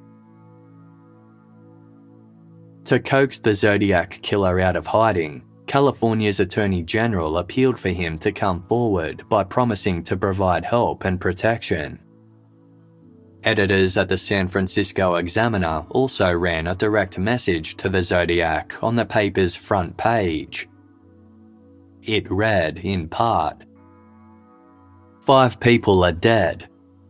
To 2.85 2.99
coax 2.99 3.39
the 3.39 3.55
Zodiac 3.55 4.19
killer 4.21 4.59
out 4.59 4.75
of 4.75 4.87
hiding, 4.87 5.43
California's 5.67 6.41
Attorney 6.41 6.83
General 6.83 7.37
appealed 7.37 7.79
for 7.79 7.89
him 7.89 8.17
to 8.19 8.31
come 8.31 8.61
forward 8.61 9.23
by 9.29 9.43
promising 9.43 10.03
to 10.03 10.17
provide 10.17 10.65
help 10.65 11.05
and 11.05 11.19
protection. 11.19 11.99
Editors 13.45 13.97
at 13.97 14.07
the 14.07 14.17
San 14.17 14.47
Francisco 14.47 15.15
Examiner 15.15 15.85
also 15.89 16.31
ran 16.31 16.67
a 16.67 16.75
direct 16.75 17.17
message 17.19 17.75
to 17.77 17.89
the 17.89 18.01
Zodiac 18.01 18.81
on 18.81 18.95
the 18.95 19.05
paper's 19.05 19.55
front 19.55 19.97
page. 19.97 20.69
It 22.01 22.29
read, 22.31 22.79
in 22.79 23.09
part 23.09 23.63
Five 25.21 25.59
people 25.59 26.03
are 26.03 26.11
dead. 26.11 26.69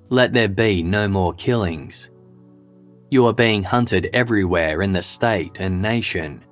Let 0.09 0.34
there 0.34 0.47
be 0.47 0.84
no 0.84 1.07
more 1.07 1.34
killings. 1.34 2.11
You 3.09 3.25
are 3.27 3.34
being 3.34 3.63
hunted 3.63 4.09
everywhere 4.13 4.81
in 4.81 4.91
the 4.91 5.01
state 5.01 5.57
and 5.59 5.81
nation. 5.81 6.43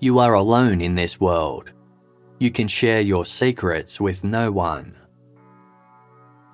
You 0.00 0.18
are 0.18 0.34
alone 0.34 0.80
in 0.80 0.94
this 0.94 1.20
world. 1.20 1.72
You 2.40 2.50
can 2.50 2.68
share 2.68 3.00
your 3.00 3.24
secrets 3.24 4.00
with 4.00 4.24
no 4.24 4.50
one. 4.52 4.96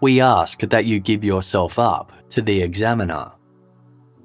We 0.00 0.20
ask 0.20 0.60
that 0.60 0.84
you 0.84 1.00
give 1.00 1.24
yourself 1.24 1.78
up 1.78 2.12
to 2.30 2.40
the 2.40 2.62
examiner. 2.62 3.32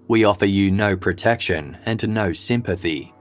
We 0.07 0.23
offer 0.23 0.45
you 0.45 0.69
no 0.69 0.95
protection 0.95 1.77
and 1.85 2.07
no 2.09 2.31
sympathy, 2.31 3.11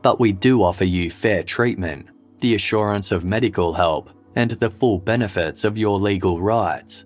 but 0.00 0.18
we 0.18 0.32
do 0.32 0.62
offer 0.62 0.84
you 0.84 1.10
fair 1.10 1.42
treatment, 1.42 2.08
the 2.40 2.54
assurance 2.54 3.12
of 3.12 3.26
medical 3.26 3.74
help, 3.74 4.08
and 4.36 4.52
the 4.52 4.70
full 4.70 4.98
benefits 4.98 5.64
of 5.64 5.76
your 5.76 5.98
legal 5.98 6.40
rights. 6.40 7.04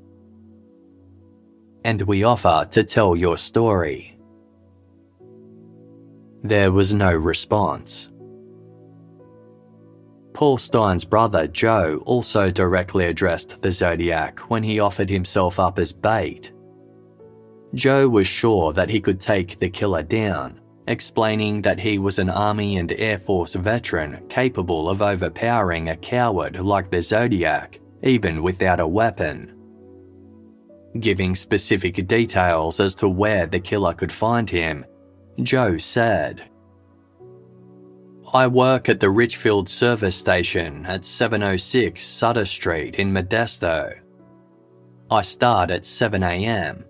And 1.85 2.03
we 2.03 2.23
offer 2.23 2.69
to 2.71 2.85
tell 2.85 3.17
your 3.17 3.39
story. 3.39 4.17
There 6.43 6.71
was 6.71 6.95
no 6.95 7.13
response. 7.13 8.12
Paul 10.35 10.57
Stine's 10.57 11.05
brother 11.05 11.47
Joe 11.47 12.03
also 12.07 12.51
directly 12.51 13.05
addressed 13.07 13.61
the 13.61 13.71
Zodiac 13.71 14.39
when 14.51 14.63
he 14.63 14.81
offered 14.81 15.11
himself 15.11 15.61
up 15.61 15.79
as 15.79 15.93
bait. 15.93 16.53
Joe 17.75 18.09
was 18.09 18.27
sure 18.27 18.73
that 18.73 18.91
he 18.91 19.01
could 19.01 19.21
take 19.21 19.59
the 19.59 19.69
killer 19.69 20.03
down, 20.03 20.61
explaining 20.87 21.63
that 21.63 21.79
he 21.79 21.99
was 21.99 22.19
an 22.19 22.31
Army 22.31 22.77
and 22.77 22.93
Air 22.93 23.19
Force 23.19 23.55
veteran 23.55 24.27
capable 24.29 24.89
of 24.89 25.03
overpowering 25.03 25.89
a 25.89 25.97
coward 25.97 26.61
like 26.61 26.91
the 26.91 27.03
Zodiac, 27.03 27.81
even 28.03 28.43
without 28.43 28.81
a 28.81 28.87
weapon. 28.87 29.55
Giving 31.01 31.35
specific 31.35 32.07
details 32.07 32.81
as 32.81 32.95
to 32.97 33.09
where 33.09 33.47
the 33.47 33.61
killer 33.61 33.95
could 33.95 34.13
find 34.13 34.49
him, 34.49 34.85
Joe 35.43 35.79
said, 35.79 36.51
I 38.35 38.47
work 38.47 38.89
at 38.89 38.99
the 38.99 39.11
Richfield 39.11 39.69
service 39.69 40.17
station 40.17 40.87
at 40.87 41.05
706 41.05 42.03
Sutter 42.03 42.47
Street 42.47 42.97
in 42.97 43.13
Modesto. 43.13 44.01
I 45.11 45.21
start 45.21 45.71
at 45.71 45.83
7am. 45.83 46.85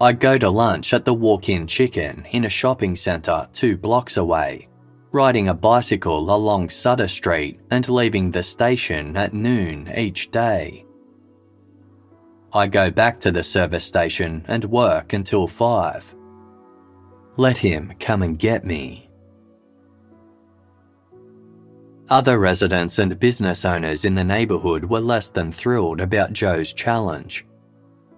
I 0.00 0.12
go 0.14 0.38
to 0.38 0.48
lunch 0.48 0.94
at 0.94 1.04
the 1.04 1.12
Walk 1.12 1.50
In 1.50 1.66
Chicken 1.66 2.26
in 2.30 2.46
a 2.46 2.48
shopping 2.48 2.96
centre 2.96 3.46
two 3.52 3.76
blocks 3.76 4.16
away, 4.16 4.68
riding 5.12 5.50
a 5.50 5.54
bicycle 5.54 6.34
along 6.34 6.70
Sutter 6.70 7.08
Street 7.08 7.60
and 7.70 7.86
leaving 7.90 8.30
the 8.30 8.42
station 8.42 9.18
at 9.18 9.34
noon 9.34 9.92
each 9.94 10.30
day. 10.30 10.86
I 12.54 12.66
go 12.66 12.90
back 12.90 13.20
to 13.20 13.30
the 13.30 13.42
service 13.42 13.84
station 13.84 14.46
and 14.48 14.64
work 14.64 15.12
until 15.12 15.46
5. 15.46 16.14
Let 17.36 17.58
him 17.58 17.92
come 18.00 18.22
and 18.22 18.38
get 18.38 18.64
me. 18.64 19.03
Other 22.10 22.38
residents 22.38 22.98
and 22.98 23.18
business 23.18 23.64
owners 23.64 24.04
in 24.04 24.14
the 24.14 24.24
neighbourhood 24.24 24.84
were 24.84 25.00
less 25.00 25.30
than 25.30 25.50
thrilled 25.50 26.00
about 26.00 26.34
Joe's 26.34 26.74
challenge. 26.74 27.46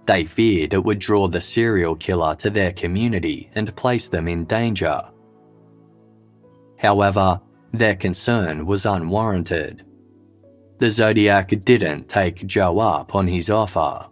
They 0.07 0.25
feared 0.25 0.75
it 0.75 0.83
would 0.83 0.99
draw 0.99 1.29
the 1.29 1.41
serial 1.41 1.95
killer 1.95 2.35
to 2.37 2.51
their 2.51 2.73
community 2.73 3.51
and 3.55 3.75
place 3.77 4.09
them 4.09 4.27
in 4.27 4.45
danger. 4.45 5.03
However, 6.79 7.41
their 7.73 7.95
concern 7.95 8.67
was 8.67 8.87
unwarranted. 8.87 9.85
The 10.79 10.91
Zodiac 10.91 11.53
didn't 11.65 12.09
take 12.09 12.47
Joe 12.47 12.79
up 12.81 13.15
on 13.15 13.29
his 13.29 13.51
offer. 13.51 14.09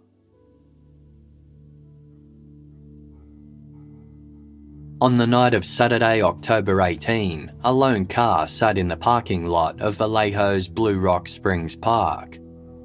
On 5.05 5.17
the 5.17 5.27
night 5.27 5.53
of 5.53 5.63
Saturday, 5.63 6.23
October 6.23 6.81
18, 6.81 7.51
a 7.63 7.71
lone 7.71 8.07
car 8.07 8.47
sat 8.47 8.75
in 8.75 8.87
the 8.87 8.97
parking 8.97 9.45
lot 9.45 9.79
of 9.79 9.95
Vallejo's 9.97 10.67
Blue 10.67 10.97
Rock 10.97 11.27
Springs 11.27 11.75
Park, 11.75 12.39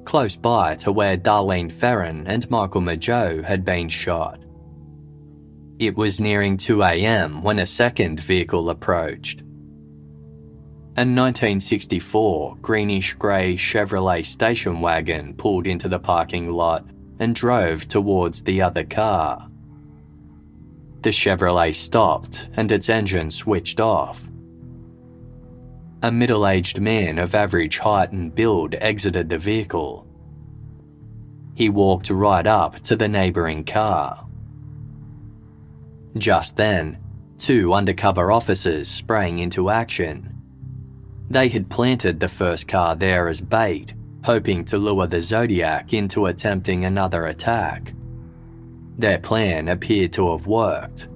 close 0.05 0.37
by 0.37 0.75
to 0.75 0.91
where 0.91 1.17
Darlene 1.17 1.71
Ferrin 1.71 2.27
and 2.27 2.47
Michael 2.51 2.81
Mageau 2.81 3.43
had 3.43 3.65
been 3.65 3.89
shot. 3.89 4.39
It 5.79 5.97
was 5.97 6.21
nearing 6.21 6.57
2am 6.57 7.41
when 7.41 7.57
a 7.57 7.65
second 7.65 8.19
vehicle 8.19 8.69
approached. 8.69 9.41
A 10.97 11.01
1964 11.01 12.57
greenish 12.57 13.15
grey 13.15 13.55
Chevrolet 13.55 14.23
station 14.23 14.79
wagon 14.79 15.33
pulled 15.33 15.65
into 15.65 15.89
the 15.89 15.97
parking 15.97 16.51
lot 16.51 16.85
and 17.17 17.33
drove 17.33 17.87
towards 17.87 18.43
the 18.43 18.61
other 18.61 18.83
car. 18.83 19.50
The 21.01 21.09
Chevrolet 21.09 21.73
stopped 21.73 22.49
and 22.53 22.71
its 22.71 22.87
engine 22.87 23.31
switched 23.31 23.79
off. 23.79 24.29
A 26.03 26.11
middle 26.11 26.47
aged 26.47 26.79
man 26.79 27.17
of 27.17 27.33
average 27.33 27.79
height 27.79 28.11
and 28.11 28.33
build 28.33 28.75
exited 28.75 29.29
the 29.29 29.37
vehicle. 29.37 30.07
He 31.55 31.69
walked 31.69 32.09
right 32.09 32.45
up 32.45 32.79
to 32.81 32.95
the 32.95 33.07
neighbouring 33.07 33.63
car. 33.63 34.27
Just 36.17 36.57
then, 36.57 36.97
two 37.37 37.73
undercover 37.73 38.31
officers 38.31 38.87
sprang 38.87 39.39
into 39.39 39.69
action. 39.69 40.41
They 41.29 41.49
had 41.49 41.69
planted 41.69 42.19
the 42.19 42.27
first 42.27 42.67
car 42.67 42.95
there 42.95 43.27
as 43.27 43.41
bait, 43.41 43.93
hoping 44.23 44.65
to 44.65 44.77
lure 44.77 45.07
the 45.07 45.21
Zodiac 45.21 45.93
into 45.93 46.25
attempting 46.27 46.85
another 46.85 47.25
attack. 47.25 47.93
Their 49.01 49.17
plan 49.17 49.69
appeared 49.69 50.13
to 50.13 50.29
have 50.31 50.45
worked. 50.45 51.09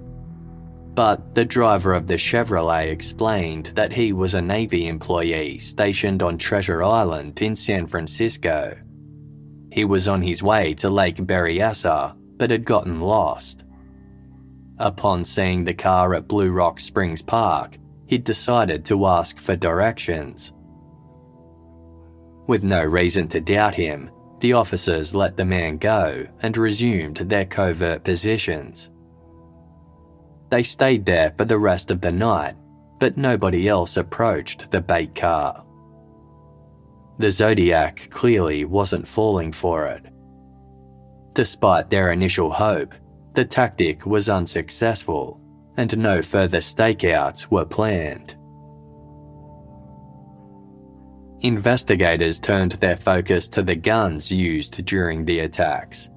But 0.95 1.35
the 1.35 1.45
driver 1.45 1.93
of 1.93 2.07
the 2.07 2.15
Chevrolet 2.15 2.89
explained 2.89 3.67
that 3.75 3.93
he 3.93 4.11
was 4.11 4.33
a 4.33 4.41
Navy 4.41 4.87
employee 4.87 5.59
stationed 5.59 6.23
on 6.23 6.39
Treasure 6.39 6.81
Island 6.81 7.39
in 7.43 7.55
San 7.55 7.85
Francisco. 7.85 8.75
He 9.71 9.85
was 9.85 10.07
on 10.07 10.23
his 10.23 10.41
way 10.41 10.73
to 10.75 10.89
Lake 10.89 11.17
Berryessa, 11.17 12.15
but 12.37 12.49
had 12.49 12.65
gotten 12.65 13.01
lost. 13.01 13.63
Upon 14.79 15.23
seeing 15.23 15.63
the 15.63 15.73
car 15.75 16.15
at 16.15 16.27
Blue 16.27 16.51
Rock 16.51 16.79
Springs 16.79 17.21
Park, 17.21 17.77
he 18.07 18.17
decided 18.17 18.83
to 18.85 19.05
ask 19.05 19.37
for 19.37 19.55
directions. 19.55 20.53
With 22.47 22.63
no 22.63 22.83
reason 22.83 23.27
to 23.27 23.39
doubt 23.39 23.75
him, 23.75 24.09
the 24.39 24.53
officers 24.53 25.15
let 25.15 25.37
the 25.37 25.45
man 25.45 25.77
go 25.77 26.27
and 26.41 26.57
resumed 26.57 27.17
their 27.17 27.45
covert 27.45 28.03
positions. 28.03 28.91
They 30.49 30.63
stayed 30.63 31.05
there 31.05 31.33
for 31.37 31.45
the 31.45 31.57
rest 31.57 31.91
of 31.91 32.01
the 32.01 32.11
night, 32.11 32.55
but 32.99 33.17
nobody 33.17 33.67
else 33.67 33.97
approached 33.97 34.71
the 34.71 34.81
bait 34.81 35.15
car. 35.15 35.65
The 37.17 37.31
Zodiac 37.31 38.09
clearly 38.11 38.65
wasn't 38.65 39.07
falling 39.07 39.51
for 39.51 39.87
it. 39.87 40.05
Despite 41.33 41.89
their 41.89 42.11
initial 42.11 42.51
hope, 42.51 42.93
the 43.33 43.45
tactic 43.45 44.05
was 44.05 44.29
unsuccessful 44.29 45.41
and 45.77 45.97
no 45.97 46.21
further 46.21 46.59
stakeouts 46.59 47.49
were 47.51 47.65
planned 47.65 48.34
investigators 51.45 52.39
turned 52.39 52.71
their 52.73 52.97
focus 52.97 53.47
to 53.47 53.61
the 53.61 53.75
guns 53.75 54.31
used 54.31 54.83
during 54.85 55.23
the 55.23 55.41
attacks. 55.41 56.09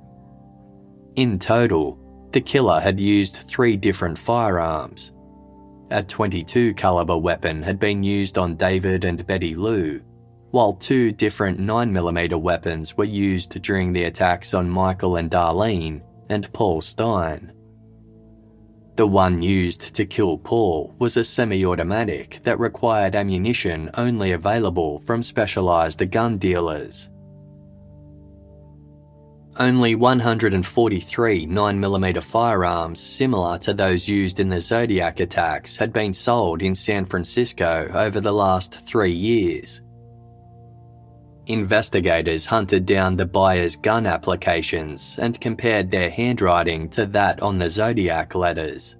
In 1.17 1.39
total, 1.39 1.99
the 2.33 2.41
killer 2.41 2.81
had 2.81 2.99
used 2.99 3.37
three 3.37 3.77
different 3.77 4.19
firearms. 4.19 5.13
A 5.91 6.03
22 6.03 6.73
caliber 6.75 7.19
weapon 7.19 7.63
had 7.63 7.79
been 7.79 8.03
used 8.03 8.39
on 8.39 8.57
David 8.57 9.05
and 9.05 9.27
Betty 9.27 9.55
Lou, 9.55 10.01
while 10.51 10.73
two 10.73 11.13
different 11.13 11.61
9mm 11.61 12.41
weapons 12.41 12.97
were 12.97 13.05
used 13.05 13.61
during 13.61 13.93
the 13.93 14.05
attacks 14.05 14.55
on 14.55 14.71
Michael 14.71 15.17
and 15.17 15.31
Darlene 15.31 16.01
and 16.31 16.51
Paul 16.55 16.81
Stine. 16.81 17.53
The 18.99 19.07
one 19.07 19.43
used 19.43 19.95
to 19.95 20.05
kill 20.05 20.39
Paul 20.39 20.93
was 20.99 21.17
a 21.17 21.23
semi 21.23 21.65
automatic 21.65 22.41
that 22.43 22.59
required 22.59 23.15
ammunition 23.15 23.91
only 23.95 24.33
available 24.33 24.99
from 24.99 25.23
specialised 25.23 26.03
gun 26.11 26.37
dealers. 26.37 27.09
only 29.61 29.95
143 29.95 31.47
9mm 31.47 32.23
firearms 32.25 33.01
similar 33.01 33.57
to 33.59 33.73
those 33.73 34.09
used 34.09 34.41
in 34.41 34.49
the 34.49 34.61
Zodiac 34.61 35.21
attacks 35.21 35.77
had 35.77 35.93
been 35.93 36.13
sold 36.13 36.61
in 36.61 36.75
San 36.75 37.05
Francisco 37.05 37.89
over 37.95 38.21
the 38.21 38.33
last 38.33 38.75
three 38.75 39.13
years. 39.13 39.81
Investigators 41.49 42.45
hunted 42.45 42.85
down 42.85 43.17
the 43.17 43.25
buyer's 43.25 43.75
gun 43.75 44.05
applications 44.05 45.19
and 45.19 45.41
compared 45.41 45.91
their 45.91 46.11
handwriting 46.11 46.91
to 46.91 47.07
that 47.07 47.41
on 47.41 47.57
the 47.57 47.71
Zodiac 47.71 48.35
letters. 48.35 48.97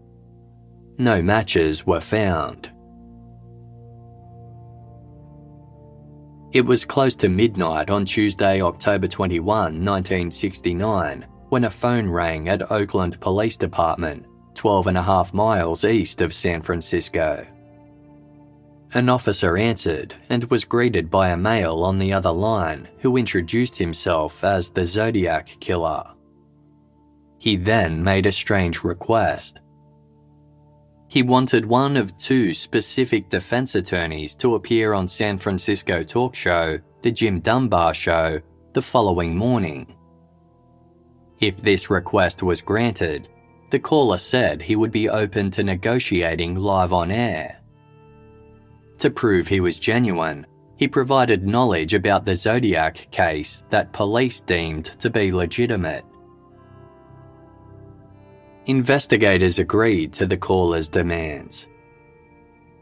No 0.97 1.21
matches 1.21 1.87
were 1.87 2.01
found. 2.01 2.73
It 6.53 6.65
was 6.65 6.87
close 6.87 7.15
to 7.17 7.29
midnight 7.29 7.91
on 7.91 8.07
Tuesday, 8.07 8.63
October 8.63 9.07
21, 9.07 9.45
1969, 9.45 11.27
when 11.51 11.65
a 11.65 11.71
phone 11.71 12.09
rang 12.09 12.49
at 12.49 12.73
Oakland 12.73 13.21
Police 13.21 13.59
Department, 13.59 14.25
12 14.55 14.87
and 14.87 14.97
a 14.97 15.03
half 15.03 15.35
miles 15.35 15.85
east 15.85 16.23
of 16.23 16.33
San 16.33 16.63
Francisco. 16.63 17.47
An 18.95 19.11
officer 19.11 19.59
answered 19.59 20.15
and 20.31 20.45
was 20.45 20.65
greeted 20.65 21.11
by 21.11 21.29
a 21.29 21.37
male 21.37 21.83
on 21.83 21.99
the 21.99 22.13
other 22.13 22.31
line 22.33 22.89
who 23.01 23.19
introduced 23.19 23.77
himself 23.77 24.43
as 24.43 24.71
the 24.71 24.87
Zodiac 24.87 25.57
Killer. 25.61 26.15
He 27.39 27.57
then 27.57 28.03
made 28.03 28.25
a 28.25 28.33
strange 28.33 28.83
request. 28.83 29.61
He 31.07 31.23
wanted 31.23 31.67
one 31.67 31.97
of 31.97 32.17
two 32.17 32.55
specific 32.55 33.29
defense 33.29 33.75
attorneys 33.75 34.35
to 34.37 34.55
appear 34.55 34.95
on 34.95 35.07
San 35.07 35.37
Francisco 35.37 36.03
talk 36.03 36.35
show, 36.35 36.79
The 37.03 37.13
Jim 37.13 37.41
Dunbar 37.41 37.93
Show, 37.93 38.41
the 38.73 38.83
following 38.83 39.37
morning. 39.37 39.95
If 41.41 41.59
this 41.59 41.91
request 41.91 42.43
was 42.43 42.63
granted, 42.63 43.29
the 43.71 43.79
caller 43.79 44.19
said 44.19 44.63
he 44.63 44.77
would 44.77 44.93
be 44.93 45.09
open 45.09 45.51
to 45.53 45.63
negotiating 45.63 46.57
live 46.57 46.93
on 46.93 47.11
air. 47.11 47.61
To 48.99 49.11
prove 49.11 49.47
he 49.47 49.61
was 49.61 49.79
genuine, 49.79 50.47
he 50.77 50.89
provided 50.89 51.47
knowledge 51.47 51.95
about 51.95 52.25
the 52.25 52.35
Zodiac 52.35 53.09
case 53.11 53.65
that 53.71 53.93
police 53.93 54.41
deemed 54.41 54.87
to 55.01 55.11
be 55.11 55.33
legitimate. 55.33 56.05
Investigators 58.67 59.59
agreed 59.59 60.13
to 60.13 60.27
the 60.27 60.37
caller's 60.37 60.89
demands. 60.89 61.69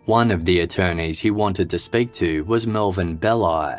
One 0.06 0.30
of 0.30 0.44
the 0.44 0.60
attorneys 0.60 1.20
he 1.20 1.30
wanted 1.30 1.68
to 1.70 1.78
speak 1.78 2.12
to 2.14 2.44
was 2.44 2.66
Melvin 2.66 3.16
Belli. 3.16 3.76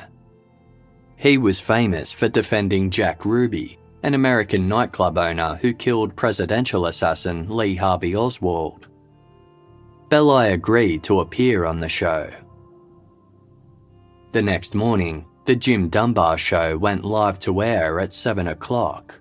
He 1.15 1.38
was 1.38 1.59
famous 1.59 2.11
for 2.11 2.29
defending 2.29 2.91
Jack 2.91 3.25
Ruby, 3.25 3.79
an 4.03 4.13
American 4.13 4.67
nightclub 4.67 5.17
owner 5.17 5.55
who 5.55 5.73
killed 5.73 6.15
presidential 6.15 6.85
assassin 6.85 7.49
Lee 7.49 7.75
Harvey 7.75 8.15
Oswald. 8.15 8.86
Belli 10.10 10.53
agreed 10.53 11.03
to 11.03 11.20
appear 11.20 11.66
on 11.66 11.82
the 11.82 11.89
show. 11.89 12.32
The 14.32 14.41
next 14.41 14.74
morning, 14.74 15.26
the 15.43 15.55
Jim 15.55 15.89
Dunbar 15.89 16.38
show 16.38 16.78
went 16.78 17.03
live 17.03 17.39
to 17.39 17.62
air 17.62 17.99
at 17.99 18.14
7 18.14 18.47
o'clock. 18.47 19.20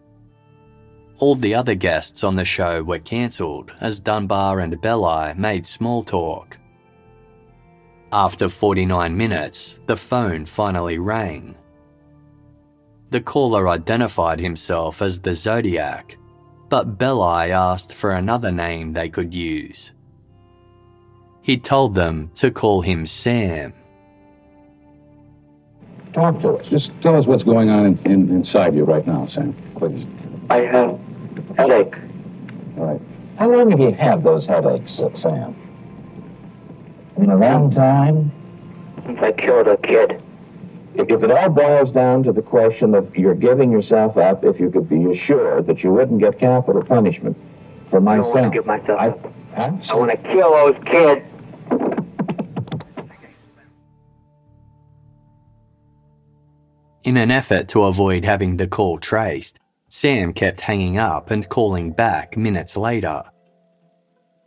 All 1.19 1.35
the 1.35 1.55
other 1.55 1.75
guests 1.75 2.23
on 2.23 2.37
the 2.37 2.45
show 2.45 2.85
were 2.85 3.01
cancelled 3.01 3.73
as 3.81 3.99
Dunbar 3.99 4.61
and 4.61 4.81
Belli 4.81 5.35
made 5.35 5.67
small 5.67 6.05
talk. 6.05 6.59
After 8.13 8.49
49 8.49 9.17
minutes, 9.17 9.81
the 9.87 9.97
phone 9.97 10.45
finally 10.45 10.99
rang. 10.99 11.57
The 13.11 13.21
caller 13.21 13.69
identified 13.69 14.39
himself 14.39 15.03
as 15.03 15.21
the 15.21 15.35
Zodiac, 15.35 16.17
but 16.69 16.97
Belli 16.97 17.51
asked 17.51 17.93
for 17.93 18.13
another 18.13 18.53
name 18.53 18.93
they 18.93 19.09
could 19.09 19.35
use. 19.35 19.93
He 21.47 21.57
told 21.57 21.95
them 21.95 22.33
to 22.35 22.51
call 22.51 22.81
him 22.81 23.07
Sam. 23.07 23.73
Talk 26.13 26.41
to 26.41 26.55
us. 26.55 26.67
Just 26.69 26.91
tell 27.03 27.17
us 27.17 27.25
what's 27.29 27.45
going 27.45 27.69
on 27.69 27.87
in, 27.87 27.99
in, 28.05 28.31
inside 28.31 28.75
you 28.75 28.83
right 28.83 29.07
now, 29.07 29.29
Sam, 29.29 29.55
please. 29.77 30.09
I 30.51 30.63
have 30.63 30.99
headache. 31.57 31.95
All 32.77 32.87
right. 32.87 33.01
How 33.39 33.49
long 33.49 33.71
have 33.71 33.79
you 33.79 33.93
had 33.93 34.25
those 34.25 34.45
headaches, 34.45 34.99
uh, 34.99 35.17
Sam? 35.17 35.55
In 37.17 37.31
a 37.31 37.37
long 37.37 37.71
time? 37.71 38.33
Since 39.07 39.21
I 39.23 39.31
killed 39.31 39.69
a 39.69 39.77
kid. 39.77 40.21
If 40.97 41.09
if 41.11 41.23
it 41.23 41.31
all 41.31 41.51
boils 41.51 41.93
down 41.93 42.25
to 42.25 42.33
the 42.33 42.43
question 42.43 42.93
of 42.97 43.15
you're 43.15 43.37
giving 43.37 43.71
yourself 43.71 44.17
up, 44.17 44.43
if 44.43 44.59
you 44.59 44.69
could 44.69 44.89
be 44.89 45.13
assured 45.13 45.69
that 45.69 45.85
you 45.85 45.93
wouldn't 45.93 46.19
get 46.19 46.41
capital 46.41 46.83
punishment 46.83 47.37
for 47.89 47.99
I 47.99 48.01
my 48.01 48.17
don't 48.17 48.25
want 48.25 48.35
son. 48.35 48.51
to 48.51 48.51
give 48.51 48.67
myself 48.67 48.99
I, 48.99 49.09
up. 49.11 49.33
huh? 49.55 49.73
I 49.93 49.95
want 49.95 50.11
to 50.11 50.17
kill 50.29 50.51
those 50.51 50.75
kids. 50.85 51.23
In 57.07 57.17
an 57.17 57.31
effort 57.31 57.69
to 57.69 57.85
avoid 57.85 58.25
having 58.25 58.57
the 58.57 58.67
call 58.67 58.99
traced, 58.99 59.61
Sam 59.89 60.33
kept 60.33 60.63
hanging 60.63 60.99
up 60.99 61.31
and 61.31 61.49
calling 61.49 61.93
back 61.93 62.37
minutes 62.37 62.77
later. 62.77 63.23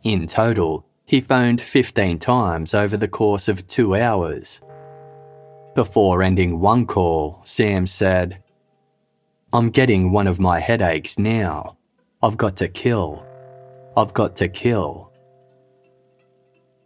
In 0.02 0.26
total, 0.26 0.84
he 1.06 1.22
phoned 1.22 1.62
15 1.62 2.18
times 2.18 2.74
over 2.74 2.98
the 2.98 3.08
course 3.08 3.48
of 3.48 3.66
two 3.66 3.96
hours. 3.96 4.60
Before 5.74 6.22
ending 6.22 6.60
one 6.60 6.84
call, 6.84 7.40
Sam 7.44 7.86
said, 7.86 8.44
I'm 9.54 9.70
getting 9.70 10.12
one 10.12 10.26
of 10.26 10.38
my 10.38 10.60
headaches 10.60 11.18
now. 11.18 11.78
I've 12.22 12.36
got 12.36 12.56
to 12.56 12.68
kill. 12.68 13.26
I've 13.96 14.12
got 14.12 14.36
to 14.36 14.48
kill. 14.48 15.09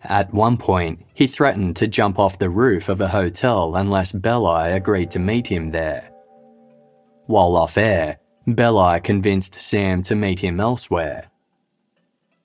At 0.05 0.35
one 0.35 0.59
point, 0.59 1.01
he 1.15 1.27
threatened 1.27 1.77
to 1.77 1.87
jump 1.87 2.19
off 2.19 2.39
the 2.39 2.51
roof 2.51 2.89
of 2.89 3.01
a 3.01 3.09
hotel 3.09 3.75
unless 3.75 4.13
Belli 4.13 4.73
agreed 4.73 5.11
to 5.13 5.19
meet 5.19 5.47
him 5.47 5.71
there. 5.71 6.11
While 7.27 7.57
off 7.57 7.79
air, 7.79 8.19
Belli 8.47 9.01
convinced 9.01 9.55
Sam 9.55 10.03
to 10.03 10.15
meet 10.15 10.41
him 10.41 10.61
elsewhere. 10.61 11.31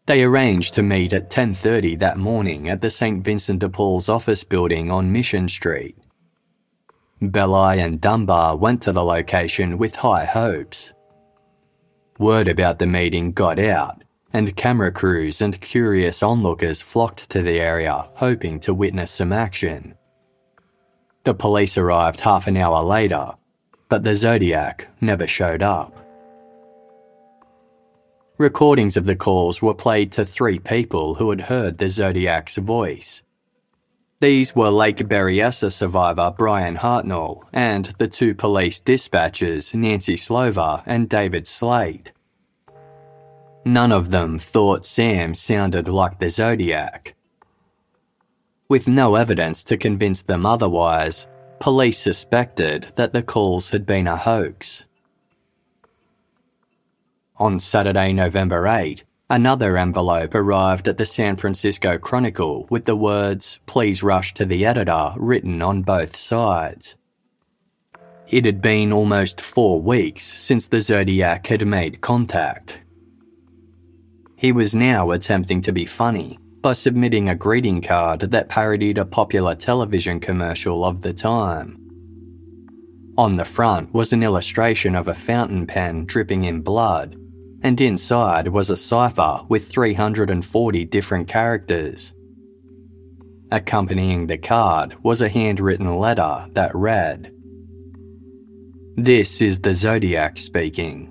They 0.05 0.23
arranged 0.23 0.73
to 0.75 0.83
meet 0.83 1.11
at 1.11 1.29
10:30 1.29 1.95
that 1.97 2.17
morning 2.17 2.69
at 2.69 2.81
the 2.81 2.89
St. 2.89 3.23
Vincent 3.23 3.59
de 3.59 3.69
Paul's 3.69 4.07
office 4.07 4.43
building 4.43 4.89
on 4.89 5.11
Mission 5.11 5.49
Street. 5.49 5.97
Belli 7.21 7.81
and 7.81 7.99
Dunbar 7.99 8.55
went 8.55 8.81
to 8.83 8.93
the 8.93 9.03
location 9.03 9.77
with 9.77 9.97
high 9.97 10.23
hopes. 10.23 10.93
Word 12.17 12.47
about 12.47 12.79
the 12.79 12.87
meeting 12.87 13.33
got 13.33 13.59
out, 13.59 14.03
and 14.33 14.55
camera 14.55 14.91
crews 14.91 15.41
and 15.41 15.59
curious 15.61 16.21
onlookers 16.21 16.81
flocked 16.81 17.29
to 17.29 17.41
the 17.41 17.59
area 17.59 18.09
hoping 18.15 18.59
to 18.59 18.73
witness 18.73 19.11
some 19.11 19.33
action. 19.33 19.95
The 21.23 21.33
police 21.33 21.77
arrived 21.77 22.21
half 22.21 22.47
an 22.47 22.57
hour 22.57 22.83
later, 22.83 23.33
but 23.89 24.03
the 24.03 24.15
Zodiac 24.15 24.87
never 25.01 25.27
showed 25.27 25.61
up. 25.61 25.95
Recordings 28.37 28.95
of 28.95 29.05
the 29.05 29.17
calls 29.17 29.61
were 29.61 29.73
played 29.73 30.13
to 30.13 30.23
three 30.23 30.59
people 30.59 31.15
who 31.15 31.29
had 31.29 31.41
heard 31.41 31.77
the 31.77 31.89
Zodiac's 31.89 32.55
voice. 32.55 33.21
These 34.21 34.55
were 34.55 34.69
Lake 34.69 34.97
Berryessa 34.97 35.71
survivor 35.71 36.33
Bryan 36.37 36.77
Hartnell 36.77 37.43
and 37.53 37.85
the 37.97 38.07
two 38.07 38.35
police 38.35 38.79
dispatchers 38.79 39.73
Nancy 39.73 40.15
Slover 40.15 40.83
and 40.85 41.09
David 41.09 41.47
Slaight. 41.47 42.11
None 43.65 43.91
of 43.91 44.11
them 44.11 44.39
thought 44.39 44.85
Sam 44.85 45.35
sounded 45.35 45.87
like 45.87 46.19
the 46.19 46.29
Zodiac. 46.29 47.15
With 48.69 48.87
no 48.87 49.15
evidence 49.15 49.63
to 49.65 49.77
convince 49.77 50.21
them 50.21 50.45
otherwise, 50.45 51.27
police 51.59 51.97
suspected 51.97 52.93
that 52.95 53.13
the 53.13 53.23
calls 53.23 53.71
had 53.71 53.85
been 53.85 54.07
a 54.07 54.15
hoax. 54.15 54.85
On 57.37 57.59
Saturday, 57.59 58.13
November 58.13 58.67
8, 58.67 59.03
another 59.29 59.77
envelope 59.77 60.35
arrived 60.35 60.87
at 60.87 60.97
the 60.97 61.05
San 61.05 61.35
Francisco 61.35 61.97
Chronicle 61.97 62.67
with 62.69 62.85
the 62.85 62.95
words, 62.95 63.59
Please 63.65 64.03
rush 64.03 64.33
to 64.35 64.45
the 64.45 64.65
editor, 64.65 65.13
written 65.17 65.61
on 65.61 65.81
both 65.81 66.15
sides. 66.15 66.95
It 68.27 68.45
had 68.45 68.61
been 68.61 68.93
almost 68.93 69.41
four 69.41 69.81
weeks 69.81 70.23
since 70.23 70.67
the 70.67 70.81
Zodiac 70.81 71.47
had 71.47 71.65
made 71.65 72.01
contact. 72.01 72.81
He 74.39 74.53
was 74.53 74.73
now 74.73 75.11
attempting 75.11 75.59
to 75.61 75.73
be 75.73 75.85
funny 75.85 76.39
by 76.61 76.71
submitting 76.71 77.27
a 77.27 77.35
greeting 77.35 77.81
card 77.81 78.21
that 78.21 78.47
parodied 78.47 78.97
a 78.97 79.03
popular 79.03 79.53
television 79.53 80.21
commercial 80.21 80.85
of 80.85 81.01
the 81.01 81.11
time. 81.11 81.77
On 83.17 83.35
the 83.35 83.43
front 83.43 83.93
was 83.93 84.13
an 84.13 84.23
illustration 84.23 84.95
of 84.95 85.09
a 85.09 85.13
fountain 85.13 85.67
pen 85.67 86.05
dripping 86.05 86.45
in 86.45 86.61
blood, 86.61 87.17
and 87.63 87.81
inside 87.81 88.47
was 88.47 88.69
a 88.69 88.77
cipher 88.77 89.41
with 89.49 89.67
340 89.67 90.85
different 90.85 91.27
characters. 91.27 92.13
Accompanying 93.51 94.27
the 94.27 94.37
card 94.37 94.95
was 95.03 95.21
a 95.21 95.27
handwritten 95.27 95.97
letter 95.97 96.47
that 96.53 96.73
read 96.73 97.33
This 98.95 99.41
is 99.41 99.59
the 99.59 99.75
Zodiac 99.75 100.39
speaking. 100.39 101.08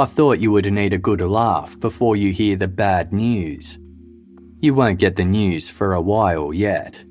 I 0.00 0.06
thought 0.06 0.38
you 0.38 0.50
would 0.52 0.64
need 0.72 0.94
a 0.94 0.98
good 0.98 1.20
laugh 1.20 1.78
before 1.78 2.16
you 2.16 2.32
hear 2.32 2.56
the 2.56 2.66
bad 2.66 3.12
news. 3.12 3.78
You 4.58 4.72
won't 4.72 4.98
get 4.98 5.16
the 5.16 5.26
news 5.26 5.68
for 5.68 5.92
a 5.92 6.00
while 6.00 6.54
yet. 6.54 7.04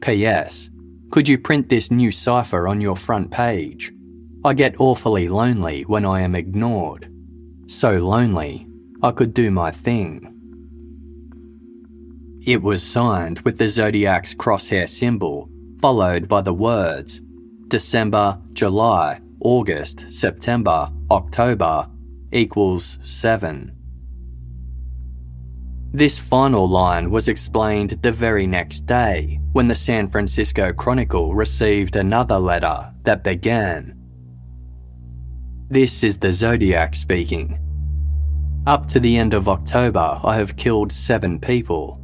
P.S. 0.00 0.70
Could 1.10 1.28
you 1.28 1.36
print 1.36 1.68
this 1.68 1.90
new 1.90 2.10
cipher 2.10 2.66
on 2.66 2.80
your 2.80 2.96
front 2.96 3.30
page? 3.30 3.92
I 4.46 4.54
get 4.54 4.80
awfully 4.80 5.28
lonely 5.28 5.82
when 5.82 6.06
I 6.06 6.22
am 6.22 6.34
ignored. 6.34 7.12
So 7.66 7.98
lonely, 7.98 8.66
I 9.02 9.10
could 9.10 9.34
do 9.34 9.50
my 9.50 9.70
thing. 9.70 10.24
It 12.46 12.62
was 12.62 12.82
signed 12.82 13.40
with 13.40 13.58
the 13.58 13.68
zodiac's 13.68 14.32
crosshair 14.32 14.88
symbol, 14.88 15.50
followed 15.82 16.28
by 16.28 16.40
the 16.40 16.54
words 16.54 17.20
December, 17.68 18.40
July, 18.54 19.20
August, 19.40 20.12
September, 20.12 20.90
October 21.12 21.88
equals 22.32 22.98
7. 23.04 23.72
This 25.92 26.18
final 26.18 26.68
line 26.68 27.10
was 27.10 27.28
explained 27.28 27.90
the 28.02 28.10
very 28.10 28.48
next 28.48 28.82
day 28.82 29.40
when 29.52 29.68
the 29.68 29.76
San 29.76 30.08
Francisco 30.08 30.72
Chronicle 30.72 31.34
received 31.34 31.94
another 31.94 32.38
letter 32.38 32.92
that 33.04 33.22
began 33.22 33.94
This 35.70 36.02
is 36.02 36.18
the 36.18 36.32
Zodiac 36.32 36.96
speaking. 36.96 37.60
Up 38.66 38.88
to 38.88 38.98
the 38.98 39.16
end 39.16 39.34
of 39.34 39.48
October, 39.48 40.20
I 40.24 40.36
have 40.36 40.56
killed 40.56 40.90
seven 40.90 41.38
people. 41.38 42.00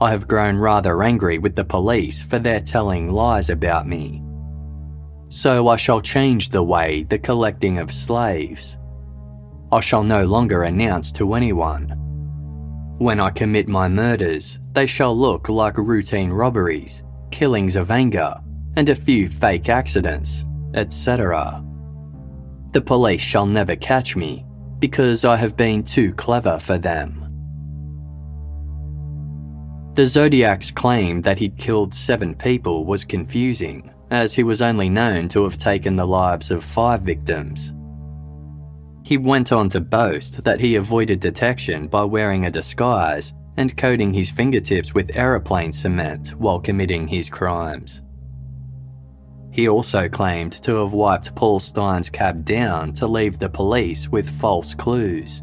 I 0.00 0.10
have 0.10 0.28
grown 0.28 0.56
rather 0.56 1.02
angry 1.02 1.38
with 1.38 1.54
the 1.54 1.64
police 1.64 2.20
for 2.22 2.38
their 2.38 2.60
telling 2.60 3.08
lies 3.08 3.50
about 3.50 3.86
me. 3.86 4.22
So 5.28 5.68
I 5.68 5.76
shall 5.76 6.00
change 6.00 6.48
the 6.48 6.62
way 6.62 7.04
the 7.04 7.18
collecting 7.18 7.78
of 7.78 7.92
slaves. 7.92 8.78
I 9.70 9.80
shall 9.80 10.02
no 10.02 10.24
longer 10.24 10.62
announce 10.62 11.12
to 11.12 11.34
anyone 11.34 11.98
when 12.98 13.20
I 13.20 13.30
commit 13.30 13.68
my 13.68 13.86
murders, 13.86 14.58
they 14.72 14.86
shall 14.86 15.16
look 15.16 15.48
like 15.48 15.78
routine 15.78 16.30
robberies, 16.30 17.04
killings 17.30 17.76
of 17.76 17.92
anger, 17.92 18.34
and 18.74 18.88
a 18.88 18.94
few 18.94 19.28
fake 19.28 19.68
accidents, 19.68 20.44
etc. 20.74 21.64
The 22.72 22.80
police 22.80 23.20
shall 23.20 23.46
never 23.46 23.76
catch 23.76 24.16
me 24.16 24.44
because 24.80 25.24
I 25.24 25.36
have 25.36 25.56
been 25.56 25.84
too 25.84 26.12
clever 26.14 26.58
for 26.58 26.76
them. 26.76 27.24
The 29.94 30.06
Zodiac's 30.06 30.72
claim 30.72 31.22
that 31.22 31.38
he'd 31.38 31.56
killed 31.56 31.94
seven 31.94 32.34
people 32.34 32.84
was 32.84 33.04
confusing, 33.04 33.92
as 34.10 34.34
he 34.34 34.42
was 34.42 34.62
only 34.62 34.88
known 34.88 35.28
to 35.28 35.44
have 35.44 35.58
taken 35.58 35.96
the 35.96 36.06
lives 36.06 36.50
of 36.50 36.64
five 36.64 37.02
victims. 37.02 37.72
He 39.04 39.16
went 39.16 39.52
on 39.52 39.68
to 39.70 39.80
boast 39.80 40.44
that 40.44 40.60
he 40.60 40.76
avoided 40.76 41.20
detection 41.20 41.88
by 41.88 42.04
wearing 42.04 42.44
a 42.44 42.50
disguise 42.50 43.32
and 43.56 43.76
coating 43.76 44.12
his 44.12 44.30
fingertips 44.30 44.94
with 44.94 45.16
aeroplane 45.16 45.72
cement 45.72 46.30
while 46.38 46.60
committing 46.60 47.08
his 47.08 47.28
crimes. 47.30 48.02
He 49.50 49.68
also 49.68 50.08
claimed 50.08 50.52
to 50.62 50.76
have 50.76 50.92
wiped 50.92 51.34
Paul 51.34 51.58
Stine's 51.58 52.10
cab 52.10 52.44
down 52.44 52.92
to 52.94 53.06
leave 53.06 53.38
the 53.38 53.48
police 53.48 54.08
with 54.08 54.28
false 54.28 54.74
clues. 54.74 55.42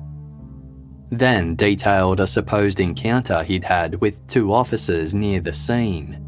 Then 1.10 1.56
detailed 1.56 2.20
a 2.20 2.28
supposed 2.28 2.80
encounter 2.80 3.44
he'd 3.44 3.64
had 3.64 4.00
with 4.02 4.26
two 4.28 4.54
officers 4.54 5.14
near 5.14 5.42
the 5.42 5.54
scene. 5.54 6.24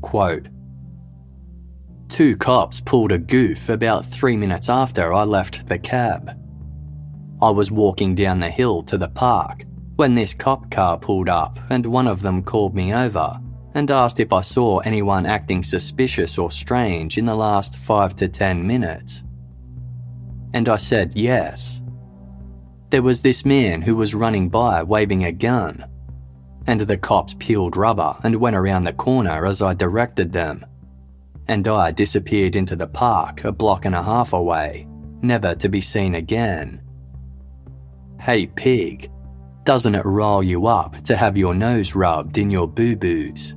Quote, 0.00 0.48
Two 2.12 2.36
cops 2.36 2.78
pulled 2.78 3.10
a 3.10 3.16
goof 3.16 3.70
about 3.70 4.04
three 4.04 4.36
minutes 4.36 4.68
after 4.68 5.14
I 5.14 5.24
left 5.24 5.66
the 5.66 5.78
cab. 5.78 6.38
I 7.40 7.48
was 7.48 7.72
walking 7.72 8.14
down 8.14 8.38
the 8.38 8.50
hill 8.50 8.82
to 8.82 8.98
the 8.98 9.08
park 9.08 9.64
when 9.96 10.14
this 10.14 10.34
cop 10.34 10.70
car 10.70 10.98
pulled 10.98 11.30
up 11.30 11.58
and 11.70 11.86
one 11.86 12.06
of 12.06 12.20
them 12.20 12.42
called 12.42 12.74
me 12.74 12.92
over 12.92 13.40
and 13.72 13.90
asked 13.90 14.20
if 14.20 14.30
I 14.30 14.42
saw 14.42 14.80
anyone 14.80 15.24
acting 15.24 15.62
suspicious 15.62 16.36
or 16.36 16.50
strange 16.50 17.16
in 17.16 17.24
the 17.24 17.34
last 17.34 17.78
5 17.78 18.14
to 18.16 18.28
10 18.28 18.66
minutes. 18.66 19.24
And 20.52 20.68
I 20.68 20.76
said 20.76 21.14
yes. 21.16 21.80
There 22.90 23.00
was 23.00 23.22
this 23.22 23.46
man 23.46 23.80
who 23.80 23.96
was 23.96 24.14
running 24.14 24.50
by 24.50 24.82
waving 24.82 25.24
a 25.24 25.32
gun, 25.32 25.86
and 26.66 26.80
the 26.82 26.98
cops 26.98 27.34
peeled 27.38 27.74
rubber 27.74 28.18
and 28.22 28.36
went 28.36 28.56
around 28.56 28.84
the 28.84 28.92
corner 28.92 29.46
as 29.46 29.62
I 29.62 29.72
directed 29.72 30.32
them. 30.32 30.66
And 31.48 31.66
I 31.66 31.90
disappeared 31.90 32.56
into 32.56 32.76
the 32.76 32.86
park 32.86 33.44
a 33.44 33.52
block 33.52 33.84
and 33.84 33.94
a 33.94 34.02
half 34.02 34.32
away, 34.32 34.86
never 35.22 35.54
to 35.56 35.68
be 35.68 35.80
seen 35.80 36.14
again. 36.14 36.80
Hey 38.20 38.46
pig, 38.46 39.10
doesn't 39.64 39.96
it 39.96 40.04
rile 40.04 40.42
you 40.42 40.66
up 40.66 41.02
to 41.02 41.16
have 41.16 41.36
your 41.36 41.54
nose 41.54 41.94
rubbed 41.94 42.38
in 42.38 42.50
your 42.50 42.68
boo 42.68 42.94
boos? 42.94 43.56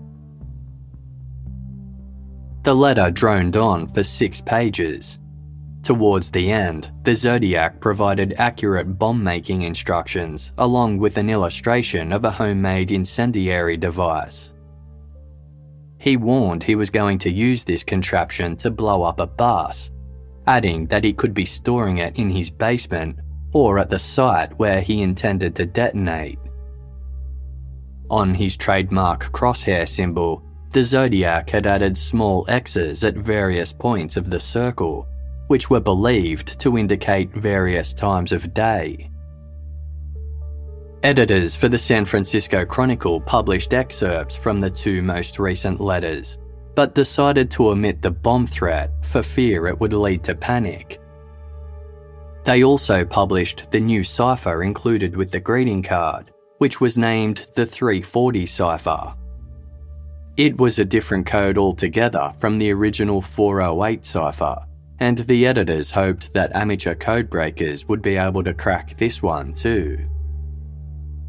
The 2.63 2.73
letter 2.73 3.11
droned 3.11 3.57
on 3.57 3.86
for 3.86 4.01
six 4.01 4.41
pages. 4.41 5.19
Towards 5.83 6.31
the 6.31 6.51
end, 6.51 6.91
the 7.03 7.15
Zodiac 7.15 7.79
provided 7.79 8.33
accurate 8.39 8.97
bomb 8.97 9.23
making 9.23 9.61
instructions 9.61 10.51
along 10.57 10.97
with 10.97 11.17
an 11.17 11.29
illustration 11.29 12.11
of 12.11 12.25
a 12.25 12.31
homemade 12.31 12.89
incendiary 12.89 13.77
device. 13.77 14.54
He 16.05 16.17
warned 16.17 16.63
he 16.63 16.75
was 16.75 16.91
going 16.91 17.17
to 17.17 17.31
use 17.31 17.63
this 17.63 17.83
contraption 17.83 18.55
to 18.57 18.69
blow 18.69 19.01
up 19.01 19.19
a 19.19 19.25
bus, 19.25 19.89
adding 20.45 20.85
that 20.85 21.03
he 21.03 21.11
could 21.11 21.33
be 21.33 21.45
storing 21.45 21.97
it 21.97 22.19
in 22.19 22.29
his 22.29 22.51
basement 22.51 23.17
or 23.53 23.79
at 23.79 23.89
the 23.89 23.97
site 23.97 24.55
where 24.59 24.81
he 24.81 25.01
intended 25.01 25.55
to 25.55 25.65
detonate. 25.65 26.37
On 28.11 28.35
his 28.35 28.55
trademark 28.55 29.31
crosshair 29.31 29.87
symbol, 29.87 30.43
the 30.73 30.83
Zodiac 30.83 31.49
had 31.49 31.65
added 31.65 31.97
small 31.97 32.45
X's 32.49 33.03
at 33.03 33.15
various 33.15 33.73
points 33.73 34.15
of 34.15 34.29
the 34.29 34.39
circle, 34.39 35.07
which 35.47 35.71
were 35.71 35.79
believed 35.79 36.59
to 36.59 36.77
indicate 36.77 37.33
various 37.33 37.95
times 37.95 38.31
of 38.31 38.53
day. 38.53 39.09
Editors 41.05 41.55
for 41.55 41.69
the 41.69 41.77
San 41.77 42.03
Francisco 42.03 42.65
Chronicle 42.65 43.21
published 43.21 43.75
excerpts 43.75 44.35
from 44.35 44.59
the 44.59 44.71
two 44.71 45.03
most 45.03 45.37
recent 45.37 45.79
letters, 45.79 46.39
but 46.73 46.95
decided 46.95 47.51
to 47.51 47.69
omit 47.69 48.01
the 48.01 48.09
bomb 48.09 48.47
threat 48.47 48.89
for 49.03 49.21
fear 49.21 49.67
it 49.67 49.79
would 49.79 49.93
lead 49.93 50.23
to 50.23 50.33
panic. 50.33 50.99
They 52.43 52.63
also 52.63 53.05
published 53.05 53.69
the 53.69 53.79
new 53.79 54.03
cipher 54.03 54.63
included 54.63 55.15
with 55.15 55.29
the 55.29 55.39
greeting 55.39 55.83
card, 55.83 56.31
which 56.57 56.81
was 56.81 56.97
named 56.97 57.45
the 57.53 57.67
340 57.67 58.47
cipher. 58.47 59.13
It 60.37 60.57
was 60.57 60.79
a 60.79 60.85
different 60.85 61.27
code 61.27 61.59
altogether 61.59 62.33
from 62.39 62.57
the 62.57 62.71
original 62.71 63.21
408 63.21 64.03
cipher, 64.03 64.65
and 64.99 65.19
the 65.19 65.45
editors 65.45 65.91
hoped 65.91 66.33
that 66.33 66.55
amateur 66.55 66.95
codebreakers 66.95 67.87
would 67.87 68.01
be 68.01 68.15
able 68.15 68.43
to 68.43 68.55
crack 68.55 68.97
this 68.97 69.21
one 69.21 69.53
too. 69.53 70.09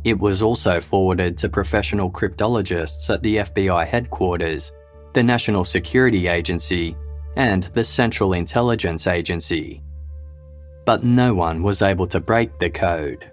It 0.06 0.20
was 0.20 0.40
also 0.40 0.80
forwarded 0.80 1.36
to 1.38 1.48
professional 1.48 2.12
cryptologists 2.12 3.10
at 3.10 3.24
the 3.24 3.38
FBI 3.38 3.84
headquarters, 3.84 4.70
the 5.14 5.22
National 5.24 5.64
Security 5.64 6.28
Agency, 6.28 6.96
and 7.34 7.64
the 7.64 7.82
Central 7.82 8.32
Intelligence 8.34 9.08
Agency, 9.08 9.82
but 10.84 11.02
no 11.02 11.34
one 11.34 11.60
was 11.60 11.82
able 11.82 12.06
to 12.06 12.20
break 12.20 12.56
the 12.60 12.70
code. 12.70 13.32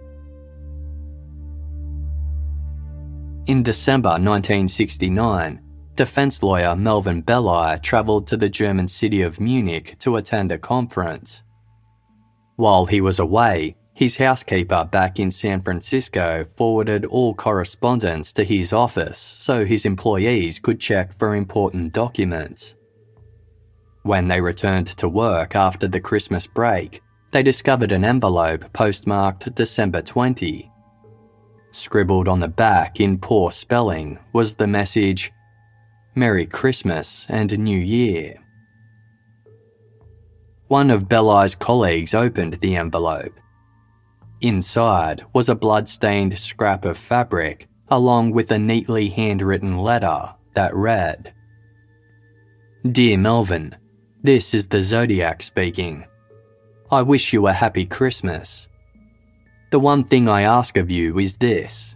In 3.46 3.62
December 3.62 4.10
1969, 4.10 5.62
defense 5.94 6.42
lawyer 6.42 6.76
Melvin 6.76 7.22
Belli 7.22 7.78
travelled 7.82 8.26
to 8.26 8.36
the 8.36 8.50
German 8.50 8.88
city 8.88 9.22
of 9.22 9.40
Munich 9.40 9.96
to 10.00 10.16
attend 10.16 10.52
a 10.52 10.58
conference. 10.58 11.44
While 12.56 12.88
he 12.88 13.00
was 13.00 13.20
away, 13.20 13.76
his 13.94 14.18
housekeeper 14.18 14.84
back 14.86 15.20
in 15.20 15.30
San 15.30 15.62
Francisco 15.62 16.46
forwarded 16.56 17.06
all 17.06 17.36
correspondence 17.36 18.34
to 18.34 18.44
his 18.44 18.74
office 18.74 19.20
so 19.20 19.66
his 19.66 19.86
employees 19.86 20.58
could 20.60 20.80
check 20.80 21.14
for 21.14 21.36
important 21.36 21.94
documents. 21.94 22.76
When 24.02 24.28
they 24.28 24.42
returned 24.42 24.88
to 24.88 25.08
work 25.08 25.56
after 25.56 25.88
the 25.88 26.00
Christmas 26.00 26.48
break, 26.48 27.02
they 27.32 27.44
discovered 27.44 27.92
an 27.92 28.04
envelope 28.04 28.74
postmarked 28.74 29.54
December 29.56 30.02
20. 30.02 30.72
Scribbled 31.72 32.28
on 32.28 32.40
the 32.40 32.48
back 32.48 33.00
in 33.00 33.18
poor 33.18 33.52
spelling 33.52 34.20
was 34.34 34.56
the 34.56 34.68
message 34.68 35.32
Merry 36.16 36.46
Christmas 36.46 37.26
and 37.30 37.58
New 37.58 37.80
Year. 37.80 38.36
One 40.68 40.92
of 40.92 41.08
Belli's 41.08 41.56
colleagues 41.56 42.14
opened 42.14 42.56
the 42.56 42.76
envelope. 42.76 43.40
Inside 44.44 45.24
was 45.32 45.48
a 45.48 45.56
blood-stained 45.56 46.38
scrap 46.38 46.84
of 46.84 46.98
fabric 46.98 47.70
along 47.88 48.32
with 48.32 48.52
a 48.52 48.60
neatly 48.60 49.08
handwritten 49.08 49.78
letter 49.78 50.36
that 50.54 50.76
read 50.76 51.34
Dear 52.92 53.18
Melvin, 53.18 53.74
This 54.22 54.54
is 54.54 54.68
the 54.68 54.84
Zodiac 54.84 55.42
speaking. 55.42 56.04
I 56.92 57.04
wish 57.04 57.32
you 57.32 57.48
a 57.48 57.54
happy 57.54 57.86
Christmas. 57.86 58.68
The 59.72 59.80
one 59.80 60.04
thing 60.04 60.28
I 60.28 60.42
ask 60.42 60.76
of 60.76 60.92
you 60.92 61.20
is 61.20 61.38
this 61.38 61.96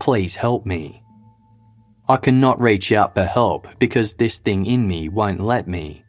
please 0.00 0.34
help 0.34 0.66
me. 0.66 1.04
I 2.08 2.16
cannot 2.16 2.60
reach 2.60 2.90
out 2.90 3.14
for 3.14 3.24
help 3.24 3.68
because 3.78 4.14
this 4.14 4.38
thing 4.38 4.66
in 4.66 4.88
me 4.88 5.08
won't 5.08 5.40
let 5.40 5.68
me. 5.68 6.02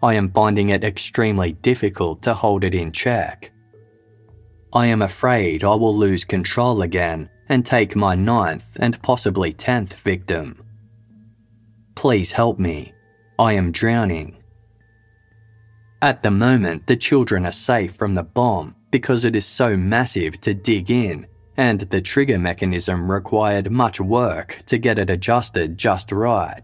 I 0.00 0.14
am 0.14 0.30
finding 0.30 0.68
it 0.68 0.84
extremely 0.84 1.54
difficult 1.54 2.22
to 2.22 2.34
hold 2.34 2.62
it 2.62 2.76
in 2.76 2.92
check. 2.92 3.52
I 4.74 4.86
am 4.86 5.02
afraid 5.02 5.64
I 5.64 5.74
will 5.74 5.94
lose 5.94 6.24
control 6.24 6.80
again 6.80 7.28
and 7.48 7.66
take 7.66 7.94
my 7.94 8.14
ninth 8.14 8.78
and 8.80 9.00
possibly 9.02 9.52
tenth 9.52 9.98
victim. 9.98 10.62
Please 11.94 12.32
help 12.32 12.58
me. 12.58 12.94
I 13.38 13.52
am 13.52 13.70
drowning. 13.70 14.42
At 16.00 16.22
the 16.22 16.30
moment, 16.30 16.86
the 16.86 16.96
children 16.96 17.44
are 17.44 17.52
safe 17.52 17.94
from 17.94 18.14
the 18.14 18.22
bomb 18.22 18.74
because 18.90 19.24
it 19.26 19.36
is 19.36 19.44
so 19.44 19.76
massive 19.76 20.40
to 20.40 20.54
dig 20.54 20.90
in, 20.90 21.26
and 21.56 21.80
the 21.80 22.00
trigger 22.00 22.38
mechanism 22.38 23.10
required 23.10 23.70
much 23.70 24.00
work 24.00 24.62
to 24.66 24.78
get 24.78 24.98
it 24.98 25.10
adjusted 25.10 25.76
just 25.76 26.12
right. 26.12 26.62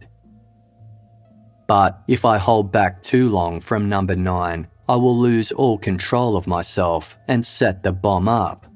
But 1.67 2.03
if 2.09 2.25
I 2.25 2.39
hold 2.39 2.73
back 2.73 3.03
too 3.03 3.29
long 3.29 3.61
from 3.61 3.91
number 3.91 4.17
9, 4.17 4.67
I 4.89 4.97
will 4.97 5.17
lose 5.17 5.53
all 5.53 5.77
control 5.77 6.37
of 6.37 6.47
myself 6.47 7.19
and 7.29 7.45
set 7.45 7.83
the 7.83 7.93
bomb 7.93 8.29
up. 8.29 8.67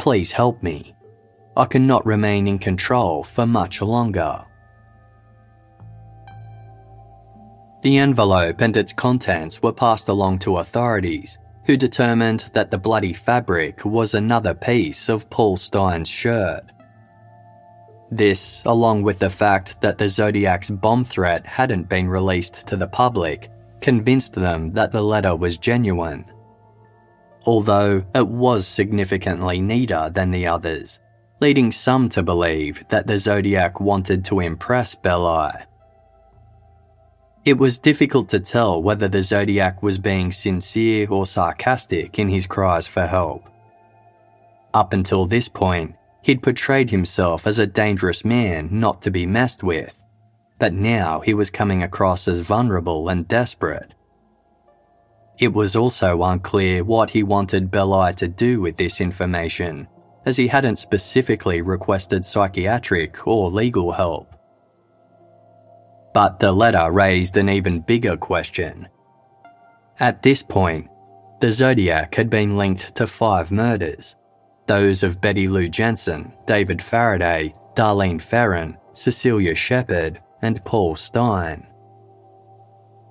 Please 0.00 0.32
help 0.32 0.62
me. 0.62 0.94
I 1.56 1.66
cannot 1.66 2.04
remain 2.04 2.48
in 2.48 2.58
control 2.58 3.22
for 3.22 3.46
much 3.46 3.80
longer. 3.80 4.44
The 7.82 7.98
envelope 7.98 8.60
and 8.60 8.76
its 8.76 8.92
contents 8.92 9.62
were 9.62 9.72
passed 9.72 10.08
along 10.08 10.40
to 10.40 10.56
authorities, 10.56 11.38
who 11.66 11.76
determined 11.76 12.50
that 12.54 12.70
the 12.70 12.78
bloody 12.78 13.12
fabric 13.12 13.84
was 13.84 14.14
another 14.14 14.54
piece 14.54 15.08
of 15.08 15.30
Paul 15.30 15.56
Stine's 15.56 16.08
shirt. 16.08 16.72
This, 18.10 18.64
along 18.64 19.02
with 19.02 19.18
the 19.18 19.30
fact 19.30 19.80
that 19.80 19.98
the 19.98 20.08
Zodiac's 20.08 20.70
bomb 20.70 21.04
threat 21.04 21.46
hadn't 21.46 21.88
been 21.88 22.08
released 22.08 22.66
to 22.66 22.76
the 22.76 22.86
public, 22.88 23.48
convinced 23.84 24.32
them 24.32 24.72
that 24.72 24.92
the 24.92 25.02
letter 25.02 25.36
was 25.36 25.58
genuine. 25.58 26.24
Although 27.44 28.02
it 28.14 28.26
was 28.26 28.66
significantly 28.66 29.60
neater 29.60 30.10
than 30.10 30.30
the 30.30 30.46
others, 30.46 31.00
leading 31.38 31.70
some 31.70 32.08
to 32.08 32.22
believe 32.22 32.88
that 32.88 33.06
the 33.06 33.18
Zodiac 33.18 33.80
wanted 33.80 34.24
to 34.24 34.40
impress 34.40 34.94
Belli. 34.94 35.52
It 37.44 37.58
was 37.58 37.78
difficult 37.78 38.30
to 38.30 38.40
tell 38.40 38.82
whether 38.82 39.06
the 39.06 39.22
Zodiac 39.22 39.82
was 39.82 39.98
being 39.98 40.32
sincere 40.32 41.06
or 41.10 41.26
sarcastic 41.26 42.18
in 42.18 42.30
his 42.30 42.46
cries 42.46 42.86
for 42.86 43.06
help. 43.06 43.50
Up 44.72 44.94
until 44.94 45.26
this 45.26 45.50
point, 45.50 45.94
he'd 46.22 46.42
portrayed 46.42 46.88
himself 46.88 47.46
as 47.46 47.58
a 47.58 47.66
dangerous 47.66 48.24
man 48.24 48.70
not 48.72 49.02
to 49.02 49.10
be 49.10 49.26
messed 49.26 49.62
with, 49.62 50.03
but 50.64 50.72
now 50.72 51.20
he 51.20 51.34
was 51.34 51.50
coming 51.50 51.82
across 51.82 52.26
as 52.26 52.40
vulnerable 52.40 53.10
and 53.10 53.28
desperate. 53.28 53.92
It 55.38 55.52
was 55.52 55.76
also 55.76 56.22
unclear 56.22 56.82
what 56.82 57.10
he 57.10 57.22
wanted 57.22 57.70
Belli 57.70 58.14
to 58.14 58.28
do 58.28 58.62
with 58.62 58.78
this 58.78 58.98
information, 58.98 59.88
as 60.24 60.38
he 60.38 60.46
hadn't 60.46 60.78
specifically 60.78 61.60
requested 61.60 62.24
psychiatric 62.24 63.26
or 63.26 63.50
legal 63.50 63.92
help. 63.92 64.34
But 66.14 66.40
the 66.40 66.50
letter 66.50 66.90
raised 66.90 67.36
an 67.36 67.50
even 67.50 67.80
bigger 67.80 68.16
question. 68.16 68.88
At 70.00 70.22
this 70.22 70.42
point, 70.42 70.88
the 71.42 71.52
Zodiac 71.52 72.14
had 72.14 72.30
been 72.30 72.56
linked 72.56 72.94
to 72.94 73.06
five 73.06 73.52
murders 73.52 74.16
those 74.66 75.02
of 75.02 75.20
Betty 75.20 75.46
Lou 75.46 75.68
Jensen, 75.68 76.32
David 76.46 76.80
Faraday, 76.80 77.54
Darlene 77.74 78.18
Ferrin, 78.18 78.78
Cecelia 78.94 79.54
Shepard, 79.54 80.22
and 80.44 80.64
Paul 80.64 80.96
Stine. 80.96 81.66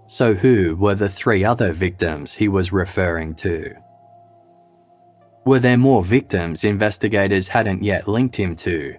So, 0.08 0.34
who 0.34 0.76
were 0.76 0.96
the 0.96 1.10
three 1.10 1.44
other 1.44 1.74
victims 1.74 2.36
he 2.36 2.48
was 2.48 2.72
referring 2.72 3.36
to? 3.36 3.74
Were 5.46 5.60
there 5.60 5.78
more 5.78 6.04
victims 6.04 6.64
investigators 6.64 7.50
hadn't 7.50 7.84
yet 7.84 8.08
linked 8.08 8.36
him 8.36 8.56
to? 8.58 8.96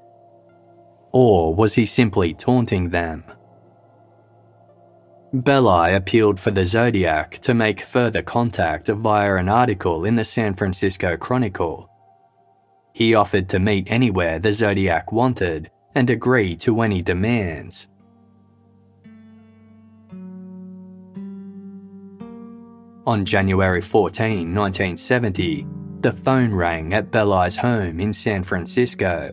Or 1.12 1.54
was 1.54 1.74
he 1.74 1.86
simply 1.86 2.34
taunting 2.34 2.90
them? 2.90 3.24
Belli 5.32 5.94
appealed 5.94 6.38
for 6.38 6.50
the 6.50 6.64
Zodiac 6.64 7.38
to 7.40 7.54
make 7.54 7.80
further 7.80 8.22
contact 8.22 8.88
via 8.88 9.36
an 9.36 9.48
article 9.48 10.04
in 10.04 10.16
the 10.16 10.24
San 10.24 10.54
Francisco 10.54 11.16
Chronicle. 11.16 11.90
He 12.92 13.14
offered 13.14 13.48
to 13.48 13.58
meet 13.58 13.90
anywhere 13.90 14.38
the 14.38 14.52
Zodiac 14.52 15.10
wanted 15.12 15.70
and 15.94 16.10
agree 16.10 16.56
to 16.56 16.82
any 16.82 17.02
demands. 17.02 17.88
On 23.06 23.22
January 23.22 23.82
14, 23.82 24.54
1970, 24.54 25.66
the 26.00 26.10
phone 26.10 26.54
rang 26.54 26.94
at 26.94 27.10
Belli's 27.10 27.56
home 27.56 28.00
in 28.00 28.14
San 28.14 28.42
Francisco. 28.42 29.30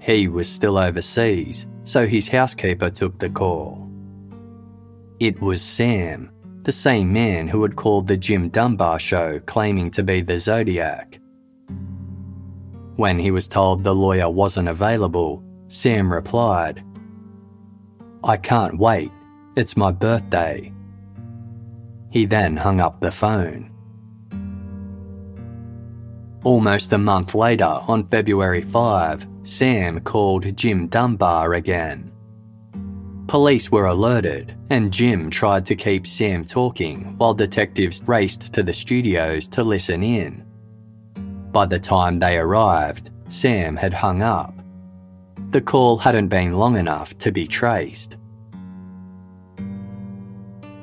He 0.00 0.28
was 0.28 0.50
still 0.50 0.76
overseas, 0.76 1.66
so 1.84 2.06
his 2.06 2.28
housekeeper 2.28 2.90
took 2.90 3.18
the 3.18 3.30
call. 3.30 3.88
It 5.18 5.40
was 5.40 5.62
Sam, 5.62 6.30
the 6.62 6.72
same 6.72 7.10
man 7.10 7.48
who 7.48 7.62
had 7.62 7.76
called 7.76 8.06
the 8.06 8.16
Jim 8.18 8.50
Dunbar 8.50 8.98
show 8.98 9.40
claiming 9.40 9.90
to 9.92 10.02
be 10.02 10.20
the 10.20 10.38
Zodiac. 10.38 11.20
When 12.96 13.18
he 13.18 13.30
was 13.30 13.48
told 13.48 13.82
the 13.82 13.94
lawyer 13.94 14.28
wasn't 14.28 14.68
available, 14.68 15.42
Sam 15.68 16.12
replied, 16.12 16.84
I 18.22 18.36
can't 18.36 18.78
wait, 18.78 19.10
it's 19.56 19.76
my 19.76 19.90
birthday. 19.90 20.71
He 22.12 22.26
then 22.26 22.58
hung 22.58 22.78
up 22.78 23.00
the 23.00 23.10
phone. 23.10 23.70
Almost 26.44 26.92
a 26.92 26.98
month 26.98 27.34
later, 27.34 27.64
on 27.88 28.06
February 28.06 28.60
5, 28.60 29.26
Sam 29.44 29.98
called 30.00 30.54
Jim 30.54 30.88
Dunbar 30.88 31.54
again. 31.54 32.12
Police 33.28 33.72
were 33.72 33.86
alerted, 33.86 34.54
and 34.68 34.92
Jim 34.92 35.30
tried 35.30 35.64
to 35.66 35.74
keep 35.74 36.06
Sam 36.06 36.44
talking 36.44 37.16
while 37.16 37.32
detectives 37.32 38.02
raced 38.06 38.52
to 38.52 38.62
the 38.62 38.74
studios 38.74 39.48
to 39.48 39.64
listen 39.64 40.02
in. 40.02 40.44
By 41.50 41.64
the 41.64 41.78
time 41.78 42.18
they 42.18 42.36
arrived, 42.36 43.10
Sam 43.28 43.74
had 43.74 43.94
hung 43.94 44.22
up. 44.22 44.54
The 45.48 45.62
call 45.62 45.96
hadn't 45.96 46.28
been 46.28 46.52
long 46.52 46.76
enough 46.76 47.16
to 47.18 47.32
be 47.32 47.46
traced. 47.46 48.18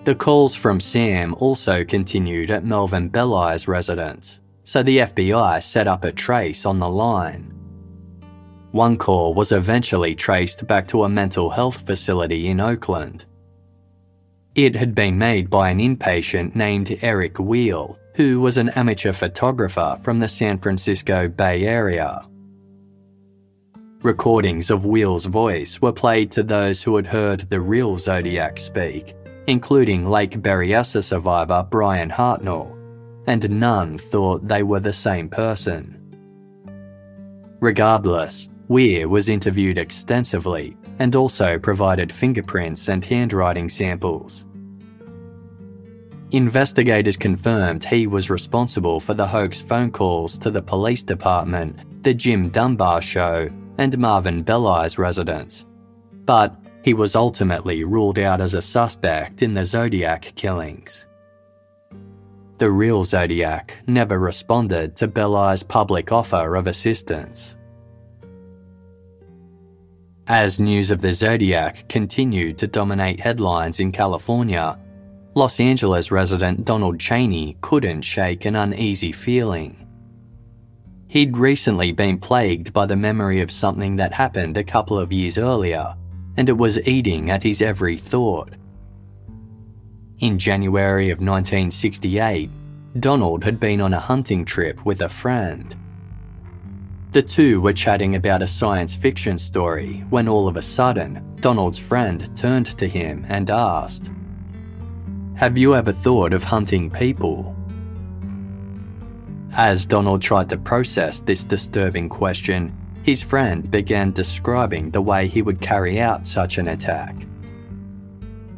The 0.09 0.15
calls 0.15 0.55
from 0.55 0.79
Sam 0.79 1.35
also 1.37 1.83
continued 1.83 2.49
at 2.49 2.65
Melvin 2.65 3.09
Belli's 3.09 3.67
residence, 3.67 4.39
so 4.63 4.81
the 4.81 4.97
FBI 4.97 5.61
set 5.61 5.87
up 5.87 6.03
a 6.03 6.11
trace 6.11 6.65
on 6.65 6.79
the 6.79 6.89
line. 6.89 7.53
One 8.71 8.97
call 8.97 9.35
was 9.35 9.51
eventually 9.51 10.15
traced 10.15 10.65
back 10.65 10.87
to 10.87 11.03
a 11.03 11.09
mental 11.09 11.51
health 11.51 11.85
facility 11.85 12.47
in 12.47 12.59
Oakland. 12.59 13.27
It 14.55 14.75
had 14.75 14.95
been 14.95 15.19
made 15.19 15.47
by 15.47 15.69
an 15.69 15.77
inpatient 15.77 16.55
named 16.55 16.97
Eric 17.03 17.37
Wheel, 17.37 17.99
who 18.15 18.41
was 18.41 18.57
an 18.57 18.69
amateur 18.69 19.13
photographer 19.13 19.95
from 20.01 20.17
the 20.17 20.27
San 20.27 20.57
Francisco 20.57 21.27
Bay 21.27 21.67
Area. 21.67 22.27
Recordings 24.01 24.71
of 24.71 24.85
Wheel's 24.85 25.25
voice 25.25 25.81
were 25.81 25.91
played 25.91 26.31
to 26.31 26.41
those 26.41 26.81
who 26.81 26.95
had 26.95 27.05
heard 27.05 27.41
the 27.41 27.59
real 27.59 27.97
Zodiac 27.97 28.57
speak, 28.57 29.13
including 29.49 30.07
Lake 30.07 30.41
Berryessa 30.41 31.03
survivor 31.03 31.65
Bryan 31.69 32.09
Hartnell, 32.09 32.77
and 33.25 33.49
none 33.49 33.97
thought 33.97 34.47
they 34.47 34.61
were 34.61 34.79
the 34.79 34.93
same 34.93 35.27
person. 35.27 35.95
Regardless, 37.59 38.47
Weir 38.67 39.09
was 39.09 39.27
interviewed 39.27 39.79
extensively 39.79 40.77
and 40.99 41.15
also 41.15 41.57
provided 41.57 42.11
fingerprints 42.11 42.89
and 42.89 43.03
handwriting 43.03 43.67
samples. 43.67 44.45
Investigators 46.31 47.17
confirmed 47.17 47.83
he 47.83 48.05
was 48.05 48.29
responsible 48.29 48.99
for 48.99 49.15
the 49.15 49.25
hoax 49.25 49.59
phone 49.59 49.91
calls 49.91 50.37
to 50.37 50.51
the 50.51 50.61
police 50.61 51.01
department, 51.01 52.03
the 52.03 52.13
Jim 52.13 52.49
Dunbar 52.49 53.01
show, 53.01 53.49
and 53.79 53.97
Melvin 53.97 54.43
Belli's 54.43 54.99
residence. 54.99 55.65
But 56.25 56.55
he 56.83 56.93
was 56.93 57.15
ultimately 57.15 57.83
ruled 57.83 58.19
out 58.19 58.41
as 58.41 58.53
a 58.53 58.61
suspect 58.61 59.41
in 59.41 59.53
the 59.53 59.65
Zodiac 59.65 60.33
killings. 60.35 61.05
The 62.57 62.69
real 62.69 63.03
Zodiac 63.03 63.81
never 63.87 64.19
responded 64.19 64.95
to 64.97 65.07
Belli's 65.07 65.63
public 65.63 66.11
offer 66.11 66.55
of 66.55 66.67
assistance. 66.67 67.55
As 70.27 70.59
news 70.59 70.91
of 70.91 71.01
the 71.01 71.13
Zodiac 71.13 71.87
continued 71.89 72.57
to 72.59 72.67
dominate 72.67 73.19
headlines 73.19 73.79
in 73.79 73.91
California, 73.91 74.77
Los 75.35 75.59
Angeles 75.59 76.11
resident 76.11 76.65
Donald 76.65 76.99
Cheney 76.99 77.57
couldn't 77.61 78.01
shake 78.01 78.45
an 78.45 78.55
uneasy 78.55 79.11
feeling. 79.11 79.87
He'd 81.07 81.37
recently 81.37 81.91
been 81.91 82.19
plagued 82.19 82.73
by 82.73 82.85
the 82.85 82.95
memory 82.95 83.41
of 83.41 83.49
something 83.49 83.95
that 83.95 84.13
happened 84.13 84.57
a 84.57 84.63
couple 84.63 84.99
of 84.99 85.11
years 85.13 85.37
earlier, 85.37 85.95
and 86.39 86.47
it 86.47 86.57
was 86.57 86.79
eating 86.87 87.29
at 87.29 87.43
his 87.43 87.61
every 87.61 87.97
thought. 87.97 88.53
In 90.19 90.39
January 90.39 91.09
of 91.09 91.17
1968, 91.19 92.49
Donald 92.97 93.43
had 93.43 93.59
been 93.59 93.81
on 93.81 93.93
a 93.93 93.99
hunting 93.99 94.45
trip 94.45 94.85
with 94.85 95.01
a 95.01 95.09
friend. 95.09 95.75
The 97.11 97.21
two 97.21 97.59
were 97.59 97.73
chatting 97.73 98.15
about 98.15 98.41
a 98.41 98.47
science 98.47 98.95
fiction 98.95 99.37
story 99.37 100.05
when 100.11 100.29
all 100.29 100.47
of 100.47 100.55
a 100.55 100.61
sudden, 100.61 101.35
Donald's 101.41 101.77
friend 101.77 102.33
turned 102.37 102.67
to 102.77 102.87
him 102.87 103.25
and 103.27 103.49
asked, 103.49 104.09
Have 105.35 105.57
you 105.57 105.75
ever 105.75 105.91
thought 105.91 106.31
of 106.31 106.45
hunting 106.45 106.89
people? 106.89 107.53
As 109.51 109.85
Donald 109.85 110.21
tried 110.21 110.47
to 110.51 110.57
process 110.57 111.19
this 111.19 111.43
disturbing 111.43 112.07
question, 112.07 112.78
his 113.09 113.23
friend 113.23 113.71
began 113.71 114.11
describing 114.11 114.91
the 114.91 115.01
way 115.01 115.27
he 115.27 115.41
would 115.41 115.59
carry 115.59 115.99
out 115.99 116.27
such 116.27 116.59
an 116.59 116.67
attack. 116.67 117.15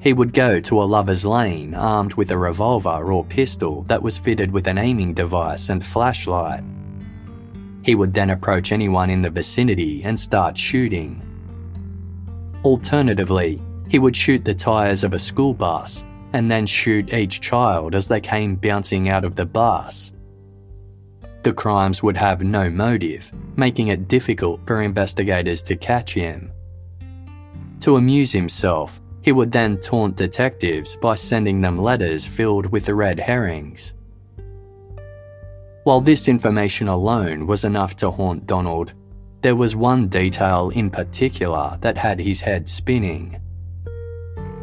He 0.01 0.11
would 0.11 0.33
go 0.33 0.59
to 0.59 0.81
a 0.81 0.83
lover's 0.83 1.25
lane 1.25 1.73
armed 1.73 2.15
with 2.15 2.31
a 2.31 2.37
revolver 2.37 3.13
or 3.13 3.23
pistol 3.23 3.83
that 3.83 4.01
was 4.01 4.17
fitted 4.17 4.51
with 4.51 4.67
an 4.67 4.77
aiming 4.77 5.13
device 5.13 5.69
and 5.69 5.85
flashlight. 5.85 6.65
He 7.83 7.95
would 7.95 8.13
then 8.13 8.29
approach 8.29 8.73
anyone 8.73 9.09
in 9.09 9.21
the 9.21 9.29
vicinity 9.29 10.03
and 10.03 10.19
start 10.19 10.57
shooting. 10.57 11.21
Alternatively, 12.65 13.61
he 13.87 13.99
would 13.99 14.17
shoot 14.17 14.43
the 14.43 14.53
tyres 14.53 15.05
of 15.05 15.13
a 15.13 15.19
school 15.19 15.53
bus 15.53 16.03
and 16.33 16.51
then 16.51 16.65
shoot 16.65 17.13
each 17.13 17.39
child 17.39 17.95
as 17.95 18.09
they 18.09 18.19
came 18.19 18.57
bouncing 18.57 19.07
out 19.07 19.23
of 19.23 19.37
the 19.37 19.45
bus. 19.45 20.11
The 21.43 21.53
crimes 21.53 22.03
would 22.03 22.17
have 22.17 22.43
no 22.43 22.69
motive, 22.69 23.31
making 23.55 23.87
it 23.87 24.07
difficult 24.07 24.65
for 24.67 24.83
investigators 24.83 25.63
to 25.63 25.75
catch 25.75 26.13
him. 26.13 26.51
To 27.81 27.95
amuse 27.95 28.31
himself, 28.31 29.01
he 29.23 29.31
would 29.31 29.51
then 29.51 29.79
taunt 29.79 30.15
detectives 30.15 30.95
by 30.95 31.15
sending 31.15 31.61
them 31.61 31.79
letters 31.79 32.25
filled 32.25 32.67
with 32.67 32.89
red 32.89 33.19
herrings. 33.19 33.93
While 35.83 36.01
this 36.01 36.27
information 36.27 36.87
alone 36.87 37.47
was 37.47 37.63
enough 37.63 37.95
to 37.97 38.11
haunt 38.11 38.45
Donald, 38.45 38.93
there 39.41 39.55
was 39.55 39.75
one 39.75 40.07
detail 40.07 40.69
in 40.69 40.91
particular 40.91 41.77
that 41.81 41.97
had 41.97 42.19
his 42.19 42.41
head 42.41 42.69
spinning. 42.69 43.41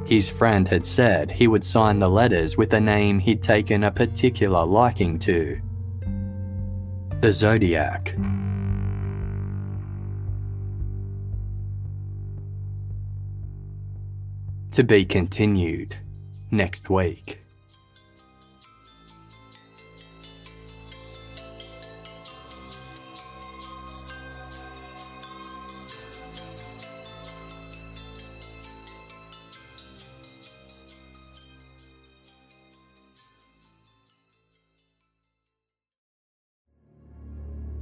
His 0.04 0.30
friend 0.30 0.68
had 0.68 0.86
said 0.86 1.32
he 1.32 1.48
would 1.48 1.64
sign 1.64 1.98
the 1.98 2.08
letters 2.08 2.56
with 2.56 2.72
a 2.72 2.80
name 2.80 3.18
he'd 3.18 3.42
taken 3.42 3.82
a 3.82 3.90
particular 3.90 4.64
liking 4.64 5.18
to 5.20 5.60
the 7.20 7.32
Zodiac. 7.32 8.14
To 14.72 14.84
be 14.84 15.04
continued 15.04 15.96
next 16.52 16.88
week. 16.88 17.42